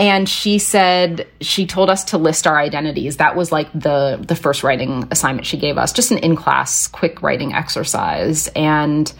And 0.00 0.26
she 0.26 0.58
said 0.58 1.26
she 1.42 1.66
told 1.66 1.90
us 1.90 2.04
to 2.04 2.18
list 2.18 2.46
our 2.46 2.58
identities. 2.58 3.18
That 3.18 3.36
was 3.36 3.52
like 3.52 3.70
the 3.74 4.18
the 4.26 4.34
first 4.34 4.62
writing 4.64 5.06
assignment 5.10 5.46
she 5.46 5.58
gave 5.58 5.76
us. 5.76 5.92
Just 5.92 6.10
an 6.10 6.16
in 6.18 6.36
class 6.36 6.88
quick 6.88 7.20
writing 7.20 7.52
exercise. 7.52 8.48
And 8.56 9.12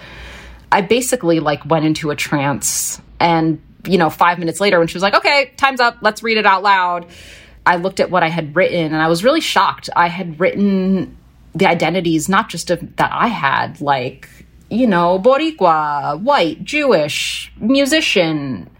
i 0.73 0.81
basically 0.81 1.39
like 1.39 1.65
went 1.67 1.85
into 1.85 2.11
a 2.11 2.17
trance. 2.17 2.99
And 3.21 3.61
you 3.85 3.99
know 3.99 4.09
5 4.09 4.39
minutes 4.39 4.59
later 4.61 4.79
when 4.79 4.89
she 4.89 4.95
was 4.95 5.03
like 5.03 5.15
okay 5.15 5.53
time's 5.59 5.81
up. 5.81 5.99
Let's 6.01 6.23
read 6.23 6.39
it 6.39 6.47
out 6.47 6.63
loud 6.63 7.07
i 7.67 7.77
looked 7.77 8.01
at 8.01 8.11
what 8.11 8.23
i 8.23 8.29
had 8.29 8.57
written 8.57 8.87
and 8.87 8.97
i 8.97 9.09
was 9.09 9.23
really 9.23 9.43
shocked. 9.43 9.91
I 9.95 10.09
had 10.09 10.41
written 10.41 11.17
the 11.55 11.67
identities 11.67 12.27
not 12.29 12.49
just 12.49 12.71
of 12.71 12.97
that 12.97 13.11
i 13.13 13.27
had 13.27 13.81
like 13.83 14.29
you 14.71 14.87
know 14.87 15.19
boricua 15.19 16.19
white 16.23 16.65
jewish 16.65 17.53
musician 17.59 18.71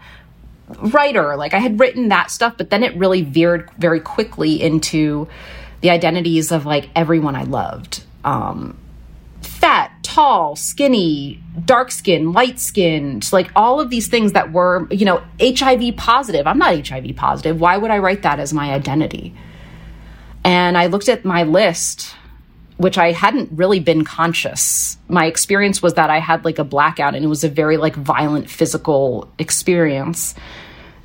writer. 0.79 1.35
Like 1.35 1.53
I 1.53 1.59
had 1.59 1.79
written 1.79 2.09
that 2.09 2.31
stuff, 2.31 2.55
but 2.57 2.69
then 2.69 2.83
it 2.83 2.95
really 2.95 3.21
veered 3.21 3.69
very 3.77 3.99
quickly 3.99 4.61
into 4.61 5.27
the 5.81 5.89
identities 5.89 6.51
of 6.51 6.65
like 6.65 6.89
everyone 6.95 7.35
I 7.35 7.43
loved. 7.43 8.03
Um, 8.23 8.77
fat, 9.41 9.91
tall, 10.03 10.55
skinny, 10.55 11.41
dark 11.65 11.91
skin, 11.91 12.33
light 12.33 12.59
skinned, 12.59 13.31
like 13.31 13.51
all 13.55 13.79
of 13.79 13.89
these 13.89 14.07
things 14.07 14.33
that 14.33 14.51
were, 14.51 14.87
you 14.91 15.05
know, 15.05 15.23
HIV 15.39 15.97
positive. 15.97 16.47
I'm 16.47 16.57
not 16.57 16.87
HIV 16.87 17.15
positive. 17.15 17.59
Why 17.59 17.77
would 17.77 17.91
I 17.91 17.97
write 17.99 18.23
that 18.23 18.39
as 18.39 18.53
my 18.53 18.71
identity? 18.71 19.35
And 20.43 20.77
I 20.77 20.87
looked 20.87 21.09
at 21.09 21.25
my 21.25 21.43
list 21.43 22.15
which 22.81 22.97
I 22.97 23.11
hadn't 23.11 23.49
really 23.51 23.79
been 23.79 24.03
conscious. 24.03 24.97
My 25.07 25.25
experience 25.25 25.81
was 25.81 25.93
that 25.93 26.09
I 26.09 26.19
had 26.19 26.43
like 26.43 26.57
a 26.57 26.63
blackout 26.63 27.15
and 27.15 27.23
it 27.23 27.27
was 27.27 27.43
a 27.43 27.49
very 27.49 27.77
like 27.77 27.95
violent 27.95 28.49
physical 28.49 29.31
experience. 29.37 30.33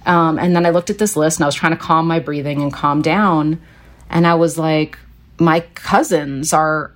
Um, 0.07 0.39
and 0.39 0.57
then 0.57 0.65
I 0.65 0.71
looked 0.71 0.89
at 0.89 0.99
this 0.99 1.17
list 1.17 1.39
and 1.39 1.45
I 1.45 1.47
was 1.47 1.55
trying 1.55 1.73
to 1.73 1.79
calm 1.79 2.07
my 2.07 2.19
breathing 2.19 2.63
and 2.63 2.73
calm 2.73 3.03
down. 3.03 3.61
And 4.09 4.27
I 4.27 4.35
was 4.35 4.57
like, 4.57 4.99
my 5.39 5.61
cousins 5.75 6.53
are 6.53 6.93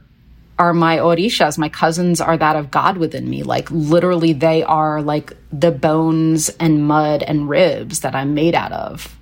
are 0.59 0.75
my 0.75 0.99
orishas. 0.99 1.57
My 1.57 1.71
cousins 1.71 2.21
are 2.21 2.37
that 2.37 2.55
of 2.55 2.71
God 2.71 2.99
within 2.99 3.29
me. 3.29 3.43
Like 3.43 3.71
literally, 3.71 4.35
they 4.35 4.63
are 4.63 5.03
like 5.03 5.35
the 5.51 5.71
bones 5.71 6.51
and 6.61 6.87
mud 6.87 7.23
and 7.23 7.49
ribs 7.49 8.01
that 8.01 8.15
I'm 8.15 8.35
made 8.35 8.55
out 8.55 8.73
of. 8.73 9.17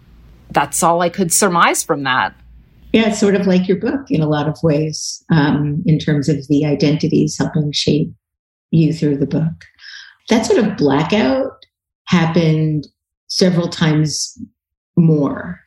That's 0.51 0.83
all 0.83 1.01
I 1.01 1.09
could 1.09 1.33
surmise 1.33 1.85
from 1.85 2.05
that. 2.05 2.35
Yeah, 2.93 3.09
it's 3.09 3.21
sort 3.21 3.35
of 3.35 3.47
like 3.47 3.69
your 3.69 3.79
book 3.79 4.11
in 4.11 4.23
a 4.23 4.29
lot 4.29 4.49
of 4.49 4.57
ways, 4.63 5.23
um, 5.31 5.83
in 5.85 5.99
terms 5.99 6.29
of 6.29 6.47
the 6.49 6.65
identities 6.65 7.37
helping 7.39 7.71
shape 7.73 8.11
you 8.71 8.93
through 8.93 9.19
the 9.19 9.27
book. 9.27 9.65
That 10.29 10.47
sort 10.47 10.65
of 10.65 10.77
blackout 10.77 11.53
happened 12.05 12.87
several 13.29 13.69
times 13.69 14.39
more. 14.97 15.61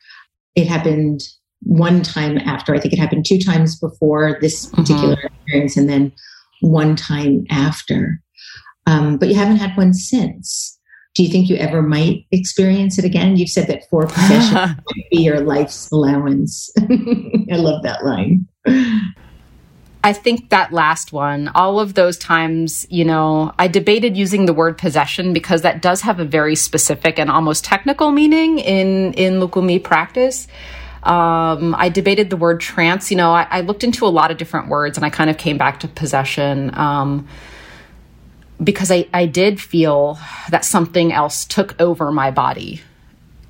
It 0.54 0.66
happened 0.66 1.20
one 1.60 2.02
time 2.02 2.38
after. 2.38 2.74
I 2.74 2.80
think 2.80 2.92
it 2.92 2.98
happened 2.98 3.24
two 3.26 3.38
times 3.38 3.78
before 3.78 4.38
this 4.40 4.66
mm-hmm. 4.66 4.82
particular 4.82 5.16
mm-hmm. 5.16 5.26
experience, 5.26 5.76
and 5.76 5.88
then 5.88 6.12
one 6.60 6.96
time 6.96 7.46
after. 7.50 8.20
Um, 8.86 9.16
but 9.16 9.28
you 9.28 9.36
haven't 9.36 9.56
had 9.56 9.76
one 9.76 9.94
since. 9.94 10.78
Do 11.14 11.22
you 11.22 11.28
think 11.28 11.50
you 11.50 11.56
ever 11.56 11.82
might 11.82 12.26
experience 12.30 12.98
it 12.98 13.04
again? 13.04 13.36
You've 13.36 13.50
said 13.50 13.66
that 13.68 13.88
four 13.90 14.06
possessions 14.06 14.52
might 14.54 15.10
be 15.10 15.22
your 15.22 15.40
life's 15.40 15.90
allowance. 15.90 16.70
I 16.78 17.56
love 17.56 17.82
that 17.82 18.04
line. 18.04 18.46
I 20.04 20.12
think 20.12 20.50
that 20.50 20.72
last 20.72 21.12
one, 21.12 21.48
all 21.48 21.78
of 21.78 21.94
those 21.94 22.18
times, 22.18 22.86
you 22.90 23.04
know, 23.04 23.54
I 23.58 23.68
debated 23.68 24.16
using 24.16 24.46
the 24.46 24.54
word 24.54 24.78
possession 24.78 25.32
because 25.32 25.62
that 25.62 25.80
does 25.80 26.00
have 26.00 26.18
a 26.18 26.24
very 26.24 26.56
specific 26.56 27.18
and 27.18 27.30
almost 27.30 27.64
technical 27.64 28.10
meaning 28.10 28.58
in 28.58 29.12
in 29.12 29.34
Lukumi 29.34 29.82
practice. 29.82 30.48
Um, 31.04 31.74
I 31.76 31.88
debated 31.88 32.30
the 32.30 32.36
word 32.36 32.60
trance. 32.60 33.10
You 33.10 33.16
know, 33.16 33.32
I, 33.32 33.46
I, 33.50 33.60
looked 33.62 33.82
into 33.82 34.06
a 34.06 34.08
lot 34.08 34.30
of 34.30 34.36
different 34.36 34.68
words 34.68 34.96
and 34.96 35.04
I 35.04 35.10
kind 35.10 35.28
of 35.28 35.36
came 35.36 35.58
back 35.58 35.80
to 35.80 35.88
possession 35.88 36.70
um, 36.78 37.26
because 38.62 38.90
I, 38.90 39.06
I 39.12 39.26
did 39.26 39.60
feel 39.60 40.18
that 40.50 40.64
something 40.64 41.12
else 41.12 41.44
took 41.44 41.80
over 41.80 42.12
my 42.12 42.30
body 42.30 42.80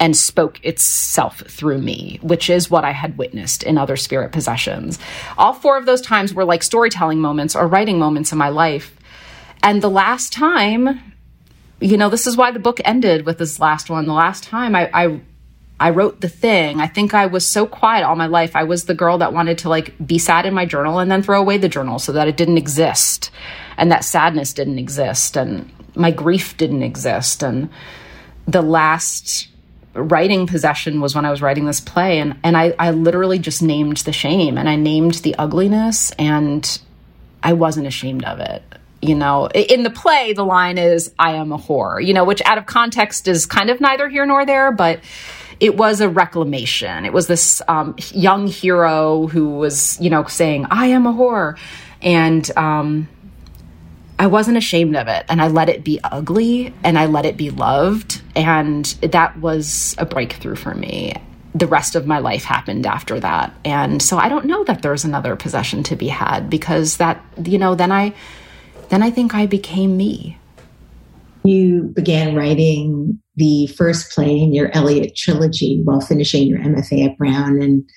and 0.01 0.17
spoke 0.17 0.65
itself 0.65 1.45
through 1.47 1.79
me, 1.79 2.19
which 2.23 2.51
is 2.51 2.69
what 2.69 2.85
I 2.85 2.91
had 2.91 3.17
witnessed 3.19 3.63
in 3.63 3.79
other 3.79 3.97
spirit 3.97 4.33
possessions. 4.33 4.99
All 5.39 5.53
four 5.53 5.77
of 5.77 5.87
those 5.87 6.01
times 6.01 6.35
were 6.35 6.45
like 6.45 6.63
storytelling 6.63 7.21
moments 7.21 7.55
or 7.55 7.69
writing 7.69 7.99
moments 7.99 8.33
in 8.33 8.39
my 8.39 8.49
life. 8.49 8.97
And 9.63 9.81
the 9.81 9.91
last 9.91 10.33
time, 10.33 11.01
you 11.79 11.97
know, 11.97 12.09
this 12.09 12.27
is 12.27 12.37
why 12.37 12.51
the 12.51 12.59
book 12.59 12.81
ended 12.85 13.27
with 13.27 13.39
this 13.39 13.61
last 13.61 13.91
one. 13.91 14.07
The 14.07 14.13
last 14.13 14.43
time 14.45 14.75
I, 14.75 14.91
I 14.93 15.21
I 15.79 15.91
wrote 15.91 16.21
the 16.21 16.29
thing. 16.29 16.81
I 16.81 16.87
think 16.87 17.13
I 17.13 17.27
was 17.27 17.45
so 17.45 17.67
quiet 17.67 18.05
all 18.05 18.15
my 18.15 18.27
life. 18.27 18.55
I 18.55 18.63
was 18.63 18.85
the 18.85 18.95
girl 18.95 19.19
that 19.19 19.33
wanted 19.33 19.59
to 19.59 19.69
like 19.69 19.95
be 20.05 20.19
sad 20.19 20.47
in 20.47 20.55
my 20.55 20.65
journal 20.65 21.01
and 21.01 21.11
then 21.11 21.23
throw 21.23 21.41
away 21.41 21.59
the 21.59 21.69
journal 21.69 21.99
so 21.99 22.13
that 22.13 22.29
it 22.29 22.37
didn't 22.37 22.59
exist 22.59 23.33
and 23.77 23.91
that 23.91 24.05
sadness 24.05 24.53
didn't 24.53 24.79
exist 24.79 25.37
and 25.37 25.71
my 25.95 26.11
grief 26.11 26.57
didn't 26.57 26.83
exist. 26.83 27.43
And 27.43 27.69
the 28.47 28.63
last 28.63 29.49
writing 29.95 30.47
possession 30.47 31.01
was 31.01 31.15
when 31.15 31.25
I 31.25 31.31
was 31.31 31.43
writing 31.43 31.67
this 31.67 31.81
play 31.81 32.19
and 32.19 32.39
and 32.43 32.57
I 32.57 32.75
I 32.79 32.93
literally 32.93 33.39
just 33.39 33.63
named 33.63 33.99
the 33.99 34.13
shame 34.13 34.57
and 34.57 34.69
I 34.69 34.77
named 34.77 35.17
the 35.17 35.35
ugliness 35.37 36.13
and 36.19 36.81
I 37.43 37.53
wasn't 37.53 37.87
ashamed 37.87 38.25
of 38.25 38.41
it. 38.41 38.63
You 39.03 39.17
know, 39.17 39.49
in 39.49 39.83
the 39.83 39.91
play 39.91 40.33
the 40.33 40.45
line 40.45 40.79
is 40.79 41.13
I 41.19 41.33
am 41.33 41.53
a 41.53 41.59
whore, 41.59 42.05
you 42.05 42.15
know, 42.15 42.25
which 42.25 42.41
out 42.47 42.57
of 42.57 42.67
context 42.67 43.29
is 43.29 43.47
kind 43.47 43.69
of 43.69 43.81
neither 43.81 44.09
here 44.09 44.25
nor 44.25 44.47
there, 44.47 44.73
but 44.73 45.01
it 45.63 45.77
was 45.77 46.01
a 46.01 46.09
reclamation. 46.09 47.05
It 47.05 47.13
was 47.13 47.29
this 47.29 47.63
um, 47.69 47.95
young 48.11 48.49
hero 48.49 49.29
who 49.29 49.51
was, 49.51 49.97
you 50.01 50.11
know, 50.11 50.25
saying, 50.25 50.67
I 50.71 50.87
am 50.89 51.07
a 51.07 51.13
whore. 51.13 51.57
And 52.01 52.51
um, 52.57 53.09
I 54.19 54.27
wasn't 54.27 54.57
ashamed 54.57 54.97
of 54.97 55.09
it 55.09 55.25
and 55.29 55.41
I 55.43 55.49
let 55.49 55.69
it 55.69 55.85
be 55.85 56.01
ugly 56.05 56.73
and 56.85 56.99
I 56.99 57.07
let 57.07 57.27
it 57.27 57.37
be 57.37 57.51
loved. 57.51 58.23
And 58.37 58.85
that 59.03 59.37
was 59.39 59.95
a 59.99 60.07
breakthrough 60.07 60.57
for 60.57 60.75
me. 60.75 61.15
The 61.55 61.67
rest 61.67 61.97
of 61.97 62.07
my 62.07 62.19
life 62.19 62.45
happened 62.45 62.87
after 62.87 63.21
that. 63.21 63.53
And 63.65 64.01
so 64.01 64.19
I 64.19 64.29
don't 64.29 64.47
know 64.47 64.65
that 64.65 64.83
there's 64.83 65.05
another 65.05 65.37
possession 65.37 65.83
to 65.85 65.97
be 65.97 66.09
had 66.09 66.49
because 66.49 66.97
that, 66.99 67.23
you 67.45 67.59
know, 67.59 67.75
then 67.75 67.93
I, 67.93 68.15
then 68.89 69.03
I 69.03 69.11
think 69.11 69.35
I 69.35 69.47
became 69.47 69.97
me. 69.97 70.39
You 71.45 71.93
began 71.95 72.37
writing 72.37 73.21
the 73.37 73.67
first 73.69 74.13
play 74.13 74.39
in 74.39 74.55
your 74.55 74.71
Eliot 74.75 75.17
trilogy 75.17 75.81
while 75.85 76.01
finishing 76.01 76.47
your 76.47 76.61
MFA 76.61 77.11
at 77.11 77.19
Brown. 77.19 77.61
And 77.61 77.89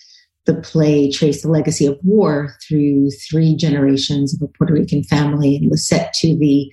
the 0.46 0.56
play 0.56 1.12
traced 1.12 1.44
the 1.44 1.50
legacy 1.50 1.86
of 1.86 1.98
war 2.04 2.56
through 2.68 3.10
three 3.30 3.56
generations 3.56 4.34
of 4.34 4.42
a 4.42 4.52
Puerto 4.58 4.74
Rican 4.74 5.04
family 5.04 5.56
and 5.58 5.72
was 5.72 5.88
set 5.88 6.14
to 6.14 6.38
the 6.38 6.72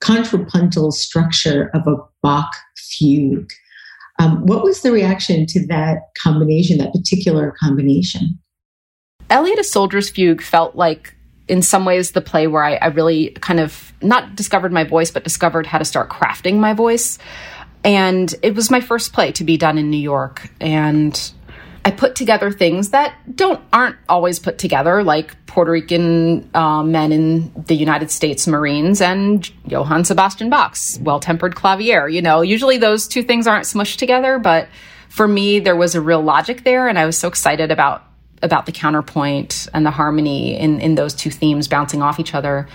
contrapuntal 0.00 0.92
structure 0.92 1.70
of 1.74 1.86
a 1.86 1.96
Bach 2.22 2.50
fugue. 2.76 3.50
Um, 4.18 4.44
what 4.46 4.62
was 4.62 4.82
the 4.82 4.92
reaction 4.92 5.46
to 5.46 5.66
that 5.68 5.98
combination, 6.22 6.78
that 6.78 6.92
particular 6.92 7.54
combination? 7.60 8.38
Eliot, 9.30 9.58
a 9.58 9.64
Soldier's 9.64 10.10
Fugue 10.10 10.42
felt 10.42 10.74
like, 10.74 11.14
in 11.48 11.62
some 11.62 11.84
ways, 11.84 12.12
the 12.12 12.20
play 12.20 12.46
where 12.46 12.64
I, 12.64 12.74
I 12.76 12.86
really 12.86 13.30
kind 13.40 13.60
of 13.60 13.92
not 14.02 14.34
discovered 14.34 14.72
my 14.72 14.84
voice, 14.84 15.10
but 15.10 15.24
discovered 15.24 15.66
how 15.66 15.78
to 15.78 15.84
start 15.84 16.10
crafting 16.10 16.56
my 16.56 16.72
voice. 16.72 17.18
And 17.84 18.34
it 18.42 18.54
was 18.54 18.70
my 18.70 18.80
first 18.80 19.12
play 19.12 19.32
to 19.32 19.44
be 19.44 19.56
done 19.56 19.78
in 19.78 19.90
New 19.90 19.98
York. 19.98 20.50
And 20.60 21.32
I 21.88 21.90
put 21.90 22.14
together 22.14 22.50
things 22.50 22.90
that 22.90 23.14
don't 23.34 23.62
aren't 23.72 23.96
always 24.10 24.38
put 24.38 24.58
together, 24.58 25.02
like 25.02 25.34
Puerto 25.46 25.72
Rican 25.72 26.50
uh, 26.52 26.82
men 26.82 27.12
in 27.12 27.50
the 27.66 27.74
United 27.74 28.10
States 28.10 28.46
Marines 28.46 29.00
and 29.00 29.50
Johann 29.66 30.04
Sebastian 30.04 30.50
Bach's 30.50 30.98
Well 31.00 31.18
Tempered 31.18 31.54
Clavier. 31.54 32.06
You 32.06 32.20
know, 32.20 32.42
usually 32.42 32.76
those 32.76 33.08
two 33.08 33.22
things 33.22 33.46
aren't 33.46 33.64
smushed 33.64 33.96
together, 33.96 34.38
but 34.38 34.68
for 35.08 35.26
me, 35.26 35.60
there 35.60 35.76
was 35.76 35.94
a 35.94 36.02
real 36.02 36.20
logic 36.20 36.62
there, 36.62 36.88
and 36.88 36.98
I 36.98 37.06
was 37.06 37.16
so 37.16 37.26
excited 37.26 37.70
about 37.70 38.04
about 38.42 38.66
the 38.66 38.72
counterpoint 38.72 39.66
and 39.72 39.86
the 39.86 39.90
harmony 39.90 40.58
in 40.58 40.82
in 40.82 40.94
those 40.94 41.14
two 41.14 41.30
themes 41.30 41.68
bouncing 41.68 42.02
off 42.02 42.20
each 42.20 42.34
other. 42.34 42.68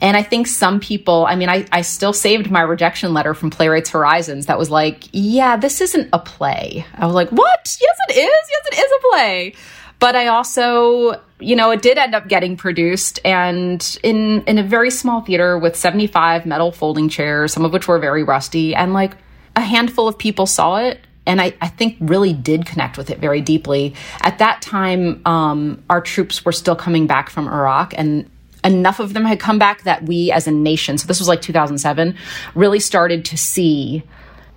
And 0.00 0.16
I 0.16 0.22
think 0.22 0.46
some 0.46 0.80
people, 0.80 1.26
I 1.26 1.36
mean, 1.36 1.48
I, 1.48 1.66
I 1.72 1.82
still 1.82 2.12
saved 2.12 2.50
my 2.50 2.62
rejection 2.62 3.12
letter 3.12 3.34
from 3.34 3.50
Playwrights 3.50 3.90
Horizons 3.90 4.46
that 4.46 4.58
was 4.58 4.70
like, 4.70 5.04
yeah, 5.12 5.56
this 5.56 5.80
isn't 5.80 6.08
a 6.12 6.18
play. 6.18 6.86
I 6.94 7.06
was 7.06 7.14
like, 7.14 7.30
what? 7.30 7.76
Yes, 7.80 7.96
it 8.08 8.16
is. 8.16 8.48
Yes, 8.50 8.66
it 8.72 8.78
is 8.78 8.92
a 8.92 9.08
play. 9.10 9.54
But 9.98 10.16
I 10.16 10.28
also, 10.28 11.20
you 11.38 11.54
know, 11.54 11.70
it 11.70 11.82
did 11.82 11.98
end 11.98 12.14
up 12.14 12.28
getting 12.28 12.56
produced 12.56 13.20
and 13.22 13.98
in, 14.02 14.42
in 14.44 14.56
a 14.56 14.62
very 14.62 14.90
small 14.90 15.20
theater 15.20 15.58
with 15.58 15.76
75 15.76 16.46
metal 16.46 16.72
folding 16.72 17.10
chairs, 17.10 17.52
some 17.52 17.66
of 17.66 17.72
which 17.72 17.86
were 17.86 17.98
very 17.98 18.22
rusty. 18.22 18.74
And 18.74 18.94
like 18.94 19.12
a 19.54 19.60
handful 19.60 20.08
of 20.08 20.16
people 20.16 20.46
saw 20.46 20.76
it 20.76 21.00
and 21.26 21.40
I, 21.40 21.52
I, 21.60 21.68
think 21.68 21.98
really 22.00 22.32
did 22.32 22.64
connect 22.64 22.96
with 22.96 23.10
it 23.10 23.18
very 23.18 23.40
deeply. 23.40 23.94
At 24.22 24.38
that 24.38 24.62
time, 24.62 25.20
um, 25.26 25.82
our 25.90 26.00
troops 26.00 26.44
were 26.44 26.52
still 26.52 26.74
coming 26.74 27.06
back 27.06 27.28
from 27.28 27.46
Iraq, 27.46 27.92
and 27.96 28.28
enough 28.64 29.00
of 29.00 29.14
them 29.14 29.24
had 29.24 29.40
come 29.40 29.58
back 29.58 29.82
that 29.84 30.04
we 30.04 30.30
as 30.32 30.46
a 30.46 30.50
nation, 30.50 30.98
so 30.98 31.06
this 31.06 31.18
was 31.18 31.28
like 31.28 31.42
2007, 31.42 32.16
really 32.54 32.80
started 32.80 33.24
to 33.26 33.36
see 33.36 34.02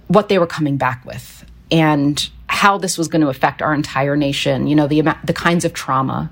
what 0.08 0.30
they 0.30 0.38
were 0.40 0.48
coming 0.48 0.78
back 0.78 1.04
with 1.06 1.46
and 1.72 2.30
how 2.48 2.78
this 2.78 2.98
was 2.98 3.08
going 3.08 3.22
to 3.22 3.30
affect 3.30 3.62
our 3.62 3.74
entire 3.74 4.16
nation. 4.16 4.68
You 4.68 4.76
know, 4.76 4.88
the 4.88 5.02
the 5.24 5.34
kinds 5.34 5.66
of 5.66 5.74
trauma 5.74 6.32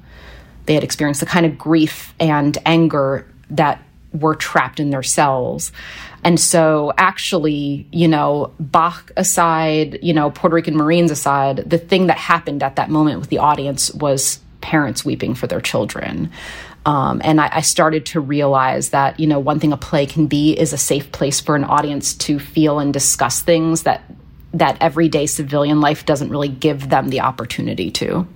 they 0.65 0.75
had 0.75 0.83
experienced, 0.83 1.19
the 1.19 1.25
kind 1.25 1.45
of 1.45 1.57
grief 1.57 2.13
and 2.19 2.57
anger 2.65 3.27
that 3.49 3.83
were 4.13 4.35
trapped 4.35 4.79
in 4.79 4.89
their 4.89 5.03
cells. 5.03 5.71
And 6.23 6.39
so, 6.39 6.93
actually, 6.97 7.87
you 7.91 8.07
know, 8.07 8.53
Bach 8.59 9.11
aside, 9.17 9.99
you 10.01 10.13
know, 10.13 10.29
Puerto 10.29 10.55
Rican 10.55 10.75
Marines 10.75 11.09
aside, 11.09 11.57
the 11.57 11.77
thing 11.77 12.07
that 12.07 12.17
happened 12.17 12.61
at 12.61 12.75
that 12.75 12.89
moment 12.89 13.19
with 13.19 13.29
the 13.29 13.39
audience 13.39 13.91
was 13.93 14.39
parents 14.61 15.03
weeping 15.03 15.35
for 15.35 15.47
their 15.47 15.61
children. 15.61 16.31
Um, 16.85 17.21
and 17.23 17.39
I, 17.39 17.49
I, 17.57 17.61
started 17.61 18.07
to 18.07 18.19
realize 18.19 18.89
that, 18.89 19.19
you 19.19 19.27
know, 19.27 19.39
one 19.39 19.59
thing 19.59 19.71
a 19.71 19.77
play 19.77 20.07
can 20.07 20.25
be 20.25 20.57
is 20.57 20.73
a 20.73 20.77
safe 20.77 21.11
place 21.11 21.39
for 21.39 21.55
an 21.55 21.63
audience 21.63 22.15
to 22.15 22.39
feel 22.39 22.79
and 22.79 22.91
discuss 22.91 23.41
things 23.41 23.83
that 23.83 24.03
that 24.53 24.77
everyday 24.81 25.27
civilian 25.27 25.79
life 25.79 26.05
doesn't 26.05 26.29
really 26.29 26.49
give 26.49 26.89
them 26.89 27.09
the 27.09 27.21
opportunity 27.21 27.89
to. 27.91 28.27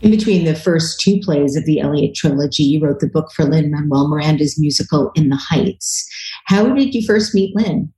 In 0.00 0.10
between 0.10 0.44
the 0.44 0.56
first 0.56 1.00
two 1.00 1.20
plays 1.20 1.54
of 1.54 1.64
the 1.64 1.78
Eliot 1.78 2.16
trilogy, 2.16 2.64
you 2.64 2.80
wrote 2.80 2.98
the 2.98 3.08
book 3.08 3.30
for 3.30 3.44
Lin 3.44 3.70
Manuel 3.70 4.08
Miranda's 4.08 4.58
musical 4.58 5.12
In 5.14 5.28
the 5.28 5.36
Heights. 5.36 6.08
How 6.46 6.74
did 6.74 6.92
you 6.94 7.06
first 7.06 7.34
meet 7.34 7.54
Lin? 7.54 7.92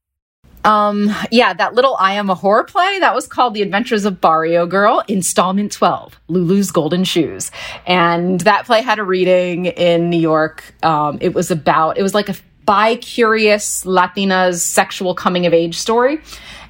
Um, 0.64 1.14
yeah, 1.30 1.52
that 1.52 1.74
little 1.74 1.96
I 2.00 2.14
Am 2.14 2.30
a 2.30 2.34
Horror 2.34 2.64
play, 2.64 2.98
that 3.00 3.14
was 3.14 3.26
called 3.26 3.54
The 3.54 3.62
Adventures 3.62 4.06
of 4.06 4.20
Barrio 4.20 4.66
Girl, 4.66 5.02
installment 5.08 5.72
12, 5.72 6.18
Lulu's 6.28 6.70
Golden 6.70 7.04
Shoes. 7.04 7.50
And 7.86 8.40
that 8.40 8.64
play 8.64 8.80
had 8.80 8.98
a 8.98 9.04
reading 9.04 9.66
in 9.66 10.08
New 10.08 10.20
York. 10.20 10.74
Um, 10.82 11.18
it 11.20 11.34
was 11.34 11.50
about, 11.50 11.98
it 11.98 12.02
was 12.02 12.14
like 12.14 12.30
a 12.30 12.34
bi 12.64 12.96
curious 12.96 13.84
Latina's 13.84 14.62
sexual 14.62 15.14
coming 15.14 15.44
of 15.44 15.52
age 15.52 15.76
story. 15.76 16.20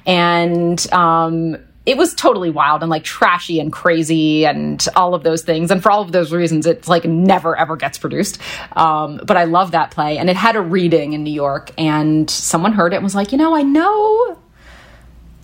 And, 0.05 0.85
um, 0.91 1.57
it 1.85 1.97
was 1.97 2.13
totally 2.15 2.49
wild 2.49 2.81
and 2.81 2.89
like 2.89 3.03
trashy 3.03 3.59
and 3.59 3.71
crazy 3.71 4.45
and 4.45 4.87
all 4.95 5.13
of 5.13 5.23
those 5.23 5.43
things. 5.43 5.69
And 5.69 5.83
for 5.83 5.91
all 5.91 6.01
of 6.01 6.11
those 6.11 6.31
reasons, 6.31 6.65
it's 6.65 6.87
like 6.87 7.05
never 7.05 7.55
ever 7.57 7.75
gets 7.75 7.97
produced. 7.97 8.39
Um, 8.75 9.21
but 9.23 9.37
I 9.37 9.43
love 9.43 9.71
that 9.71 9.91
play. 9.91 10.17
And 10.17 10.29
it 10.29 10.35
had 10.35 10.55
a 10.55 10.61
reading 10.61 11.13
in 11.13 11.23
New 11.23 11.33
York, 11.33 11.71
and 11.77 12.29
someone 12.29 12.73
heard 12.73 12.93
it 12.93 12.97
and 12.97 13.03
was 13.03 13.15
like, 13.15 13.31
you 13.31 13.37
know, 13.37 13.55
I 13.55 13.61
know. 13.61 14.39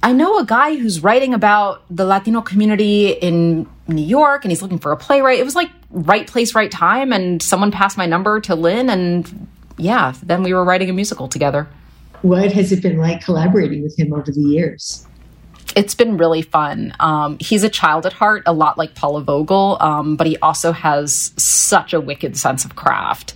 I 0.03 0.13
know 0.13 0.39
a 0.39 0.45
guy 0.45 0.77
who's 0.77 1.03
writing 1.03 1.35
about 1.35 1.83
the 1.91 2.05
Latino 2.05 2.41
community 2.41 3.09
in 3.11 3.69
New 3.87 4.01
York 4.01 4.43
and 4.43 4.51
he's 4.51 4.63
looking 4.63 4.79
for 4.79 4.91
a 4.91 4.97
playwright. 4.97 5.37
It 5.37 5.45
was 5.45 5.55
like 5.55 5.69
right 5.91 6.25
place, 6.25 6.55
right 6.55 6.71
time. 6.71 7.13
And 7.13 7.39
someone 7.39 7.69
passed 7.69 7.97
my 7.97 8.07
number 8.07 8.41
to 8.41 8.55
Lin, 8.55 8.89
and 8.89 9.47
yeah, 9.77 10.15
then 10.23 10.41
we 10.41 10.55
were 10.55 10.63
writing 10.63 10.89
a 10.89 10.93
musical 10.93 11.27
together. 11.27 11.67
What 12.23 12.51
has 12.51 12.71
it 12.71 12.81
been 12.81 12.97
like 12.97 13.23
collaborating 13.23 13.83
with 13.83 13.97
him 13.97 14.11
over 14.11 14.31
the 14.31 14.41
years? 14.41 15.07
It's 15.75 15.95
been 15.95 16.17
really 16.17 16.41
fun. 16.41 16.93
Um, 16.99 17.37
he's 17.39 17.63
a 17.63 17.69
child 17.69 18.05
at 18.05 18.13
heart, 18.13 18.43
a 18.45 18.53
lot 18.53 18.77
like 18.77 18.95
Paula 18.95 19.21
Vogel, 19.21 19.77
um, 19.79 20.15
but 20.15 20.27
he 20.27 20.37
also 20.37 20.71
has 20.71 21.33
such 21.37 21.93
a 21.93 22.01
wicked 22.01 22.37
sense 22.37 22.65
of 22.65 22.75
craft. 22.75 23.33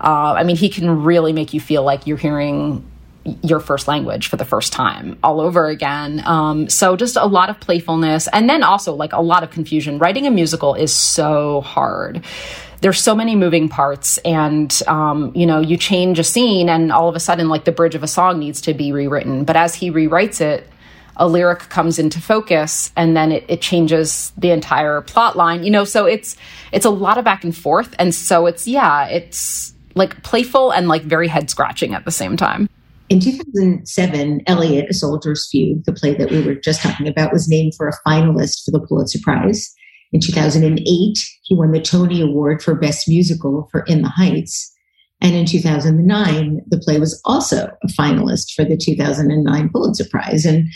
Uh, 0.00 0.34
I 0.36 0.44
mean, 0.44 0.56
he 0.56 0.68
can 0.68 1.02
really 1.02 1.32
make 1.32 1.54
you 1.54 1.60
feel 1.60 1.82
like 1.82 2.06
you're 2.06 2.16
hearing 2.16 2.84
your 3.42 3.60
first 3.60 3.88
language 3.88 4.28
for 4.28 4.36
the 4.36 4.44
first 4.44 4.72
time 4.72 5.18
all 5.22 5.40
over 5.40 5.66
again. 5.66 6.22
Um, 6.24 6.68
so 6.68 6.96
just 6.96 7.16
a 7.16 7.26
lot 7.26 7.50
of 7.50 7.60
playfulness 7.60 8.28
and 8.32 8.48
then 8.48 8.62
also 8.62 8.94
like 8.94 9.12
a 9.12 9.20
lot 9.20 9.42
of 9.42 9.50
confusion. 9.50 9.98
Writing 9.98 10.26
a 10.26 10.30
musical 10.30 10.74
is 10.74 10.92
so 10.92 11.60
hard. 11.60 12.24
There's 12.80 13.02
so 13.02 13.14
many 13.14 13.34
moving 13.34 13.68
parts, 13.68 14.18
and 14.18 14.72
um, 14.86 15.32
you 15.34 15.46
know, 15.46 15.58
you 15.58 15.76
change 15.76 16.20
a 16.20 16.24
scene, 16.24 16.68
and 16.68 16.92
all 16.92 17.08
of 17.08 17.16
a 17.16 17.20
sudden, 17.20 17.48
like 17.48 17.64
the 17.64 17.72
bridge 17.72 17.96
of 17.96 18.04
a 18.04 18.06
song 18.06 18.38
needs 18.38 18.60
to 18.62 18.74
be 18.74 18.92
rewritten. 18.92 19.44
But 19.44 19.56
as 19.56 19.74
he 19.74 19.90
rewrites 19.90 20.40
it, 20.40 20.64
a 21.18 21.26
lyric 21.26 21.60
comes 21.68 21.98
into 21.98 22.20
focus 22.20 22.92
and 22.96 23.16
then 23.16 23.32
it, 23.32 23.44
it, 23.48 23.60
changes 23.60 24.32
the 24.36 24.50
entire 24.50 25.00
plot 25.02 25.36
line 25.36 25.64
you 25.64 25.70
know 25.70 25.84
so 25.84 26.06
it's 26.06 26.36
it's 26.72 26.86
a 26.86 26.90
lot 26.90 27.18
of 27.18 27.24
back 27.24 27.42
and 27.44 27.56
forth 27.56 27.94
and 27.98 28.14
so 28.14 28.46
it's 28.46 28.66
yeah 28.66 29.06
it's 29.06 29.74
like 29.94 30.22
playful 30.22 30.70
and 30.70 30.88
like 30.88 31.02
very 31.02 31.28
head 31.28 31.50
scratching 31.50 31.94
at 31.94 32.04
the 32.04 32.10
same 32.10 32.36
time 32.36 32.68
in 33.10 33.20
2007, 33.20 34.42
Eliot, 34.46 34.90
A 34.90 34.92
Soldier's 34.94 35.48
Fugue, 35.50 35.84
the 35.84 35.94
play 35.94 36.12
that 36.14 36.30
we 36.30 36.42
were 36.42 36.54
just 36.54 36.82
talking 36.82 37.08
about, 37.08 37.32
was 37.32 37.48
named 37.48 37.72
for 37.74 37.88
a 37.88 37.98
finalist 38.06 38.64
for 38.64 38.70
the 38.70 38.80
Pulitzer 38.86 39.18
Prize. 39.22 39.74
In 40.12 40.20
2008, 40.20 41.18
he 41.42 41.54
won 41.54 41.72
the 41.72 41.80
Tony 41.80 42.20
Award 42.20 42.62
for 42.62 42.74
Best 42.74 43.08
Musical 43.08 43.66
for 43.72 43.80
In 43.86 44.02
the 44.02 44.10
Heights. 44.10 44.74
And 45.20 45.34
in 45.34 45.46
2009, 45.46 46.60
the 46.68 46.78
play 46.78 46.98
was 46.98 47.20
also 47.24 47.70
a 47.82 47.86
finalist 47.88 48.52
for 48.54 48.64
the 48.64 48.76
2009 48.76 49.68
Pulitzer 49.70 50.04
Prize. 50.08 50.44
And 50.44 50.68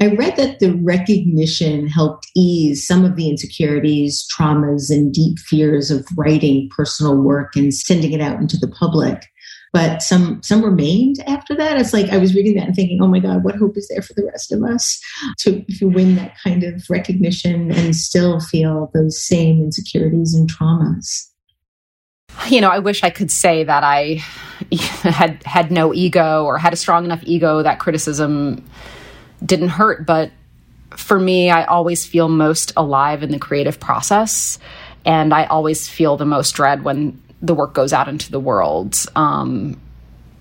I 0.00 0.14
read 0.14 0.36
that 0.36 0.60
the 0.60 0.74
recognition 0.76 1.88
helped 1.88 2.28
ease 2.36 2.86
some 2.86 3.04
of 3.04 3.16
the 3.16 3.28
insecurities, 3.28 4.24
traumas, 4.32 4.90
and 4.90 5.12
deep 5.12 5.38
fears 5.40 5.90
of 5.90 6.06
writing 6.16 6.68
personal 6.76 7.16
work 7.16 7.56
and 7.56 7.74
sending 7.74 8.12
it 8.12 8.20
out 8.20 8.38
into 8.38 8.56
the 8.56 8.68
public 8.68 9.24
but 9.72 10.02
some 10.02 10.42
some 10.42 10.64
remained 10.64 11.16
after 11.26 11.54
that. 11.56 11.78
It's 11.78 11.92
like 11.92 12.10
I 12.10 12.18
was 12.18 12.34
reading 12.34 12.54
that 12.54 12.66
and 12.66 12.74
thinking, 12.74 13.00
oh 13.02 13.06
my 13.06 13.18
God, 13.18 13.44
what 13.44 13.56
hope 13.56 13.76
is 13.76 13.88
there 13.88 14.02
for 14.02 14.14
the 14.14 14.24
rest 14.24 14.52
of 14.52 14.62
us 14.62 15.00
to, 15.40 15.64
to 15.78 15.86
win 15.86 16.16
that 16.16 16.36
kind 16.42 16.64
of 16.64 16.84
recognition 16.88 17.70
and 17.70 17.94
still 17.94 18.40
feel 18.40 18.90
those 18.94 19.22
same 19.22 19.62
insecurities 19.62 20.34
and 20.34 20.50
traumas? 20.50 21.28
You 22.46 22.60
know, 22.60 22.70
I 22.70 22.78
wish 22.78 23.02
I 23.02 23.10
could 23.10 23.30
say 23.30 23.64
that 23.64 23.82
I 23.84 24.22
had 25.02 25.42
had 25.44 25.70
no 25.70 25.92
ego 25.92 26.44
or 26.44 26.58
had 26.58 26.72
a 26.72 26.76
strong 26.76 27.04
enough 27.04 27.22
ego 27.24 27.62
that 27.62 27.78
criticism 27.78 28.64
didn't 29.44 29.68
hurt, 29.68 30.06
but 30.06 30.30
for 30.90 31.18
me, 31.18 31.50
I 31.50 31.64
always 31.64 32.06
feel 32.06 32.28
most 32.28 32.72
alive 32.76 33.22
in 33.22 33.30
the 33.30 33.38
creative 33.38 33.78
process. 33.78 34.58
And 35.04 35.32
I 35.32 35.44
always 35.46 35.88
feel 35.88 36.16
the 36.16 36.26
most 36.26 36.52
dread 36.52 36.82
when 36.82 37.22
the 37.40 37.54
work 37.54 37.72
goes 37.72 37.92
out 37.92 38.08
into 38.08 38.30
the 38.30 38.40
world. 38.40 38.96
Um, 39.14 39.80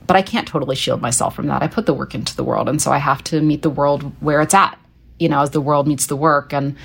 but 0.08 0.16
I 0.16 0.22
can't 0.22 0.48
totally 0.48 0.76
shield 0.76 1.02
myself 1.02 1.36
from 1.36 1.48
that. 1.48 1.62
I 1.62 1.68
put 1.68 1.86
the 1.86 1.93
work 1.93 2.16
into 2.16 2.36
the 2.36 2.43
world, 2.43 2.70
and 2.70 2.82
so 2.82 2.91
I 2.91 2.98
have 2.98 3.24
to 3.26 3.41
meet 3.41 3.62
the 3.62 3.70
world 3.70 4.04
where 4.22 4.41
it's 4.41 4.54
at, 4.54 4.80
you 5.20 5.30
know, 5.30 5.41
as 5.41 5.52
the 5.52 5.62
world 5.62 5.88
meets 5.88 6.08
the 6.08 6.16
work. 6.16 6.54
And 6.54 6.76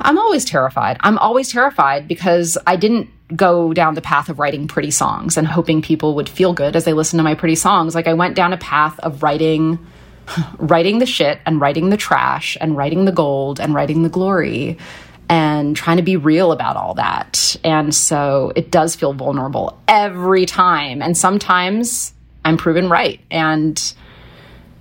I'm 0.00 0.18
always 0.18 0.44
terrified. 0.44 0.98
I'm 1.00 1.16
always 1.18 1.50
terrified 1.50 2.08
because 2.08 2.58
I 2.66 2.76
didn't 2.76 3.08
go 3.34 3.72
down 3.72 3.94
the 3.94 4.00
path 4.00 4.28
of 4.28 4.38
writing 4.38 4.68
pretty 4.68 4.90
songs 4.90 5.36
and 5.36 5.46
hoping 5.46 5.82
people 5.82 6.14
would 6.14 6.28
feel 6.28 6.52
good 6.52 6.74
as 6.76 6.84
they 6.84 6.92
listen 6.92 7.18
to 7.18 7.22
my 7.22 7.34
pretty 7.34 7.54
songs. 7.54 7.94
Like 7.94 8.06
I 8.06 8.14
went 8.14 8.34
down 8.34 8.52
a 8.52 8.58
path 8.58 8.98
of 9.00 9.22
writing 9.22 9.78
writing 10.58 10.98
the 10.98 11.06
shit 11.06 11.40
and 11.46 11.60
writing 11.60 11.90
the 11.90 11.96
trash 11.96 12.56
and 12.60 12.76
writing 12.76 13.04
the 13.04 13.12
gold 13.12 13.60
and 13.60 13.74
writing 13.74 14.02
the 14.02 14.08
glory 14.08 14.78
and 15.28 15.76
trying 15.76 15.98
to 15.98 16.02
be 16.02 16.16
real 16.16 16.52
about 16.52 16.76
all 16.76 16.94
that. 16.94 17.56
And 17.62 17.94
so 17.94 18.52
it 18.56 18.70
does 18.70 18.94
feel 18.94 19.12
vulnerable 19.12 19.78
every 19.86 20.46
time. 20.46 21.02
And 21.02 21.16
sometimes 21.16 22.14
I'm 22.44 22.56
proven 22.56 22.88
right 22.88 23.20
and 23.30 23.94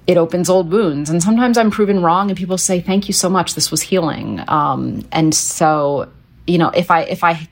it 0.06 0.16
opens 0.16 0.50
old 0.50 0.72
wounds. 0.72 1.10
And 1.10 1.22
sometimes 1.22 1.58
I'm 1.58 1.70
proven 1.70 2.02
wrong 2.02 2.30
and 2.30 2.38
people 2.38 2.58
say, 2.58 2.80
thank 2.80 3.10
you 3.10 3.14
so 3.14 3.30
much. 3.30 3.56
This 3.56 3.72
was 3.72 3.82
healing. 3.82 4.42
Um, 4.48 5.06
and 5.12 5.36
so, 5.36 6.10
you 6.46 6.58
know, 6.58 6.70
if 6.70 6.92
I, 6.92 7.02
if 7.02 7.26
I 7.26 7.48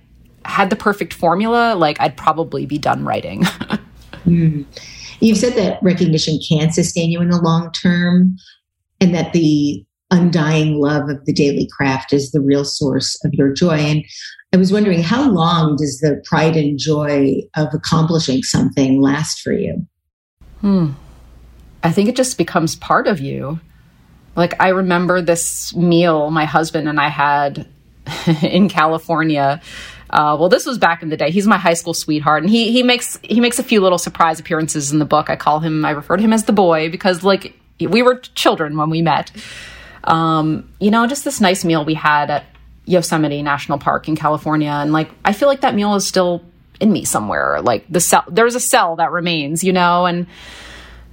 had 0.45 0.69
the 0.69 0.75
perfect 0.75 1.13
formula, 1.13 1.75
like 1.75 1.99
I'd 1.99 2.17
probably 2.17 2.65
be 2.65 2.77
done 2.77 3.03
writing. 3.03 3.41
mm. 4.25 4.65
You've 5.19 5.37
said 5.37 5.53
that 5.53 5.81
recognition 5.81 6.39
can 6.47 6.71
sustain 6.71 7.09
you 7.09 7.21
in 7.21 7.29
the 7.29 7.41
long 7.41 7.71
term 7.71 8.35
and 8.99 9.13
that 9.15 9.33
the 9.33 9.85
undying 10.11 10.79
love 10.79 11.09
of 11.09 11.25
the 11.25 11.33
daily 11.33 11.67
craft 11.75 12.13
is 12.13 12.31
the 12.31 12.41
real 12.41 12.63
source 12.63 13.17
of 13.25 13.33
your 13.33 13.51
joy. 13.51 13.77
And 13.77 14.03
I 14.53 14.57
was 14.57 14.71
wondering, 14.71 15.03
how 15.03 15.29
long 15.29 15.75
does 15.75 15.99
the 15.99 16.21
pride 16.25 16.55
and 16.55 16.77
joy 16.77 17.41
of 17.55 17.73
accomplishing 17.73 18.43
something 18.43 19.01
last 19.01 19.41
for 19.41 19.51
you? 19.51 19.85
Hmm. 20.61 20.91
I 21.83 21.91
think 21.91 22.09
it 22.09 22.15
just 22.15 22.37
becomes 22.37 22.75
part 22.75 23.07
of 23.07 23.19
you. 23.19 23.59
Like, 24.35 24.59
I 24.59 24.69
remember 24.69 25.21
this 25.21 25.75
meal 25.75 26.29
my 26.29 26.45
husband 26.45 26.87
and 26.89 26.99
I 26.99 27.09
had 27.09 27.67
in 28.41 28.69
California. 28.69 29.61
Uh, 30.15 30.37
well, 30.39 30.47
this 30.47 30.65
was 30.65 30.77
back 30.77 31.03
in 31.03 31.09
the 31.09 31.17
day. 31.17 31.29
He's 31.29 31.45
my 31.45 31.57
high 31.57 31.73
school 31.73 31.93
sweetheart, 31.93 32.41
and 32.41 32.49
he 32.49 32.71
he 32.71 32.83
makes 32.83 33.19
he 33.21 33.41
makes 33.41 33.59
a 33.59 33.63
few 33.63 33.81
little 33.81 33.97
surprise 33.97 34.39
appearances 34.39 34.93
in 34.93 34.99
the 34.99 35.05
book. 35.05 35.29
I 35.29 35.35
call 35.35 35.59
him, 35.59 35.83
I 35.83 35.91
refer 35.91 36.15
to 36.15 36.23
him 36.23 36.31
as 36.31 36.45
the 36.45 36.53
boy 36.53 36.89
because 36.89 37.21
like 37.21 37.53
we 37.81 38.01
were 38.01 38.15
children 38.15 38.77
when 38.77 38.89
we 38.89 39.01
met. 39.01 39.29
Um, 40.05 40.71
you 40.79 40.89
know, 40.89 41.05
just 41.05 41.25
this 41.25 41.41
nice 41.41 41.65
meal 41.65 41.83
we 41.83 41.95
had 41.95 42.29
at 42.29 42.45
Yosemite 42.85 43.41
National 43.41 43.77
Park 43.77 44.07
in 44.07 44.15
California. 44.15 44.69
And 44.69 44.93
like, 44.93 45.09
I 45.25 45.33
feel 45.33 45.49
like 45.49 45.61
that 45.61 45.75
meal 45.75 45.95
is 45.95 46.07
still 46.07 46.43
in 46.79 46.93
me 46.93 47.03
somewhere. 47.03 47.59
Like 47.61 47.85
the 47.89 47.99
cell, 47.99 48.23
there's 48.29 48.55
a 48.55 48.59
cell 48.61 48.95
that 48.97 49.11
remains, 49.11 49.65
you 49.65 49.73
know, 49.73 50.05
and 50.05 50.27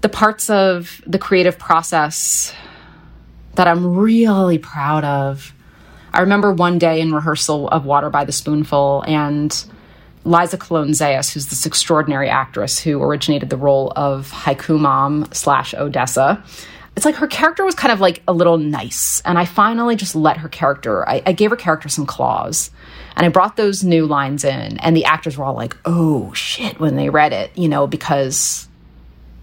the 0.02 0.08
parts 0.08 0.48
of 0.48 1.02
the 1.06 1.18
creative 1.18 1.58
process 1.58 2.54
that 3.54 3.66
I'm 3.66 3.96
really 3.96 4.58
proud 4.58 5.04
of. 5.04 5.52
I 6.12 6.20
remember 6.20 6.52
one 6.52 6.78
day 6.78 7.00
in 7.00 7.12
rehearsal 7.12 7.68
of 7.68 7.84
Water 7.84 8.10
by 8.10 8.24
the 8.24 8.32
Spoonful 8.32 9.04
and 9.06 9.64
Liza 10.24 10.58
Colon 10.58 10.90
Zayas, 10.90 11.32
who's 11.32 11.46
this 11.46 11.66
extraordinary 11.66 12.28
actress 12.28 12.78
who 12.78 13.02
originated 13.02 13.50
the 13.50 13.56
role 13.56 13.92
of 13.96 14.30
Haiku 14.30 14.78
Mom 14.78 15.26
slash 15.32 15.74
Odessa 15.74 16.42
it's 16.96 17.06
like 17.06 17.14
her 17.16 17.26
character 17.26 17.64
was 17.64 17.74
kind 17.74 17.92
of 17.92 18.00
like 18.00 18.22
a 18.28 18.32
little 18.32 18.58
nice. 18.58 19.22
And 19.24 19.38
I 19.38 19.44
finally 19.44 19.96
just 19.96 20.14
let 20.14 20.38
her 20.38 20.48
character, 20.48 21.08
I, 21.08 21.22
I, 21.24 21.32
gave 21.32 21.50
her 21.50 21.56
character 21.56 21.88
some 21.88 22.06
claws. 22.06 22.70
And 23.16 23.24
I 23.24 23.30
brought 23.30 23.56
those 23.56 23.82
new 23.82 24.06
lines 24.06 24.44
in, 24.44 24.78
and 24.78 24.96
the 24.96 25.04
actors 25.04 25.36
were 25.36 25.44
all 25.44 25.54
like, 25.54 25.76
oh 25.84 26.32
shit, 26.32 26.80
when 26.80 26.96
they 26.96 27.10
read 27.10 27.32
it, 27.32 27.56
you 27.56 27.68
know, 27.68 27.86
because 27.86 28.68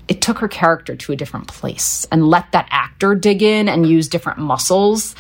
it 0.08 0.22
took 0.22 0.40
her 0.40 0.48
character 0.48 0.96
to 0.96 1.12
a 1.12 1.16
different 1.16 1.48
place 1.48 2.08
and 2.12 2.28
let 2.28 2.52
that 2.52 2.68
actor 2.72 3.14
dig 3.14 3.44
in 3.44 3.70
and 3.70 3.88
use 3.88 4.08
different 4.08 4.40
muscles. 4.40 5.16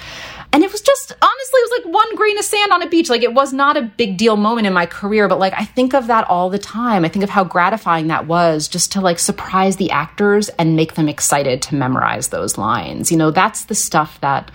And 0.51 0.63
it 0.63 0.71
was 0.71 0.81
just, 0.81 1.11
honestly, 1.11 1.59
it 1.59 1.69
was 1.69 1.83
like 1.83 1.93
one 1.93 2.15
grain 2.15 2.37
of 2.37 2.43
sand 2.43 2.71
on 2.71 2.81
a 2.81 2.89
beach. 2.89 3.09
Like 3.09 3.21
it 3.21 3.33
was 3.33 3.53
not 3.53 3.77
a 3.77 3.83
big 3.83 4.17
deal 4.17 4.35
moment 4.35 4.65
in 4.65 4.73
my 4.73 4.87
career, 4.87 5.27
but 5.27 5.37
like 5.37 5.53
I 5.55 5.65
think 5.65 5.93
of 5.93 6.07
that 6.07 6.27
all 6.27 6.49
the 6.49 6.57
time. 6.57 7.05
I 7.05 7.09
think 7.09 7.23
of 7.23 7.29
how 7.29 7.43
gratifying 7.43 8.07
that 8.07 8.25
was 8.25 8.67
just 8.67 8.91
to 8.93 9.01
like 9.01 9.19
surprise 9.19 9.77
the 9.77 9.91
actors 9.91 10.49
and 10.49 10.75
make 10.75 10.95
them 10.95 11.07
excited 11.07 11.61
to 11.63 11.75
memorize 11.75 12.29
those 12.29 12.57
lines. 12.57 13.11
You 13.11 13.17
know, 13.17 13.29
that's 13.29 13.65
the 13.65 13.75
stuff 13.75 14.19
that 14.21 14.49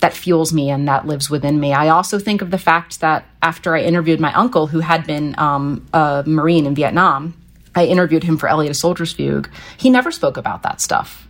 that 0.00 0.12
fuels 0.12 0.52
me 0.52 0.68
and 0.68 0.86
that 0.88 1.06
lives 1.06 1.30
within 1.30 1.58
me. 1.58 1.72
I 1.72 1.88
also 1.88 2.18
think 2.18 2.42
of 2.42 2.50
the 2.50 2.58
fact 2.58 3.00
that 3.00 3.24
after 3.40 3.74
I 3.74 3.82
interviewed 3.82 4.20
my 4.20 4.34
uncle, 4.34 4.66
who 4.66 4.80
had 4.80 5.06
been 5.06 5.34
um, 5.38 5.86
a 5.94 6.24
Marine 6.26 6.66
in 6.66 6.74
Vietnam, 6.74 7.34
I 7.74 7.86
interviewed 7.86 8.22
him 8.22 8.36
for 8.36 8.48
Eliot 8.48 8.72
a 8.72 8.74
Soldier's 8.74 9.12
Fugue. 9.12 9.48
He 9.78 9.88
never 9.88 10.10
spoke 10.10 10.36
about 10.36 10.62
that 10.62 10.80
stuff. 10.80 11.26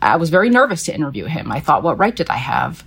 I 0.00 0.16
was 0.16 0.30
very 0.30 0.50
nervous 0.50 0.84
to 0.84 0.94
interview 0.94 1.26
him. 1.26 1.52
I 1.52 1.60
thought, 1.60 1.82
what 1.82 1.98
right 1.98 2.14
did 2.14 2.30
I 2.30 2.36
have? 2.36 2.84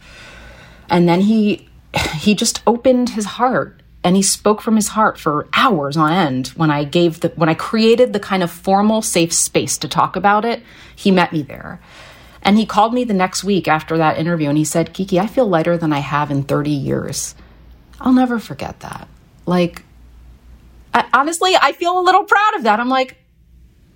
And 0.90 1.08
then 1.08 1.22
he 1.22 1.68
he 2.16 2.36
just 2.36 2.62
opened 2.68 3.10
his 3.10 3.26
heart 3.26 3.82
and 4.04 4.16
he 4.16 4.22
spoke 4.22 4.62
from 4.62 4.76
his 4.76 4.90
heart 4.90 5.20
for 5.20 5.48
hours 5.54 5.98
on 5.98 6.12
end 6.12 6.48
when 6.50 6.72
I 6.72 6.84
gave 6.84 7.20
the 7.22 7.30
when 7.30 7.50
I 7.50 7.54
created 7.54 8.14
the 8.14 8.20
kind 8.20 8.44
of 8.44 8.52
formal 8.52 9.02
safe 9.02 9.34
space 9.34 9.78
to 9.80 9.88
talk 9.88 10.16
about 10.16 10.46
it. 10.46 10.64
He 10.96 11.12
met 11.12 11.34
me 11.34 11.42
there. 11.42 11.80
And 12.42 12.58
he 12.58 12.66
called 12.66 12.94
me 12.94 13.04
the 13.04 13.14
next 13.14 13.44
week 13.44 13.68
after 13.68 13.98
that 13.98 14.18
interview 14.18 14.50
and 14.50 14.58
he 14.58 14.64
said, 14.64 14.94
"Kiki, 14.94 15.20
I 15.20 15.28
feel 15.28 15.48
lighter 15.48 15.78
than 15.78 15.92
I 15.92 16.00
have 16.00 16.32
in 16.32 16.44
30 16.44 16.72
years." 16.72 17.36
I'll 18.00 18.14
never 18.14 18.40
forget 18.40 18.80
that. 18.82 19.08
Like 19.46 19.84
I, 20.94 21.06
honestly, 21.14 21.56
I 21.60 21.74
feel 21.74 22.00
a 22.00 22.02
little 22.02 22.24
proud 22.24 22.56
of 22.56 22.64
that. 22.64 22.80
I'm 22.80 22.90
like 22.90 23.18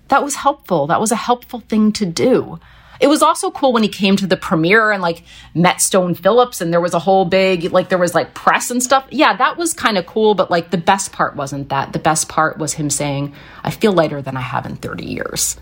that 0.08 0.22
was 0.22 0.34
helpful. 0.34 0.88
That 0.88 1.00
was 1.00 1.12
a 1.12 1.16
helpful 1.16 1.60
thing 1.60 1.92
to 1.92 2.04
do. 2.04 2.60
It 3.02 3.08
was 3.08 3.20
also 3.20 3.50
cool 3.50 3.72
when 3.72 3.82
he 3.82 3.88
came 3.88 4.14
to 4.16 4.28
the 4.28 4.36
premiere 4.36 4.92
and 4.92 5.02
like 5.02 5.24
met 5.56 5.80
Stone 5.80 6.14
Phillips 6.14 6.60
and 6.60 6.72
there 6.72 6.80
was 6.80 6.94
a 6.94 7.00
whole 7.00 7.24
big, 7.24 7.72
like 7.72 7.88
there 7.88 7.98
was 7.98 8.14
like 8.14 8.32
press 8.32 8.70
and 8.70 8.80
stuff. 8.80 9.04
Yeah, 9.10 9.36
that 9.36 9.56
was 9.56 9.74
kind 9.74 9.98
of 9.98 10.06
cool, 10.06 10.36
but 10.36 10.52
like 10.52 10.70
the 10.70 10.78
best 10.78 11.10
part 11.10 11.34
wasn't 11.34 11.68
that. 11.70 11.92
The 11.92 11.98
best 11.98 12.28
part 12.28 12.58
was 12.58 12.74
him 12.74 12.90
saying, 12.90 13.34
I 13.64 13.72
feel 13.72 13.92
lighter 13.92 14.22
than 14.22 14.36
I 14.36 14.40
have 14.40 14.66
in 14.66 14.76
30 14.76 15.04
years. 15.04 15.56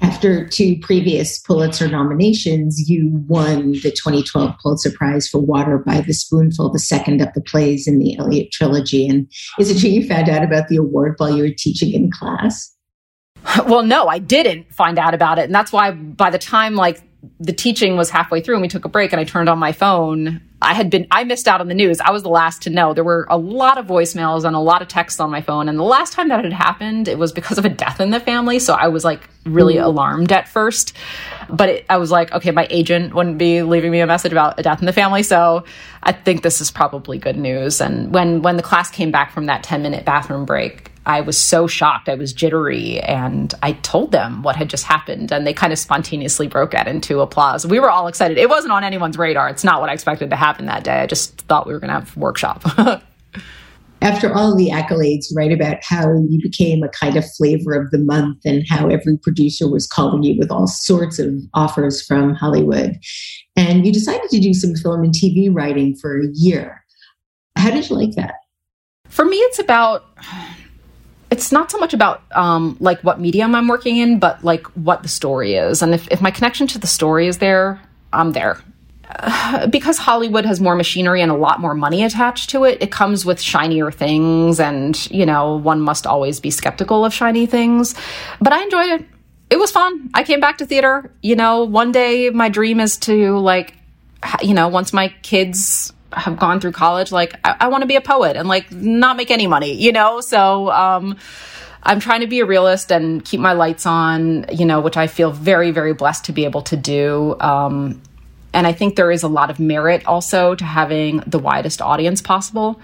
After 0.00 0.48
two 0.48 0.78
previous 0.80 1.40
Pulitzer 1.40 1.88
nominations, 1.88 2.88
you 2.88 3.22
won 3.28 3.72
the 3.72 3.92
2012 3.92 4.54
Pulitzer 4.62 4.92
Prize 4.92 5.28
for 5.28 5.42
Water 5.42 5.76
by 5.76 6.00
the 6.00 6.14
Spoonful, 6.14 6.72
the 6.72 6.78
second 6.78 7.20
of 7.20 7.28
the 7.34 7.42
plays 7.42 7.86
in 7.86 7.98
the 7.98 8.18
Eliot 8.18 8.50
trilogy. 8.50 9.06
And 9.06 9.30
is 9.58 9.70
it 9.70 9.78
true 9.78 9.90
you 9.90 10.08
found 10.08 10.30
out 10.30 10.42
about 10.42 10.68
the 10.68 10.76
award 10.76 11.16
while 11.18 11.36
you 11.36 11.42
were 11.42 11.50
teaching 11.50 11.92
in 11.92 12.10
class? 12.10 12.74
Well, 13.66 13.82
no, 13.82 14.06
I 14.06 14.18
didn't 14.18 14.72
find 14.72 14.98
out 14.98 15.14
about 15.14 15.38
it. 15.38 15.44
And 15.44 15.54
that's 15.54 15.72
why 15.72 15.90
by 15.90 16.30
the 16.30 16.38
time 16.38 16.74
like 16.74 17.02
the 17.38 17.52
teaching 17.52 17.96
was 17.96 18.10
halfway 18.10 18.40
through 18.40 18.54
and 18.56 18.62
we 18.62 18.68
took 18.68 18.84
a 18.84 18.88
break 18.88 19.12
and 19.12 19.20
I 19.20 19.24
turned 19.24 19.48
on 19.48 19.58
my 19.58 19.72
phone, 19.72 20.40
I 20.60 20.74
had 20.74 20.90
been, 20.90 21.06
I 21.10 21.24
missed 21.24 21.48
out 21.48 21.60
on 21.60 21.68
the 21.68 21.74
news. 21.74 22.00
I 22.00 22.12
was 22.12 22.22
the 22.22 22.28
last 22.28 22.62
to 22.62 22.70
know. 22.70 22.94
There 22.94 23.04
were 23.04 23.26
a 23.28 23.36
lot 23.36 23.78
of 23.78 23.86
voicemails 23.86 24.44
and 24.44 24.54
a 24.54 24.60
lot 24.60 24.80
of 24.80 24.88
texts 24.88 25.18
on 25.18 25.30
my 25.30 25.40
phone. 25.40 25.68
And 25.68 25.78
the 25.78 25.84
last 25.84 26.12
time 26.12 26.28
that 26.28 26.44
had 26.44 26.52
happened, 26.52 27.08
it 27.08 27.18
was 27.18 27.32
because 27.32 27.58
of 27.58 27.64
a 27.64 27.68
death 27.68 28.00
in 28.00 28.10
the 28.10 28.20
family. 28.20 28.60
So 28.60 28.74
I 28.74 28.88
was 28.88 29.04
like 29.04 29.28
really 29.44 29.74
mm. 29.74 29.84
alarmed 29.84 30.30
at 30.30 30.48
first. 30.48 30.96
But 31.50 31.68
it, 31.68 31.86
I 31.90 31.96
was 31.96 32.12
like, 32.12 32.32
okay, 32.32 32.52
my 32.52 32.68
agent 32.70 33.12
wouldn't 33.12 33.38
be 33.38 33.62
leaving 33.62 33.90
me 33.90 34.00
a 34.00 34.06
message 34.06 34.32
about 34.32 34.58
a 34.58 34.62
death 34.62 34.78
in 34.78 34.86
the 34.86 34.92
family. 34.92 35.24
So 35.24 35.64
I 36.02 36.12
think 36.12 36.42
this 36.42 36.60
is 36.60 36.70
probably 36.70 37.18
good 37.18 37.36
news. 37.36 37.80
And 37.80 38.12
when, 38.14 38.42
when 38.42 38.56
the 38.56 38.62
class 38.62 38.88
came 38.88 39.10
back 39.10 39.32
from 39.32 39.46
that 39.46 39.64
10 39.64 39.82
minute 39.82 40.04
bathroom 40.04 40.44
break, 40.44 40.91
I 41.04 41.20
was 41.20 41.36
so 41.36 41.66
shocked. 41.66 42.08
I 42.08 42.14
was 42.14 42.32
jittery 42.32 43.00
and 43.00 43.52
I 43.62 43.72
told 43.72 44.12
them 44.12 44.42
what 44.42 44.56
had 44.56 44.70
just 44.70 44.84
happened 44.84 45.32
and 45.32 45.46
they 45.46 45.52
kind 45.52 45.72
of 45.72 45.78
spontaneously 45.78 46.46
broke 46.46 46.74
out 46.74 46.86
into 46.86 47.20
applause. 47.20 47.66
We 47.66 47.80
were 47.80 47.90
all 47.90 48.06
excited. 48.06 48.38
It 48.38 48.48
wasn't 48.48 48.72
on 48.72 48.84
anyone's 48.84 49.18
radar. 49.18 49.48
It's 49.48 49.64
not 49.64 49.80
what 49.80 49.90
I 49.90 49.94
expected 49.94 50.30
to 50.30 50.36
happen 50.36 50.66
that 50.66 50.84
day. 50.84 51.00
I 51.00 51.06
just 51.06 51.40
thought 51.42 51.66
we 51.66 51.72
were 51.72 51.80
going 51.80 51.88
to 51.88 51.94
have 51.94 52.16
a 52.16 52.20
workshop. 52.20 52.62
After 54.02 54.34
all 54.34 54.56
the 54.56 54.70
accolades, 54.70 55.26
write 55.36 55.52
about 55.52 55.76
how 55.82 56.24
you 56.28 56.40
became 56.42 56.82
a 56.82 56.88
kind 56.88 57.16
of 57.16 57.24
flavor 57.36 57.72
of 57.72 57.90
the 57.92 57.98
month 57.98 58.38
and 58.44 58.64
how 58.68 58.88
every 58.88 59.16
producer 59.16 59.70
was 59.70 59.86
calling 59.86 60.24
you 60.24 60.36
with 60.36 60.50
all 60.50 60.66
sorts 60.66 61.20
of 61.20 61.32
offers 61.54 62.04
from 62.04 62.34
Hollywood. 62.34 62.98
And 63.54 63.86
you 63.86 63.92
decided 63.92 64.28
to 64.30 64.40
do 64.40 64.54
some 64.54 64.74
film 64.74 65.04
and 65.04 65.14
TV 65.14 65.54
writing 65.54 65.94
for 65.94 66.20
a 66.20 66.26
year. 66.34 66.84
How 67.54 67.70
did 67.70 67.88
you 67.88 67.96
like 67.96 68.16
that? 68.16 68.34
For 69.08 69.24
me, 69.24 69.36
it's 69.36 69.60
about 69.60 70.04
it's 71.32 71.50
not 71.50 71.70
so 71.70 71.78
much 71.78 71.94
about 71.94 72.22
um, 72.32 72.76
like 72.78 73.00
what 73.00 73.18
medium 73.18 73.54
I'm 73.54 73.66
working 73.66 73.96
in, 73.96 74.18
but 74.18 74.44
like 74.44 74.66
what 74.76 75.02
the 75.02 75.08
story 75.08 75.54
is. 75.54 75.80
And 75.80 75.94
if, 75.94 76.06
if 76.08 76.20
my 76.20 76.30
connection 76.30 76.66
to 76.66 76.78
the 76.78 76.86
story 76.86 77.26
is 77.26 77.38
there, 77.38 77.80
I'm 78.12 78.32
there. 78.32 78.60
Because 79.70 79.96
Hollywood 79.96 80.44
has 80.44 80.60
more 80.60 80.74
machinery 80.74 81.22
and 81.22 81.30
a 81.30 81.34
lot 81.34 81.58
more 81.58 81.74
money 81.74 82.04
attached 82.04 82.50
to 82.50 82.64
it, 82.64 82.82
it 82.82 82.90
comes 82.90 83.24
with 83.24 83.40
shinier 83.40 83.90
things, 83.90 84.60
and 84.60 85.10
you 85.10 85.24
know, 85.24 85.56
one 85.56 85.80
must 85.80 86.06
always 86.06 86.38
be 86.38 86.50
skeptical 86.50 87.04
of 87.04 87.14
shiny 87.14 87.46
things. 87.46 87.94
But 88.40 88.52
I 88.52 88.62
enjoyed 88.62 89.00
it. 89.00 89.06
It 89.48 89.58
was 89.58 89.70
fun. 89.70 90.10
I 90.12 90.24
came 90.24 90.40
back 90.40 90.58
to 90.58 90.66
theater. 90.66 91.10
You 91.22 91.36
know, 91.36 91.64
one 91.64 91.92
day 91.92 92.28
my 92.30 92.50
dream 92.50 92.78
is 92.78 92.98
to 92.98 93.38
like, 93.38 93.74
you 94.42 94.52
know, 94.52 94.68
once 94.68 94.92
my 94.92 95.08
kids 95.22 95.92
have 96.14 96.38
gone 96.38 96.60
through 96.60 96.72
college, 96.72 97.12
like 97.12 97.34
I, 97.44 97.56
I 97.60 97.68
want 97.68 97.82
to 97.82 97.86
be 97.86 97.96
a 97.96 98.00
poet 98.00 98.36
and 98.36 98.48
like 98.48 98.70
not 98.72 99.16
make 99.16 99.30
any 99.30 99.46
money, 99.46 99.74
you 99.74 99.92
know? 99.92 100.20
So, 100.20 100.70
um, 100.70 101.16
I'm 101.82 101.98
trying 101.98 102.20
to 102.20 102.28
be 102.28 102.40
a 102.40 102.46
realist 102.46 102.92
and 102.92 103.24
keep 103.24 103.40
my 103.40 103.54
lights 103.54 103.86
on, 103.86 104.46
you 104.52 104.64
know, 104.64 104.80
which 104.80 104.96
I 104.96 105.08
feel 105.08 105.32
very, 105.32 105.72
very 105.72 105.92
blessed 105.94 106.26
to 106.26 106.32
be 106.32 106.44
able 106.44 106.62
to 106.62 106.76
do. 106.76 107.36
Um, 107.40 108.00
and 108.54 108.66
I 108.66 108.72
think 108.72 108.96
there 108.96 109.10
is 109.10 109.22
a 109.22 109.28
lot 109.28 109.50
of 109.50 109.58
merit 109.58 110.06
also 110.06 110.54
to 110.54 110.64
having 110.64 111.24
the 111.26 111.38
widest 111.38 111.82
audience 111.82 112.22
possible. 112.22 112.80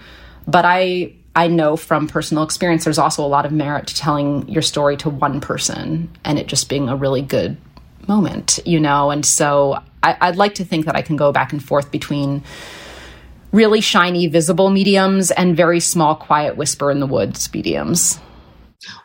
But 0.47 0.65
I, 0.65 1.13
I 1.35 1.47
know 1.47 1.77
from 1.77 2.07
personal 2.07 2.43
experience, 2.43 2.83
there's 2.83 2.97
also 2.97 3.23
a 3.23 3.27
lot 3.27 3.45
of 3.45 3.51
merit 3.51 3.87
to 3.87 3.95
telling 3.95 4.49
your 4.49 4.63
story 4.63 4.97
to 4.97 5.09
one 5.09 5.39
person 5.39 6.09
and 6.25 6.37
it 6.37 6.47
just 6.47 6.67
being 6.67 6.89
a 6.89 6.95
really 6.95 7.21
good 7.21 7.55
moment, 8.07 8.59
you 8.65 8.79
know? 8.79 9.11
And 9.11 9.25
so 9.25 9.81
I, 10.03 10.17
I'd 10.19 10.35
like 10.35 10.55
to 10.55 10.65
think 10.65 10.87
that 10.87 10.95
I 10.95 11.03
can 11.03 11.15
go 11.15 11.31
back 11.31 11.53
and 11.53 11.63
forth 11.63 11.91
between 11.91 12.43
really 13.51 13.81
shiny, 13.81 14.27
visible 14.27 14.69
mediums 14.69 15.31
and 15.31 15.55
very 15.55 15.79
small, 15.79 16.15
quiet 16.15 16.57
whisper 16.57 16.91
in 16.91 16.99
the 16.99 17.07
woods 17.07 17.51
mediums. 17.53 18.19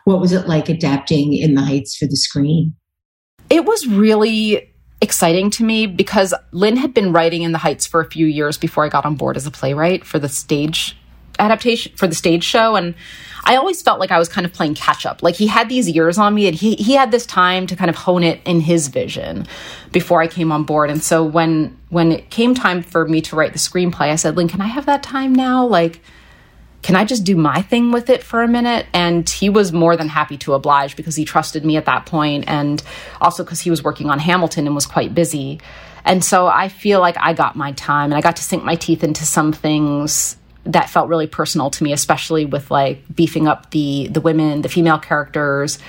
What 0.05 0.19
was 0.19 0.31
it 0.31 0.47
like 0.47 0.69
adapting 0.69 1.33
in 1.33 1.55
the 1.55 1.61
Heights 1.61 1.97
for 1.97 2.05
the 2.05 2.15
screen? 2.15 2.75
It 3.49 3.65
was 3.65 3.85
really 3.87 4.73
exciting 5.01 5.49
to 5.51 5.63
me 5.63 5.85
because 5.87 6.33
Lin 6.51 6.77
had 6.77 6.93
been 6.93 7.11
writing 7.11 7.43
in 7.43 7.51
the 7.51 7.57
Heights 7.57 7.85
for 7.85 7.99
a 7.99 8.09
few 8.09 8.25
years 8.25 8.57
before 8.57 8.85
I 8.85 8.89
got 8.89 9.05
on 9.05 9.15
board 9.15 9.37
as 9.37 9.45
a 9.45 9.51
playwright 9.51 10.05
for 10.05 10.19
the 10.19 10.29
stage 10.29 10.97
adaptation 11.37 11.91
for 11.97 12.07
the 12.07 12.15
stage 12.15 12.43
show 12.43 12.75
and 12.75 12.95
I 13.45 13.55
always 13.57 13.81
felt 13.81 13.99
like 13.99 14.11
I 14.11 14.17
was 14.17 14.27
kind 14.27 14.45
of 14.45 14.53
playing 14.53 14.75
catch 14.75 15.05
up. 15.05 15.21
Like 15.21 15.35
he 15.35 15.47
had 15.47 15.69
these 15.69 15.89
years 15.89 16.17
on 16.17 16.33
me 16.33 16.47
and 16.47 16.55
he 16.55 16.75
he 16.75 16.93
had 16.93 17.11
this 17.11 17.25
time 17.25 17.67
to 17.67 17.75
kind 17.75 17.89
of 17.89 17.95
hone 17.95 18.23
it 18.23 18.41
in 18.45 18.59
his 18.59 18.87
vision 18.87 19.45
before 19.91 20.21
I 20.21 20.27
came 20.27 20.51
on 20.51 20.63
board. 20.63 20.89
And 20.89 21.03
so 21.03 21.23
when 21.23 21.77
when 21.89 22.11
it 22.11 22.29
came 22.29 22.55
time 22.55 22.81
for 22.81 23.07
me 23.07 23.21
to 23.21 23.35
write 23.35 23.53
the 23.53 23.59
screenplay, 23.59 24.09
I 24.09 24.15
said, 24.15 24.35
"Lin, 24.35 24.47
can 24.47 24.61
I 24.61 24.67
have 24.67 24.85
that 24.87 25.03
time 25.03 25.33
now? 25.33 25.65
Like 25.65 26.01
can 26.85 26.95
I 26.95 27.03
just 27.03 27.23
do 27.23 27.35
my 27.35 27.63
thing 27.63 27.91
with 27.91 28.11
it 28.11 28.21
for 28.21 28.43
a 28.43 28.47
minute? 28.47 28.85
And 28.93 29.27
he 29.27 29.49
was 29.49 29.73
more 29.73 29.97
than 29.97 30.07
happy 30.07 30.37
to 30.37 30.53
oblige 30.53 30.95
because 30.95 31.15
he 31.15 31.25
trusted 31.25 31.65
me 31.65 31.77
at 31.77 31.85
that 31.85 32.05
point 32.05 32.43
and 32.47 32.83
also 33.19 33.43
because 33.43 33.59
he 33.59 33.71
was 33.71 33.83
working 33.83 34.11
on 34.11 34.19
Hamilton 34.19 34.67
and 34.67 34.75
was 34.75 34.85
quite 34.85 35.15
busy. 35.15 35.59
And 36.05 36.23
so 36.23 36.45
I 36.45 36.69
feel 36.69 36.99
like 36.99 37.17
I 37.19 37.33
got 37.33 37.55
my 37.55 37.71
time 37.71 38.11
and 38.11 38.13
I 38.13 38.21
got 38.21 38.35
to 38.35 38.43
sink 38.43 38.63
my 38.63 38.75
teeth 38.75 39.03
into 39.03 39.25
some 39.25 39.51
things 39.51 40.37
that 40.65 40.89
felt 40.89 41.07
really 41.09 41.27
personal 41.27 41.69
to 41.69 41.83
me, 41.83 41.93
especially 41.93 42.45
with 42.45 42.69
like 42.71 43.03
beefing 43.13 43.47
up 43.47 43.71
the 43.71 44.07
the 44.07 44.21
women, 44.21 44.61
the 44.61 44.69
female 44.69 44.99
characters. 44.99 45.79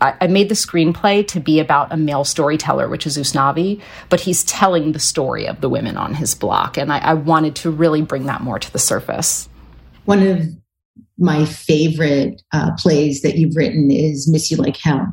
I, 0.00 0.14
I 0.22 0.26
made 0.26 0.48
the 0.48 0.54
screenplay 0.54 1.26
to 1.28 1.40
be 1.40 1.60
about 1.60 1.92
a 1.92 1.96
male 1.96 2.24
storyteller, 2.24 2.88
which 2.88 3.06
is 3.06 3.16
Usnavi, 3.16 3.80
but 4.08 4.20
he's 4.20 4.42
telling 4.44 4.92
the 4.92 4.98
story 4.98 5.46
of 5.46 5.60
the 5.60 5.68
women 5.68 5.96
on 5.96 6.14
his 6.14 6.34
block, 6.34 6.76
and 6.76 6.92
I, 6.92 6.98
I 6.98 7.14
wanted 7.14 7.54
to 7.56 7.70
really 7.70 8.02
bring 8.02 8.26
that 8.26 8.40
more 8.40 8.58
to 8.58 8.72
the 8.72 8.78
surface. 8.78 9.48
One 10.04 10.26
of 10.26 10.46
my 11.16 11.44
favorite 11.44 12.42
uh, 12.52 12.72
plays 12.76 13.22
that 13.22 13.36
you've 13.36 13.56
written 13.56 13.90
is 13.90 14.28
"Miss 14.28 14.50
You 14.50 14.56
Like 14.56 14.76
Hell," 14.76 15.06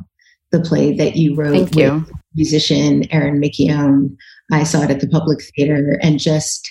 the 0.50 0.60
play 0.60 0.96
that 0.96 1.16
you 1.16 1.36
wrote 1.36 1.52
Thank 1.52 1.70
with 1.70 1.78
you. 1.78 2.06
musician 2.34 3.04
Erin 3.12 3.40
McKeown. 3.40 4.16
I 4.50 4.64
saw 4.64 4.82
it 4.82 4.90
at 4.90 5.00
the 5.00 5.08
Public 5.08 5.40
Theater, 5.54 5.98
and 6.02 6.18
just 6.18 6.70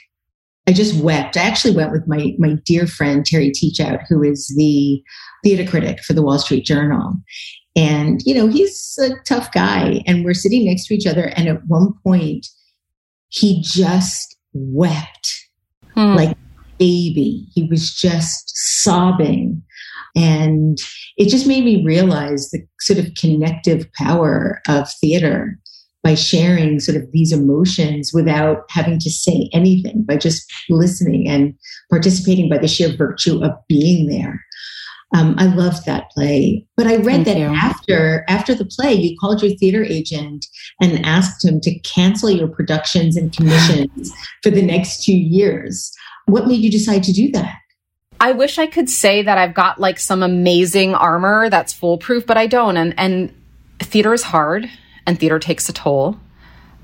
I 0.68 0.74
just 0.74 1.01
wept. 1.03 1.38
I 1.38 1.41
actually 1.41 1.76
went 1.76 1.91
with 1.91 2.07
my 2.07 2.34
my 2.38 2.55
dear 2.66 2.88
friend 2.88 3.26
Terry 3.26 3.51
Teachout, 3.51 4.03
who 4.07 4.24
is 4.24 4.53
the 4.57 5.01
theater 5.43 5.70
critic 5.70 6.03
for 6.03 6.14
the 6.14 6.22
Wall 6.22 6.39
Street 6.39 6.66
Journal. 6.66 7.14
And, 7.76 8.22
you 8.26 8.34
know, 8.34 8.47
he's 8.47 8.97
a 9.01 9.16
tough 9.26 9.51
guy. 9.53 10.03
And 10.05 10.26
we're 10.26 10.34
sitting 10.34 10.66
next 10.66 10.88
to 10.88 10.93
each 10.93 11.07
other. 11.07 11.32
And 11.36 11.47
at 11.47 11.66
one 11.68 11.93
point, 12.03 12.47
he 13.30 13.62
just 13.62 14.38
wept 14.53 15.47
hmm. 15.93 16.16
like 16.16 16.38
baby. 16.78 17.47
He 17.53 17.64
was 17.64 17.93
just 17.93 18.51
sobbing. 18.82 19.64
And 20.16 20.78
it 21.16 21.30
just 21.30 21.47
made 21.47 21.64
me 21.64 21.86
realize 21.86 22.49
the 22.49 22.59
sort 22.82 22.99
of 22.99 23.14
connective 23.18 23.88
power 23.93 24.62
of 24.68 24.89
theater 24.99 25.57
by 26.04 26.16
sharing 26.16 26.80
sort 26.80 26.97
of 26.97 27.12
these 27.12 27.32
emotions 27.32 28.12
without 28.14 28.64
having 28.70 28.99
to 28.99 29.10
say 29.10 29.49
anything, 29.54 30.04
by 30.04 30.18
just 30.18 30.52
listening 30.70 31.28
and 31.28 31.54
participating 31.89 32.49
by 32.49 32.58
the 32.58 32.68
sheer 32.68 32.95
virtue 32.95 33.43
of 33.43 33.52
being 33.68 34.08
there. 34.08 34.43
Um, 35.14 35.36
I 35.38 35.45
loved 35.47 35.86
that 35.86 36.10
play, 36.12 36.66
but 36.78 36.88
I 36.88 36.95
read 36.95 37.26
Thank 37.26 37.28
that 37.28 37.38
you. 37.38 37.47
after 37.47 38.24
after 38.30 38.56
the 38.56 38.66
play, 38.66 38.93
you 38.93 39.18
called 39.20 39.43
your 39.43 39.52
theater 39.58 39.84
agent 39.84 40.45
and 40.82 41.06
asked 41.06 41.43
him 41.43 41.60
to 41.62 41.80
cancel 41.80 42.30
your 42.30 42.47
productions 42.47 43.18
and 43.18 43.36
commissions 43.36 44.12
for 44.41 44.49
the 44.49 44.62
next 44.62 45.04
two 45.04 45.18
years. 45.18 45.91
What 46.28 46.47
made 46.47 46.62
you 46.62 46.72
decide 46.72 47.04
to 47.04 47.12
do 47.12 47.30
that? 47.32 47.58
I 48.22 48.32
wish 48.32 48.58
I 48.58 48.68
could 48.68 48.89
say 48.89 49.22
that 49.22 49.38
I've 49.38 49.54
got 49.54 49.82
like 49.82 49.99
some 49.99 50.24
amazing 50.24 50.95
armor 50.95 51.49
that's 51.49 51.74
foolproof, 51.74 52.26
but 52.26 52.38
I 52.38 52.47
don't. 52.47 52.78
And 52.78 52.93
and 52.97 53.36
theater 53.80 54.14
is 54.14 54.24
hard 54.24 54.70
and 55.06 55.20
theater 55.20 55.39
takes 55.39 55.70
a 55.70 55.74
toll. 55.74 56.18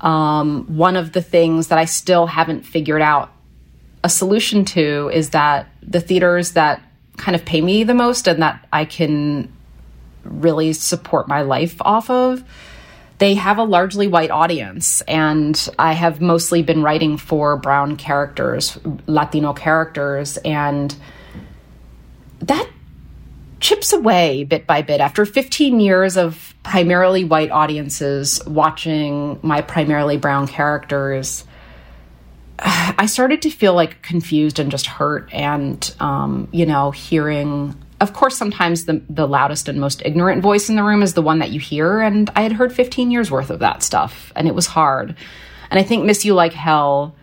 Um, 0.00 0.64
one 0.76 0.96
of 0.96 1.12
the 1.12 1.22
things 1.22 1.68
that 1.68 1.78
I 1.78 1.84
still 1.84 2.26
haven't 2.26 2.64
figured 2.64 3.02
out 3.02 3.32
a 4.04 4.08
solution 4.08 4.64
to 4.64 5.10
is 5.12 5.30
that 5.30 5.68
the 5.82 6.00
theaters 6.00 6.52
that 6.52 6.80
kind 7.16 7.34
of 7.34 7.44
pay 7.44 7.60
me 7.60 7.82
the 7.82 7.94
most 7.94 8.28
and 8.28 8.40
that 8.42 8.66
I 8.72 8.84
can 8.84 9.52
really 10.22 10.72
support 10.72 11.26
my 11.26 11.42
life 11.42 11.76
off 11.80 12.10
of, 12.10 12.44
they 13.18 13.34
have 13.34 13.58
a 13.58 13.64
largely 13.64 14.06
white 14.06 14.30
audience. 14.30 15.00
And 15.02 15.68
I 15.78 15.94
have 15.94 16.20
mostly 16.20 16.62
been 16.62 16.82
writing 16.82 17.16
for 17.16 17.56
brown 17.56 17.96
characters, 17.96 18.78
Latino 19.06 19.52
characters, 19.52 20.36
and 20.38 20.94
that 22.40 22.68
chips 23.60 23.92
away 23.92 24.44
bit 24.44 24.66
by 24.66 24.82
bit. 24.82 25.00
After 25.00 25.24
15 25.24 25.80
years 25.80 26.16
of 26.16 26.54
primarily 26.62 27.24
white 27.24 27.50
audiences 27.50 28.40
watching 28.46 29.38
my 29.42 29.60
primarily 29.60 30.16
brown 30.16 30.46
characters, 30.46 31.44
I 32.58 33.06
started 33.06 33.42
to 33.42 33.50
feel 33.50 33.74
like 33.74 34.02
confused 34.02 34.58
and 34.58 34.70
just 34.70 34.86
hurt. 34.86 35.32
And, 35.32 35.94
um, 36.00 36.48
you 36.52 36.66
know, 36.66 36.90
hearing 36.90 37.74
of 38.00 38.12
course, 38.12 38.36
sometimes 38.36 38.84
the, 38.84 39.02
the 39.10 39.26
loudest 39.26 39.68
and 39.68 39.80
most 39.80 40.02
ignorant 40.04 40.40
voice 40.42 40.68
in 40.68 40.76
the 40.76 40.84
room 40.84 41.02
is 41.02 41.14
the 41.14 41.22
one 41.22 41.40
that 41.40 41.50
you 41.50 41.58
hear. 41.58 42.00
And 42.00 42.30
I 42.36 42.42
had 42.42 42.52
heard 42.52 42.72
15 42.72 43.10
years 43.10 43.30
worth 43.30 43.50
of 43.50 43.58
that 43.58 43.82
stuff, 43.82 44.32
and 44.36 44.46
it 44.46 44.54
was 44.54 44.66
hard. 44.66 45.16
And 45.70 45.80
I 45.80 45.82
think 45.82 46.04
Miss 46.04 46.24
You 46.24 46.34
Like 46.34 46.52
Hell 46.52 47.14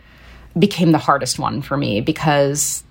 became 0.57 0.91
the 0.91 0.97
hardest 0.97 1.39
one 1.39 1.61
for 1.61 1.77
me 1.77 2.01
because 2.01 2.83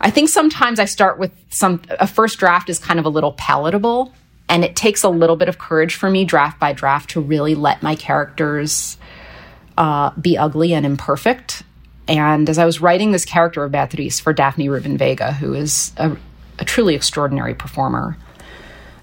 I 0.00 0.10
think 0.10 0.28
sometimes 0.28 0.78
I 0.78 0.84
start 0.84 1.18
with 1.18 1.32
some, 1.50 1.82
a 1.90 2.06
first 2.06 2.38
draft 2.38 2.68
is 2.68 2.78
kind 2.78 2.98
of 2.98 3.06
a 3.06 3.08
little 3.08 3.32
palatable. 3.32 4.12
And 4.50 4.64
it 4.64 4.76
takes 4.76 5.02
a 5.02 5.10
little 5.10 5.36
bit 5.36 5.48
of 5.48 5.58
courage 5.58 5.94
for 5.94 6.08
me, 6.08 6.24
draft 6.24 6.58
by 6.58 6.72
draft, 6.72 7.10
to 7.10 7.20
really 7.20 7.54
let 7.54 7.82
my 7.82 7.94
characters 7.94 8.96
uh, 9.76 10.10
be 10.18 10.38
ugly 10.38 10.72
and 10.72 10.86
imperfect. 10.86 11.62
And 12.06 12.48
as 12.48 12.56
I 12.56 12.64
was 12.64 12.80
writing 12.80 13.12
this 13.12 13.26
character 13.26 13.62
of 13.62 13.72
Beatriz 13.72 14.20
for 14.20 14.32
Daphne 14.32 14.70
Rubin 14.70 14.96
Vega, 14.96 15.32
who 15.32 15.52
is 15.52 15.92
a, 15.98 16.16
a 16.58 16.64
truly 16.64 16.94
extraordinary 16.94 17.54
performer, 17.54 18.16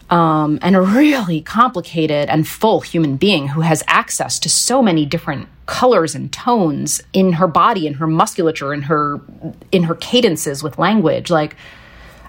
um, 0.09 0.59
and 0.61 0.75
a 0.75 0.81
really 1.01 1.41
complicated 1.41 2.29
and 2.29 2.47
full 2.47 2.81
human 2.81 3.17
being 3.17 3.47
who 3.47 3.61
has 3.61 3.83
access 3.87 4.39
to 4.39 4.49
so 4.49 4.81
many 4.81 5.05
different 5.05 5.47
colors 5.65 6.13
and 6.13 6.31
tones 6.31 7.01
in 7.11 7.33
her 7.33 7.47
body 7.47 7.87
in 7.87 7.95
her 7.95 8.05
musculature 8.05 8.73
in 8.73 8.83
her 8.83 9.19
in 9.71 9.83
her 9.83 9.95
cadences 9.95 10.61
with 10.63 10.77
language. 10.77 11.29
Like 11.29 11.55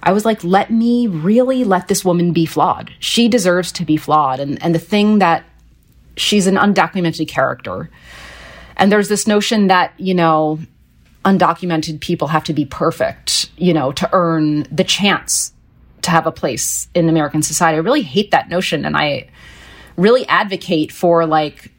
i 0.03 0.13
was 0.13 0.25
like 0.25 0.45
let 0.45 0.71
me 0.71 1.07
really 1.09 1.65
let 1.65 1.89
this 1.89 2.05
woman 2.05 2.33
be 2.33 2.47
flawed. 2.47 2.93
She 2.99 3.29
deserves 3.29 3.73
to 3.73 3.85
be 3.85 3.97
flawed. 3.97 4.41
And 4.41 4.63
and 4.63 4.75
the 4.75 4.79
thing 4.79 5.19
that 5.19 5.45
she's 6.17 6.47
an 6.47 6.57
undocumented 6.57 7.29
character. 7.29 7.91
And 8.79 8.91
there's 8.91 9.09
this 9.09 9.27
notion 9.27 9.67
that 9.67 9.93
you 9.99 10.15
know 10.15 10.59
undocumented 11.27 12.01
people 12.01 12.29
have 12.29 12.45
to 12.45 12.53
be 12.53 12.65
perfect 12.65 13.51
you 13.57 13.75
know 13.75 13.91
to 13.91 14.09
earn 14.13 14.63
the 14.71 14.85
chance 14.85 15.53
to 16.07 16.11
have 16.11 16.27
a 16.27 16.33
place 16.33 16.89
in 16.95 17.09
American 17.09 17.43
society. 17.43 17.77
I 17.77 17.81
really 17.81 18.03
hate 18.03 18.33
that 18.33 18.49
notion 18.49 18.85
and 18.85 18.97
I 18.97 19.29
really 19.97 20.27
advocate 20.27 20.91
for 20.91 21.27
like 21.27 21.71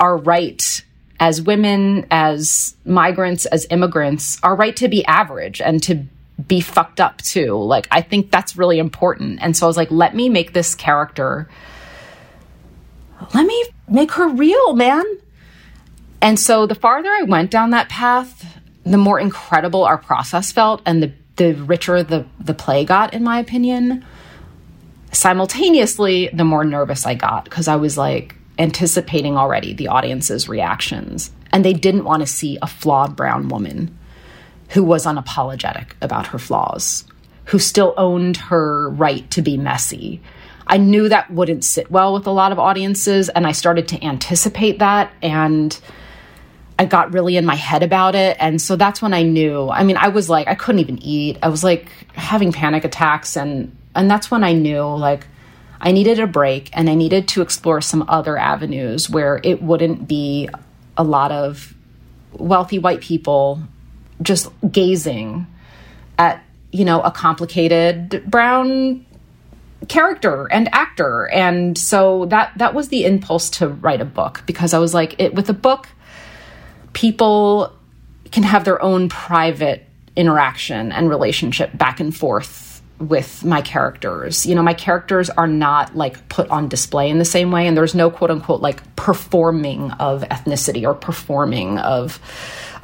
our 0.00 0.16
right 0.16 0.84
as 1.20 1.40
women, 1.40 2.06
as 2.10 2.74
migrants, 2.84 3.46
as 3.46 3.66
immigrants, 3.70 4.38
our 4.42 4.56
right 4.56 4.74
to 4.76 4.88
be 4.88 5.04
average 5.04 5.60
and 5.60 5.82
to 5.84 6.04
be 6.48 6.60
fucked 6.60 7.00
up 7.00 7.22
too. 7.22 7.54
Like 7.56 7.86
I 7.90 8.00
think 8.00 8.30
that's 8.30 8.56
really 8.56 8.78
important. 8.78 9.38
And 9.42 9.56
so 9.56 9.66
I 9.66 9.68
was 9.68 9.76
like, 9.76 9.90
let 9.90 10.16
me 10.16 10.28
make 10.28 10.52
this 10.52 10.74
character 10.74 11.48
let 13.34 13.46
me 13.46 13.64
make 13.88 14.12
her 14.12 14.28
real, 14.28 14.74
man. 14.74 15.04
And 16.20 16.38
so 16.38 16.66
the 16.66 16.74
farther 16.74 17.08
I 17.08 17.22
went 17.22 17.50
down 17.50 17.70
that 17.70 17.88
path, 17.88 18.58
the 18.84 18.98
more 18.98 19.18
incredible 19.18 19.84
our 19.84 19.98
process 19.98 20.52
felt 20.52 20.82
and 20.86 21.02
the 21.02 21.12
the 21.36 21.52
richer 21.52 22.02
the 22.02 22.26
the 22.40 22.54
play 22.54 22.84
got 22.84 23.14
in 23.14 23.22
my 23.22 23.38
opinion 23.38 24.04
simultaneously 25.12 26.28
the 26.32 26.44
more 26.44 26.64
nervous 26.64 27.06
i 27.06 27.14
got 27.14 27.44
because 27.44 27.68
i 27.68 27.76
was 27.76 27.96
like 27.96 28.34
anticipating 28.58 29.36
already 29.36 29.72
the 29.72 29.88
audience's 29.88 30.48
reactions 30.48 31.32
and 31.52 31.64
they 31.64 31.72
didn't 31.72 32.04
want 32.04 32.20
to 32.20 32.26
see 32.26 32.58
a 32.62 32.66
flawed 32.66 33.16
brown 33.16 33.48
woman 33.48 33.96
who 34.70 34.82
was 34.82 35.06
unapologetic 35.06 35.92
about 36.00 36.28
her 36.28 36.38
flaws 36.38 37.04
who 37.46 37.58
still 37.58 37.94
owned 37.96 38.36
her 38.36 38.88
right 38.90 39.30
to 39.30 39.42
be 39.42 39.56
messy. 39.56 40.20
I 40.66 40.76
knew 40.76 41.08
that 41.08 41.30
wouldn't 41.30 41.64
sit 41.64 41.90
well 41.90 42.14
with 42.14 42.26
a 42.26 42.30
lot 42.30 42.52
of 42.52 42.58
audiences 42.58 43.28
and 43.28 43.46
i 43.46 43.52
started 43.52 43.88
to 43.88 44.02
anticipate 44.04 44.78
that 44.78 45.12
and 45.20 45.78
I 46.78 46.86
got 46.86 47.12
really 47.12 47.36
in 47.36 47.44
my 47.44 47.54
head 47.54 47.82
about 47.82 48.14
it. 48.14 48.36
And 48.40 48.60
so 48.60 48.76
that's 48.76 49.02
when 49.02 49.14
I 49.14 49.22
knew. 49.22 49.68
I 49.68 49.84
mean, 49.84 49.96
I 49.96 50.08
was 50.08 50.28
like, 50.28 50.48
I 50.48 50.54
couldn't 50.54 50.80
even 50.80 50.98
eat. 51.02 51.38
I 51.42 51.48
was 51.48 51.62
like 51.62 51.88
having 52.14 52.52
panic 52.52 52.84
attacks. 52.84 53.36
And, 53.36 53.76
and 53.94 54.10
that's 54.10 54.30
when 54.30 54.42
I 54.42 54.52
knew 54.52 54.82
like 54.82 55.26
I 55.80 55.92
needed 55.92 56.20
a 56.20 56.26
break 56.26 56.70
and 56.72 56.88
I 56.88 56.94
needed 56.94 57.28
to 57.28 57.42
explore 57.42 57.80
some 57.80 58.04
other 58.08 58.38
avenues 58.38 59.10
where 59.10 59.40
it 59.42 59.62
wouldn't 59.62 60.06
be 60.06 60.48
a 60.96 61.02
lot 61.02 61.32
of 61.32 61.74
wealthy 62.32 62.78
white 62.78 63.00
people 63.00 63.60
just 64.22 64.48
gazing 64.70 65.46
at, 66.18 66.42
you 66.70 66.84
know, 66.84 67.00
a 67.02 67.10
complicated 67.10 68.22
brown 68.26 69.04
character 69.88 70.46
and 70.52 70.68
actor. 70.72 71.28
And 71.30 71.76
so 71.76 72.26
that, 72.26 72.52
that 72.56 72.74
was 72.74 72.88
the 72.88 73.04
impulse 73.04 73.50
to 73.50 73.68
write 73.68 74.00
a 74.00 74.04
book 74.04 74.42
because 74.46 74.74
I 74.74 74.78
was 74.78 74.94
like, 74.94 75.16
it, 75.18 75.34
with 75.34 75.48
a 75.48 75.54
book, 75.54 75.88
people 76.92 77.72
can 78.30 78.42
have 78.42 78.64
their 78.64 78.80
own 78.82 79.08
private 79.08 79.86
interaction 80.16 80.92
and 80.92 81.08
relationship 81.08 81.76
back 81.76 82.00
and 82.00 82.14
forth 82.14 82.72
with 82.98 83.44
my 83.44 83.60
characters. 83.60 84.46
You 84.46 84.54
know, 84.54 84.62
my 84.62 84.74
characters 84.74 85.28
are 85.30 85.46
not 85.46 85.96
like 85.96 86.28
put 86.28 86.48
on 86.50 86.68
display 86.68 87.10
in 87.10 87.18
the 87.18 87.24
same 87.24 87.50
way, 87.50 87.66
and 87.66 87.76
there's 87.76 87.94
no 87.94 88.10
quote 88.10 88.30
unquote 88.30 88.60
like 88.60 88.96
performing 88.96 89.90
of 89.92 90.22
ethnicity 90.22 90.84
or 90.84 90.94
performing 90.94 91.78
of 91.78 92.20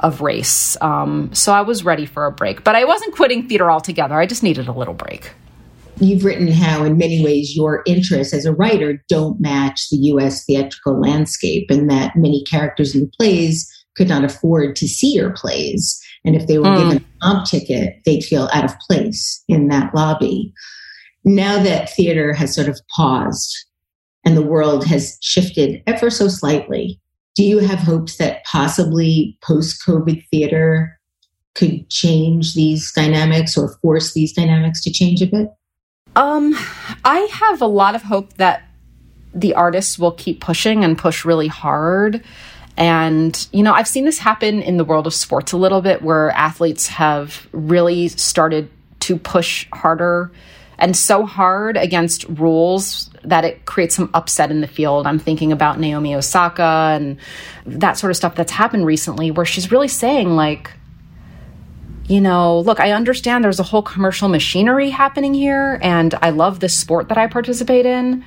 of 0.01 0.21
race. 0.21 0.77
Um, 0.81 1.31
so 1.33 1.53
I 1.53 1.63
was 1.63 1.85
ready 1.85 2.07
for 2.07 2.27
a 2.27 2.33
break, 2.33 2.63
but 2.65 2.77
I 2.77 2.85
wasn't 2.85 3.15
quitting 3.15 3.49
theater 3.49 3.71
altogether. 3.71 4.15
I 4.15 4.27
just 4.27 4.43
needed 4.43 4.69
a 4.69 4.73
little 4.73 4.95
break. 4.95 5.33
You've 6.01 6.25
written 6.25 6.47
how, 6.47 6.85
in 6.85 6.97
many 6.97 7.25
ways, 7.25 7.57
your 7.57 7.83
interests 7.85 8.33
as 8.33 8.45
a 8.45 8.53
writer 8.53 9.03
don't 9.09 9.41
match 9.41 9.89
the 9.91 9.97
U.S. 9.97 10.45
theatrical 10.45 11.01
landscape, 11.01 11.71
and 11.71 11.91
that 11.91 12.15
many 12.15 12.45
characters 12.45 12.95
in 12.95 13.11
plays 13.19 13.69
could 13.99 14.09
not 14.09 14.25
afford 14.25 14.77
to 14.77 14.89
see 14.89 15.13
your 15.13 15.31
plays. 15.33 16.01
And 16.25 16.37
if 16.37 16.47
they 16.47 16.59
were 16.59 16.67
mm. 16.67 16.79
given 16.79 16.97
a 16.99 17.27
comp 17.27 17.47
ticket, 17.47 18.01
they'd 18.07 18.25
feel 18.25 18.49
out 18.53 18.65
of 18.65 18.79
place 18.79 19.43
in 19.49 19.69
that 19.69 19.95
lobby. 19.95 20.55
Now 21.25 21.61
that 21.63 21.91
theater 21.91 22.33
has 22.33 22.55
sort 22.55 22.69
of 22.69 22.81
paused 22.95 23.55
and 24.25 24.37
the 24.37 24.43
world 24.43 24.87
has 24.87 25.19
shifted 25.21 25.83
ever 25.89 26.11
so 26.11 26.29
slightly, 26.29 27.01
do 27.35 27.45
you 27.45 27.59
have 27.59 27.81
hopes 27.81 28.17
that 28.19 28.45
possibly 28.45 29.37
post 29.43 29.83
COVID 29.85 30.25
theater 30.29 30.99
could 31.55 31.91
change 31.91 32.55
these 32.55 32.93
dynamics 32.93 33.59
or 33.59 33.77
force 33.83 34.15
these 34.15 34.33
dynamics 34.33 34.81
to 34.85 34.93
change 34.93 35.21
a 35.23 35.27
bit? 35.27 35.49
Um, 36.15 36.55
I 37.05 37.29
have 37.33 37.61
a 37.61 37.67
lot 37.67 37.95
of 37.95 38.03
hope 38.03 38.35
that 38.35 38.63
the 39.35 39.55
artists 39.55 39.99
will 39.99 40.13
keep 40.13 40.41
pushing 40.41 40.85
and 40.85 40.97
push 40.97 41.25
really 41.25 41.49
hard. 41.49 42.25
And, 42.79 43.49
you 43.53 43.65
know, 43.65 43.73
I've 43.75 43.89
seen 43.89 44.05
this 44.05 44.21
happen 44.21 44.63
in 44.63 44.77
the 44.77 44.85
world 44.85 45.09
of 45.09 45.13
sports 45.13 45.51
a 45.51 45.57
little 45.57 45.83
bit 45.83 46.01
where 46.01 46.31
athletes 46.31 46.87
have 46.87 47.49
really 47.51 48.07
started 48.07 48.71
to 49.01 49.19
push 49.19 49.67
harder 49.73 50.31
and 50.79 50.97
so 50.97 51.27
hard 51.27 51.77
against 51.77 52.23
rules 52.29 53.11
that 53.25 53.45
it 53.45 53.67
creates 53.67 53.97
some 53.97 54.11
upset 54.15 54.53
in 54.53 54.61
the 54.61 54.69
field. 54.69 55.09
I'm 55.09 55.19
thinking 55.19 55.51
about 55.51 55.81
Naomi 55.81 56.15
Osaka 56.15 56.93
and 56.95 57.17
that 57.67 57.99
sort 57.99 58.13
of 58.13 58.17
stuff 58.17 58.37
that's 58.37 58.53
happened 58.53 58.87
recently 58.87 59.33
where 59.33 59.45
she's 59.45 59.73
really 59.73 59.89
saying, 59.89 60.37
like, 60.37 60.71
you 62.07 62.21
know, 62.21 62.61
look, 62.61 62.79
I 62.79 62.93
understand 62.93 63.43
there's 63.43 63.59
a 63.59 63.65
whole 63.65 63.83
commercial 63.83 64.29
machinery 64.29 64.91
happening 64.91 65.35
here, 65.35 65.81
and 65.83 66.15
I 66.23 66.31
love 66.31 66.61
this 66.61 66.77
sport 66.77 67.09
that 67.09 67.19
I 67.19 67.27
participate 67.27 67.87
in, 67.87 68.25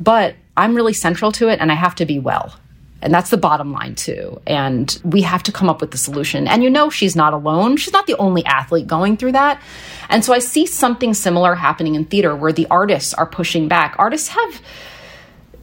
but 0.00 0.34
I'm 0.56 0.74
really 0.74 0.92
central 0.92 1.30
to 1.32 1.48
it 1.48 1.60
and 1.60 1.70
I 1.70 1.76
have 1.76 1.94
to 1.94 2.04
be 2.04 2.18
well. 2.18 2.56
And 3.02 3.12
that's 3.12 3.30
the 3.30 3.36
bottom 3.36 3.72
line, 3.72 3.96
too. 3.96 4.40
And 4.46 4.96
we 5.04 5.22
have 5.22 5.42
to 5.44 5.52
come 5.52 5.68
up 5.68 5.80
with 5.80 5.90
the 5.90 5.98
solution. 5.98 6.46
And 6.46 6.62
you 6.62 6.70
know, 6.70 6.88
she's 6.88 7.16
not 7.16 7.34
alone. 7.34 7.76
She's 7.76 7.92
not 7.92 8.06
the 8.06 8.16
only 8.16 8.44
athlete 8.44 8.86
going 8.86 9.16
through 9.16 9.32
that. 9.32 9.60
And 10.08 10.24
so 10.24 10.32
I 10.32 10.38
see 10.38 10.66
something 10.66 11.12
similar 11.12 11.54
happening 11.54 11.96
in 11.96 12.04
theater 12.04 12.34
where 12.36 12.52
the 12.52 12.66
artists 12.70 13.12
are 13.14 13.26
pushing 13.26 13.68
back. 13.68 13.96
Artists 13.98 14.28
have 14.28 14.62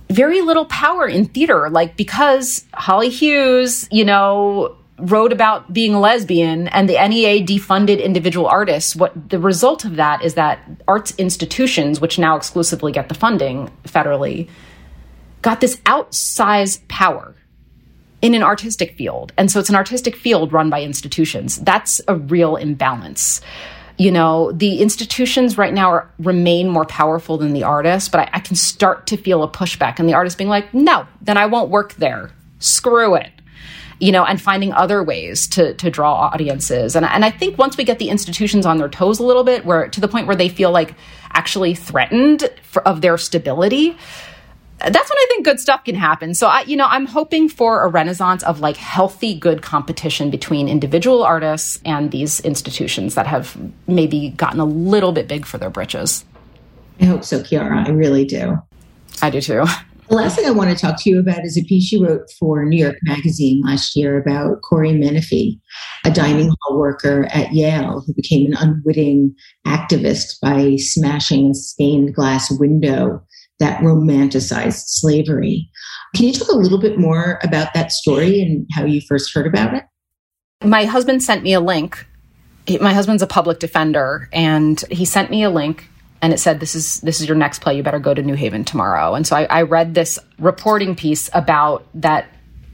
very 0.09 0.41
little 0.41 0.65
power 0.65 1.07
in 1.07 1.25
theater, 1.25 1.69
like 1.69 1.95
because 1.95 2.65
Holly 2.73 3.09
Hughes, 3.09 3.87
you 3.91 4.03
know, 4.03 4.75
wrote 4.97 5.31
about 5.31 5.71
being 5.71 5.93
a 5.93 5.99
lesbian 5.99 6.67
and 6.69 6.89
the 6.89 6.95
NEA 7.07 7.45
defunded 7.45 8.03
individual 8.03 8.47
artists, 8.47 8.95
what 8.95 9.29
the 9.29 9.39
result 9.39 9.85
of 9.85 9.95
that 9.95 10.23
is 10.23 10.33
that 10.33 10.59
arts 10.87 11.13
institutions, 11.17 12.01
which 12.01 12.19
now 12.19 12.35
exclusively 12.35 12.91
get 12.91 13.07
the 13.07 13.15
funding 13.15 13.71
federally, 13.85 14.49
got 15.41 15.61
this 15.61 15.77
outsized 15.77 16.87
power 16.87 17.35
in 18.21 18.33
an 18.33 18.43
artistic 18.43 18.95
field. 18.95 19.31
And 19.37 19.49
so 19.49 19.59
it's 19.59 19.69
an 19.69 19.75
artistic 19.75 20.15
field 20.15 20.51
run 20.51 20.69
by 20.69 20.81
institutions. 20.81 21.57
That's 21.57 22.01
a 22.07 22.15
real 22.15 22.55
imbalance. 22.55 23.41
You 23.97 24.11
know, 24.11 24.51
the 24.51 24.81
institutions 24.81 25.57
right 25.57 25.73
now 25.73 25.89
are, 25.91 26.11
remain 26.19 26.69
more 26.69 26.85
powerful 26.85 27.37
than 27.37 27.53
the 27.53 27.63
artists, 27.63 28.09
but 28.09 28.21
I, 28.21 28.29
I 28.33 28.39
can 28.39 28.55
start 28.55 29.07
to 29.07 29.17
feel 29.17 29.43
a 29.43 29.49
pushback 29.49 29.99
and 29.99 30.07
the 30.07 30.13
artist 30.13 30.37
being 30.37 30.49
like, 30.49 30.73
no, 30.73 31.05
then 31.21 31.37
I 31.37 31.47
won't 31.47 31.69
work 31.69 31.95
there. 31.95 32.31
Screw 32.59 33.15
it 33.15 33.31
you 33.99 34.13
know, 34.13 34.23
and 34.23 34.41
finding 34.41 34.71
other 34.73 35.03
ways 35.03 35.47
to 35.47 35.73
to 35.73 35.89
draw 35.89 36.13
audiences. 36.13 36.95
And 36.95 37.05
and 37.05 37.25
I 37.25 37.31
think 37.31 37.57
once 37.57 37.77
we 37.77 37.83
get 37.83 37.99
the 37.99 38.09
institutions 38.09 38.65
on 38.65 38.77
their 38.77 38.87
toes 38.87 39.19
a 39.19 39.23
little 39.23 39.43
bit, 39.43 39.65
where 39.65 39.89
to 39.89 40.01
the 40.01 40.07
point 40.07 40.25
where 40.25 40.35
they 40.35 40.49
feel 40.49 40.71
like 40.71 40.95
actually 41.33 41.75
threatened 41.75 42.49
for, 42.63 42.81
of 42.87 43.01
their 43.01 43.17
stability, 43.17 43.97
that's 44.79 45.09
when 45.09 45.17
I 45.17 45.25
think 45.29 45.45
good 45.45 45.59
stuff 45.59 45.83
can 45.83 45.95
happen. 45.95 46.33
So 46.33 46.47
I, 46.47 46.61
you 46.61 46.77
know, 46.77 46.87
I'm 46.87 47.05
hoping 47.05 47.49
for 47.49 47.83
a 47.83 47.87
renaissance 47.87 48.43
of 48.43 48.61
like 48.61 48.77
healthy, 48.77 49.37
good 49.37 49.61
competition 49.61 50.29
between 50.29 50.69
individual 50.69 51.23
artists 51.23 51.79
and 51.85 52.11
these 52.11 52.39
institutions 52.41 53.15
that 53.15 53.27
have 53.27 53.57
maybe 53.87 54.29
gotten 54.29 54.59
a 54.59 54.65
little 54.65 55.11
bit 55.11 55.27
big 55.27 55.45
for 55.45 55.57
their 55.57 55.69
britches. 55.69 56.23
I 57.01 57.05
hope 57.05 57.23
so, 57.23 57.41
Quiara. 57.41 57.87
I 57.87 57.91
really 57.91 58.25
do. 58.25 58.57
I 59.21 59.29
do 59.29 59.41
too. 59.41 59.65
The 60.09 60.15
last 60.15 60.35
thing 60.35 60.47
I 60.47 60.51
want 60.51 60.75
to 60.75 60.75
talk 60.75 60.99
to 61.03 61.09
you 61.09 61.19
about 61.19 61.45
is 61.45 61.55
a 61.55 61.63
piece 61.65 61.91
you 61.91 62.03
wrote 62.03 62.31
for 62.39 62.65
New 62.65 62.83
York 62.83 62.95
Magazine 63.03 63.61
last 63.63 63.95
year 63.95 64.19
about 64.19 64.63
Corey 64.63 64.91
Menafee, 64.91 65.59
a 66.03 66.09
dining 66.09 66.51
hall 66.61 66.79
worker 66.79 67.27
at 67.31 67.53
Yale 67.53 68.03
who 68.05 68.13
became 68.15 68.47
an 68.47 68.57
unwitting 68.57 69.35
activist 69.67 70.39
by 70.41 70.77
smashing 70.77 71.51
a 71.51 71.53
stained 71.53 72.15
glass 72.15 72.49
window 72.59 73.21
that 73.59 73.81
romanticized 73.81 74.83
slavery. 74.87 75.69
Can 76.15 76.25
you 76.25 76.33
talk 76.33 76.49
a 76.49 76.55
little 76.55 76.79
bit 76.79 76.97
more 76.97 77.39
about 77.43 77.73
that 77.73 77.91
story 77.91 78.41
and 78.41 78.67
how 78.73 78.85
you 78.85 79.01
first 79.01 79.33
heard 79.33 79.47
about 79.47 79.73
it? 79.73 79.83
My 80.63 80.85
husband 80.85 81.23
sent 81.23 81.43
me 81.43 81.53
a 81.53 81.59
link. 81.59 82.05
My 82.81 82.93
husband's 82.93 83.23
a 83.23 83.27
public 83.27 83.59
defender, 83.59 84.29
and 84.31 84.79
he 84.91 85.05
sent 85.05 85.31
me 85.31 85.43
a 85.43 85.49
link 85.49 85.89
and 86.21 86.33
it 86.33 86.37
said 86.39 86.59
this 86.59 86.75
is 86.75 86.99
this 87.01 87.21
is 87.21 87.27
your 87.27 87.37
next 87.37 87.59
play 87.59 87.75
you 87.75 87.83
better 87.83 87.99
go 87.99 88.13
to 88.13 88.21
new 88.21 88.33
haven 88.33 88.63
tomorrow 88.63 89.15
and 89.15 89.25
so 89.25 89.35
i, 89.35 89.43
I 89.45 89.61
read 89.63 89.93
this 89.93 90.19
reporting 90.37 90.95
piece 90.95 91.29
about 91.33 91.85
that 91.95 92.27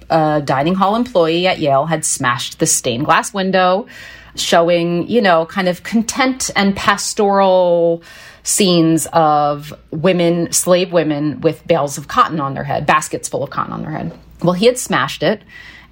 a 0.09 0.41
dining 0.43 0.75
hall 0.75 0.95
employee 0.95 1.47
at 1.47 1.59
yale 1.59 1.85
had 1.85 2.05
smashed 2.05 2.59
the 2.59 2.65
stained 2.65 3.05
glass 3.05 3.33
window 3.33 3.87
showing 4.35 5.07
you 5.07 5.21
know 5.21 5.45
kind 5.45 5.67
of 5.67 5.83
content 5.83 6.49
and 6.55 6.75
pastoral 6.75 8.03
scenes 8.45 9.07
of 9.11 9.73
women 9.91 10.51
slave 10.51 10.93
women 10.93 11.41
with 11.41 11.65
bales 11.67 11.97
of 11.97 12.07
cotton 12.07 12.39
on 12.39 12.53
their 12.53 12.63
head 12.63 12.85
baskets 12.85 13.27
full 13.27 13.43
of 13.43 13.49
cotton 13.49 13.73
on 13.73 13.81
their 13.81 13.91
head 13.91 14.17
well 14.43 14.53
he 14.53 14.67
had 14.67 14.77
smashed 14.77 15.23
it 15.23 15.41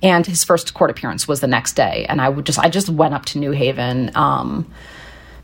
and 0.01 0.25
his 0.25 0.43
first 0.43 0.73
court 0.73 0.89
appearance 0.89 1.27
was 1.27 1.41
the 1.41 1.47
next 1.47 1.73
day 1.73 2.05
and 2.07 2.21
i 2.21 2.29
would 2.29 2.45
just 2.45 2.59
i 2.59 2.69
just 2.69 2.89
went 2.89 3.13
up 3.13 3.25
to 3.25 3.39
new 3.39 3.51
haven 3.51 4.11
um, 4.15 4.71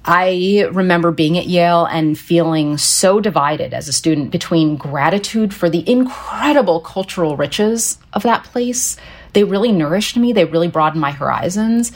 I 0.05 0.67
remember 0.71 1.11
being 1.11 1.37
at 1.37 1.47
Yale 1.47 1.85
and 1.85 2.17
feeling 2.17 2.77
so 2.77 3.19
divided 3.19 3.73
as 3.73 3.87
a 3.87 3.93
student 3.93 4.31
between 4.31 4.77
gratitude 4.77 5.53
for 5.53 5.69
the 5.69 5.87
incredible 5.89 6.79
cultural 6.79 7.35
riches 7.35 7.99
of 8.13 8.23
that 8.23 8.45
place. 8.45 8.97
They 9.33 9.43
really 9.43 9.71
nourished 9.71 10.15
me, 10.17 10.33
they 10.33 10.45
really 10.45 10.69
broadened 10.69 11.01
my 11.01 11.11
horizons. 11.11 11.91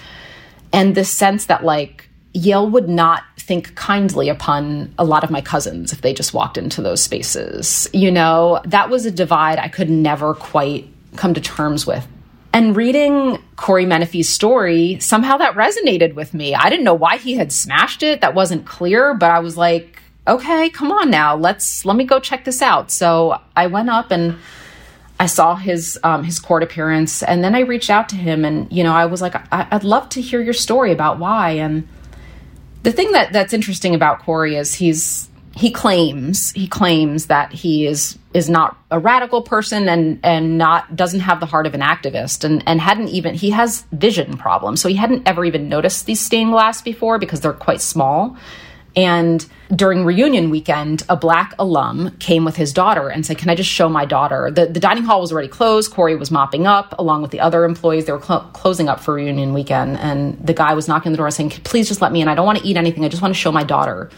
And 0.71 0.95
this 0.95 1.09
sense 1.09 1.45
that, 1.45 1.63
like, 1.63 2.09
Yale 2.33 2.69
would 2.69 2.89
not 2.89 3.23
think 3.37 3.75
kindly 3.75 4.29
upon 4.29 4.93
a 4.97 5.05
lot 5.05 5.23
of 5.23 5.29
my 5.29 5.41
cousins 5.41 5.93
if 5.93 6.01
they 6.01 6.13
just 6.13 6.33
walked 6.33 6.57
into 6.57 6.81
those 6.81 7.01
spaces. 7.01 7.87
You 7.93 8.11
know, 8.11 8.61
that 8.65 8.89
was 8.89 9.05
a 9.05 9.11
divide 9.11 9.59
I 9.59 9.67
could 9.67 9.89
never 9.89 10.33
quite 10.33 10.87
come 11.15 11.33
to 11.35 11.41
terms 11.41 11.85
with 11.85 12.07
and 12.53 12.75
reading 12.75 13.41
Corey 13.55 13.85
Menafee's 13.85 14.29
story, 14.29 14.99
somehow 14.99 15.37
that 15.37 15.55
resonated 15.55 16.13
with 16.13 16.35
me. 16.35 16.53
I 16.53 16.69
didn't 16.69 16.85
know 16.85 16.93
why 16.93 17.17
he 17.17 17.33
had 17.33 17.51
smashed 17.51 18.03
it. 18.03 18.21
That 18.21 18.35
wasn't 18.35 18.65
clear, 18.65 19.15
but 19.15 19.31
I 19.31 19.39
was 19.39 19.57
like, 19.57 19.99
okay, 20.27 20.69
come 20.69 20.91
on 20.91 21.09
now. 21.09 21.35
Let's 21.35 21.83
let 21.83 21.97
me 21.97 22.03
go 22.03 22.19
check 22.19 22.45
this 22.45 22.61
out. 22.61 22.91
So 22.91 23.41
I 23.55 23.67
went 23.67 23.89
up 23.89 24.11
and 24.11 24.37
I 25.19 25.25
saw 25.25 25.55
his 25.55 25.99
um, 26.03 26.23
his 26.23 26.39
court 26.39 26.63
appearance, 26.63 27.23
and 27.23 27.43
then 27.43 27.55
I 27.55 27.61
reached 27.61 27.89
out 27.89 28.09
to 28.09 28.15
him, 28.15 28.45
and 28.45 28.71
you 28.71 28.83
know, 28.83 28.93
I 28.93 29.05
was 29.05 29.21
like, 29.21 29.35
I- 29.51 29.67
would 29.71 29.83
love 29.83 30.09
to 30.09 30.21
hear 30.21 30.41
your 30.41 30.53
story 30.53 30.91
about 30.91 31.17
why. 31.17 31.51
And 31.51 31.87
the 32.83 32.91
thing 32.91 33.11
that 33.13 33.33
that's 33.33 33.53
interesting 33.53 33.95
about 33.95 34.19
Corey 34.19 34.55
is 34.55 34.73
he's 34.73 35.29
he 35.55 35.71
claims 35.71 36.51
he 36.51 36.67
claims 36.67 37.27
that 37.27 37.51
he 37.51 37.85
is 37.85 38.17
is 38.33 38.49
not 38.49 38.77
a 38.91 38.99
radical 38.99 39.41
person 39.41 39.87
and 39.87 40.19
and 40.23 40.57
not 40.57 40.95
doesn't 40.95 41.21
have 41.21 41.39
the 41.39 41.45
heart 41.45 41.67
of 41.67 41.73
an 41.73 41.81
activist 41.81 42.43
and 42.43 42.63
and 42.67 42.81
hadn't 42.81 43.09
even 43.09 43.33
he 43.33 43.51
has 43.51 43.85
vision 43.91 44.37
problems. 44.37 44.81
So 44.81 44.89
he 44.89 44.95
hadn't 44.95 45.27
ever 45.27 45.45
even 45.45 45.69
noticed 45.69 46.05
these 46.05 46.19
stained 46.19 46.51
glass 46.51 46.81
before 46.81 47.19
because 47.19 47.41
they're 47.41 47.53
quite 47.53 47.81
small 47.81 48.37
and 48.95 49.45
during 49.75 50.05
reunion 50.05 50.49
weekend 50.49 51.03
a 51.09 51.15
black 51.15 51.55
alum 51.57 52.15
came 52.19 52.45
with 52.45 52.55
his 52.55 52.71
daughter 52.71 53.09
and 53.09 53.25
said 53.25 53.37
can 53.37 53.49
i 53.49 53.55
just 53.55 53.69
show 53.69 53.89
my 53.89 54.05
daughter? 54.05 54.51
The, 54.51 54.67
the 54.67 54.79
dining 54.79 55.03
hall 55.03 55.21
was 55.21 55.31
already 55.31 55.47
closed. 55.47 55.91
Corey 55.91 56.15
was 56.15 56.31
mopping 56.31 56.67
up 56.67 56.95
along 56.99 57.21
with 57.21 57.31
the 57.31 57.39
other 57.39 57.65
employees. 57.65 58.05
They 58.05 58.11
were 58.11 58.21
cl- 58.21 58.49
closing 58.53 58.87
up 58.87 58.99
for 58.99 59.15
reunion 59.15 59.53
weekend. 59.53 59.97
And 59.97 60.37
the 60.45 60.53
guy 60.53 60.73
was 60.73 60.87
knocking 60.87 61.11
the 61.11 61.17
door 61.17 61.31
saying 61.31 61.49
please 61.63 61.87
just 61.87 62.01
let 62.01 62.11
me 62.11 62.21
in. 62.21 62.27
I 62.27 62.35
don't 62.35 62.45
want 62.45 62.59
to 62.59 62.65
eat 62.65 62.77
anything. 62.77 63.03
I 63.03 63.09
just 63.09 63.21
want 63.21 63.33
to 63.33 63.39
show 63.39 63.51
my 63.51 63.63
daughter 63.63 64.09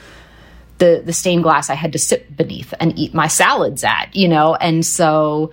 the 0.77 1.01
the 1.05 1.13
stained 1.13 1.43
glass 1.43 1.69
I 1.69 1.75
had 1.75 1.93
to 1.93 1.99
sit 1.99 2.35
beneath 2.35 2.73
and 2.79 2.97
eat 2.97 3.13
my 3.13 3.27
salads 3.27 3.83
at, 3.83 4.15
you 4.15 4.27
know, 4.27 4.55
and 4.55 4.85
so 4.85 5.51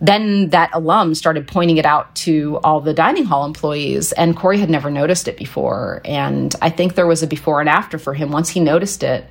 then 0.00 0.48
that 0.48 0.70
alum 0.72 1.14
started 1.14 1.46
pointing 1.46 1.76
it 1.76 1.84
out 1.84 2.14
to 2.14 2.58
all 2.64 2.80
the 2.80 2.94
dining 2.94 3.24
hall 3.24 3.44
employees 3.44 4.12
and 4.12 4.36
Corey 4.36 4.58
had 4.58 4.70
never 4.70 4.90
noticed 4.90 5.28
it 5.28 5.36
before. 5.36 6.00
And 6.04 6.54
I 6.62 6.70
think 6.70 6.94
there 6.94 7.06
was 7.06 7.22
a 7.22 7.26
before 7.26 7.60
and 7.60 7.68
after 7.68 7.98
for 7.98 8.14
him. 8.14 8.30
Once 8.30 8.48
he 8.48 8.60
noticed 8.60 9.02
it 9.02 9.26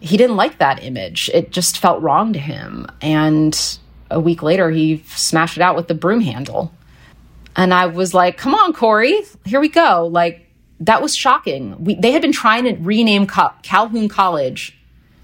he 0.00 0.16
didn't 0.16 0.36
like 0.36 0.58
that 0.58 0.82
image. 0.82 1.30
It 1.32 1.52
just 1.52 1.78
felt 1.78 2.02
wrong 2.02 2.32
to 2.32 2.38
him. 2.38 2.86
And 3.00 3.78
a 4.10 4.18
week 4.18 4.42
later 4.42 4.70
he 4.70 5.02
smashed 5.06 5.56
it 5.56 5.62
out 5.62 5.76
with 5.76 5.88
the 5.88 5.94
broom 5.94 6.20
handle. 6.20 6.72
And 7.56 7.74
I 7.74 7.86
was 7.86 8.14
like 8.14 8.36
come 8.36 8.54
on 8.54 8.72
Corey 8.72 9.22
here 9.44 9.60
we 9.60 9.68
go. 9.68 10.08
Like 10.10 10.48
that 10.80 11.02
was 11.02 11.16
shocking. 11.16 11.82
We, 11.82 11.94
they 11.96 12.12
had 12.12 12.22
been 12.22 12.32
trying 12.32 12.64
to 12.64 12.74
rename 12.80 13.26
Cal- 13.26 13.54
Calhoun 13.62 14.08
College 14.08 14.76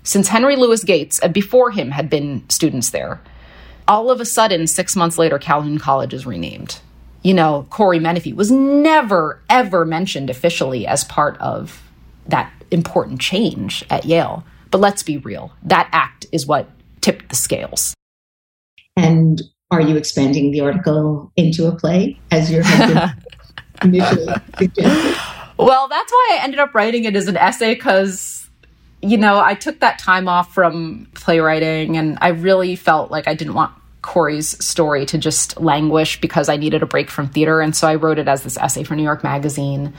since 0.05 0.29
Henry 0.29 0.57
Louis 0.57 0.83
Gates, 0.85 1.21
uh, 1.23 1.29
before 1.29 1.71
him, 1.71 1.91
had 1.91 2.09
been 2.09 2.49
students 2.49 2.91
there. 2.91 3.21
All 3.89 4.11
of 4.11 4.21
a 4.21 4.27
sudden, 4.27 4.67
six 4.67 4.95
months 4.95 5.17
later, 5.17 5.39
Calhoun 5.39 5.79
College 5.79 6.13
is 6.13 6.27
renamed. 6.27 6.79
You 7.23 7.33
know, 7.33 7.67
Corey 7.71 7.99
Menafee 7.99 8.35
was 8.35 8.51
never, 8.51 9.43
ever 9.49 9.87
mentioned 9.87 10.29
officially 10.29 10.87
as 10.87 11.05
part 11.05 11.39
of 11.39 11.83
that 12.27 12.53
important 12.71 13.19
change 13.21 13.83
at 13.89 14.05
Yale. 14.05 14.45
But 14.71 14.83
let's 14.83 15.03
be 15.03 15.17
real, 15.17 15.53
that 15.63 15.89
act 15.93 16.27
is 16.33 16.47
what 16.47 16.69
tipped 17.01 17.31
the 17.31 17.37
scales. 17.37 17.95
And 18.95 19.41
are 19.71 19.81
you 19.81 19.97
expanding 19.97 20.51
the 20.51 20.61
article 20.61 21.33
into 21.37 21.67
a 21.67 21.75
play 21.75 22.21
as 22.31 22.51
your 22.51 22.63
initially 23.83 24.27
suggested? 24.59 25.17
Well, 25.59 25.89
that's 25.89 26.13
why 26.13 26.39
I 26.39 26.45
ended 26.45 26.61
up 26.61 26.75
writing 26.75 27.05
it 27.05 27.17
as 27.17 27.27
an 27.27 27.37
essay 27.37 27.75
because, 27.75 28.49
you 29.01 29.17
know, 29.17 29.41
I 29.41 29.55
took 29.55 29.81
that 29.81 29.99
time 29.99 30.29
off 30.29 30.53
from 30.53 31.09
playwriting 31.15 31.97
and 31.97 32.19
I 32.21 32.29
really 32.29 32.77
felt 32.77 33.11
like 33.11 33.27
I 33.27 33.35
didn't 33.35 33.55
want 33.55 33.73
Corey's 34.09 34.65
story 34.65 35.05
to 35.05 35.19
just 35.19 35.61
languish 35.61 36.19
because 36.19 36.49
I 36.49 36.57
needed 36.57 36.83
a 36.83 36.87
break 36.87 37.11
from 37.11 37.29
theater. 37.29 37.61
And 37.61 37.77
so 37.77 37.87
I 37.87 37.97
wrote 37.97 38.19
it 38.19 38.27
as 38.27 38.43
this 38.43 38.57
essay 38.57 38.83
for 38.83 38.97
New 38.97 39.03
York 39.03 39.23
Magazine. 39.23 39.93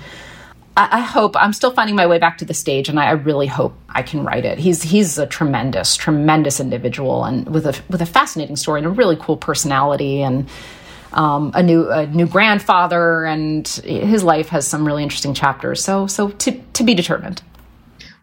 I, 0.76 0.98
I 0.98 1.00
hope 1.02 1.36
I'm 1.38 1.54
still 1.54 1.70
finding 1.70 1.96
my 1.96 2.08
way 2.08 2.18
back 2.18 2.40
to 2.40 2.46
the 2.46 2.56
stage, 2.56 2.90
and 2.90 3.00
I, 3.00 3.06
I, 3.06 3.12
really 3.12 3.46
hope 3.46 3.76
I 3.88 4.02
can 4.02 4.24
write 4.24 4.46
it. 4.46 4.58
He's 4.58 4.82
he's 4.82 5.20
a 5.20 5.28
tremendous, 5.28 5.96
tremendous 5.96 6.60
individual, 6.60 7.24
and 7.24 7.48
with 7.48 7.68
a 7.68 7.80
with 7.88 8.02
a 8.02 8.06
fascinating 8.08 8.56
story 8.56 8.80
and 8.80 8.88
a 8.88 8.90
really 8.90 9.16
cool 9.16 9.38
personality, 9.38 10.24
and 10.24 10.50
um, 11.14 11.52
a 11.54 11.62
new 11.62 11.92
a 11.92 12.08
new 12.08 12.26
grandfather, 12.26 13.26
and 13.26 13.68
his 13.68 14.24
life 14.24 14.50
has 14.50 14.68
some 14.68 14.88
really 14.88 15.04
interesting 15.04 15.36
chapters. 15.36 15.84
So 15.84 16.08
so 16.08 16.30
to 16.30 16.52
to 16.74 16.84
be 16.84 16.96
determined. 16.96 17.44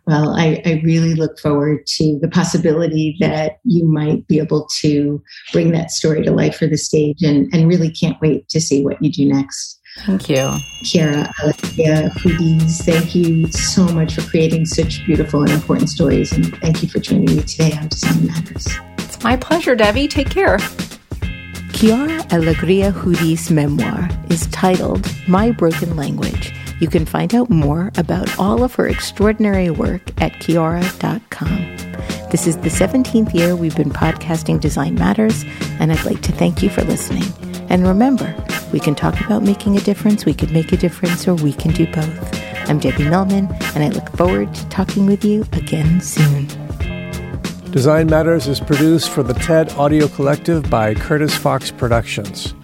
Well, 0.07 0.37
I, 0.37 0.63
I, 0.65 0.81
really 0.85 1.15
look 1.15 1.37
forward 1.41 1.85
to 1.87 2.19
the 2.21 2.29
possibility 2.29 3.17
that 3.19 3.59
you 3.65 3.85
might 3.85 4.25
be 4.29 4.39
able 4.39 4.69
to 4.81 5.21
bring 5.53 5.73
that 5.73 5.91
story 5.91 6.23
to 6.23 6.31
life 6.31 6.57
for 6.57 6.69
the 6.69 6.79
stage 6.79 7.23
and, 7.23 7.53
and 7.53 7.67
really 7.67 7.91
can't 7.91 8.21
wait 8.21 8.49
to 8.51 8.61
see 8.61 8.85
what 8.85 9.03
you 9.03 9.11
do 9.11 9.27
next. 9.27 9.81
Thank 10.05 10.29
you. 10.29 10.37
Quiara 10.85 11.33
Alegría 11.41 12.11
Hudes, 12.13 12.85
thank 12.85 13.15
you 13.17 13.51
so 13.51 13.85
much 13.89 14.15
for 14.15 14.23
creating 14.23 14.67
such 14.67 15.05
beautiful 15.07 15.43
and 15.43 15.51
important 15.51 15.89
stories. 15.89 16.33
And 16.33 16.57
thank 16.59 16.83
you 16.83 16.89
for 16.89 17.01
joining 17.01 17.35
me 17.37 17.43
today 17.43 17.73
on 17.73 17.89
Design 17.89 18.27
Matters. 18.27 18.69
It's 18.99 19.23
my 19.25 19.37
pleasure, 19.37 19.75
Debbie. 19.75 20.07
Take 20.07 20.31
care. 20.31 20.59
Quiara 21.73 22.23
Alegría 22.29 22.93
Hudes' 22.93 23.51
memoir 23.51 24.09
is 24.31 24.47
titled 24.49 25.11
My 25.27 25.51
Broken 25.51 25.97
Language. 25.97 26.53
You 26.79 26.89
can 26.89 27.07
find 27.07 27.35
out 27.35 27.49
more 27.49 27.91
about 27.97 28.39
all 28.39 28.63
of 28.63 28.75
her 28.75 28.87
extraordinary 28.87 29.71
work 29.71 30.03
at 30.21 30.35
quiara.com. 30.35 31.77
This 32.31 32.47
is 32.47 32.59
the 32.59 32.69
17th 32.69 33.33
year 33.33 33.57
we've 33.57 33.77
been 33.77 33.91
podcasting 33.91 34.61
Design 34.61 34.95
Matters, 34.95 35.45
and 35.81 35.91
I'd 35.91 36.05
like 36.05 36.21
to 36.23 36.33
thank 36.33 36.63
you 36.63 36.69
for 36.69 36.83
listening. 36.83 37.25
And 37.71 37.87
remember, 37.87 38.35
we 38.75 38.81
can 38.81 38.95
talk 38.95 39.19
about 39.23 39.43
making 39.43 39.79
a 39.79 39.81
difference, 39.81 40.27
we 40.27 40.35
can 40.35 40.53
make 40.53 40.71
a 40.71 40.77
difference, 40.77 41.27
or 41.27 41.35
we 41.35 41.55
can 41.55 41.73
do 41.73 41.87
both. 41.87 42.69
I'm 42.69 42.79
Debbie 42.79 43.09
Millman, 43.09 43.49
and 43.75 43.83
I 43.83 43.89
look 43.89 44.11
forward 44.11 44.55
to 44.55 44.69
talking 44.69 45.07
with 45.07 45.25
you 45.25 45.47
again 45.53 46.03
soon. 46.03 46.47
Design 47.71 48.07
Matters 48.07 48.49
is 48.49 48.61
produced 48.61 49.09
for 49.09 49.23
the 49.23 49.35
TED 49.35 49.73
Audio 49.75 50.09
Collective 50.09 50.69
by 50.69 50.95
Curtis 50.95 51.35
Fox 51.35 51.71
Productions. 51.71 52.55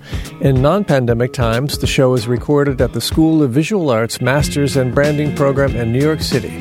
In 0.40 0.60
non 0.60 0.84
pandemic 0.84 1.32
times, 1.32 1.78
the 1.78 1.86
show 1.86 2.14
is 2.14 2.26
recorded 2.26 2.80
at 2.80 2.92
the 2.92 3.00
School 3.00 3.42
of 3.42 3.52
Visual 3.52 3.90
Arts 3.90 4.20
Masters 4.20 4.76
and 4.76 4.92
Branding 4.92 5.36
Program 5.36 5.76
in 5.76 5.92
New 5.92 6.00
York 6.00 6.20
City, 6.20 6.58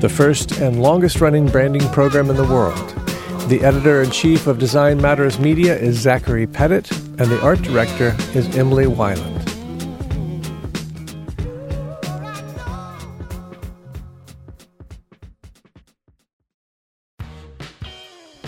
the 0.00 0.08
first 0.08 0.52
and 0.60 0.80
longest 0.80 1.20
running 1.20 1.46
branding 1.46 1.88
program 1.88 2.30
in 2.30 2.36
the 2.36 2.44
world. 2.44 2.88
The 3.48 3.60
editor 3.62 4.02
in 4.02 4.10
chief 4.10 4.46
of 4.46 4.58
Design 4.58 5.02
Matters 5.02 5.38
Media 5.38 5.76
is 5.76 5.98
Zachary 5.98 6.46
Petit, 6.46 6.94
and 7.18 7.30
the 7.30 7.40
art 7.42 7.60
director 7.62 8.16
is 8.34 8.56
Emily 8.56 8.86
Weiland. 8.86 9.42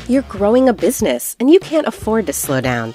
You're 0.08 0.22
growing 0.22 0.68
a 0.68 0.72
business, 0.72 1.34
and 1.40 1.50
you 1.50 1.58
can't 1.58 1.88
afford 1.88 2.26
to 2.26 2.32
slow 2.32 2.60
down. 2.60 2.94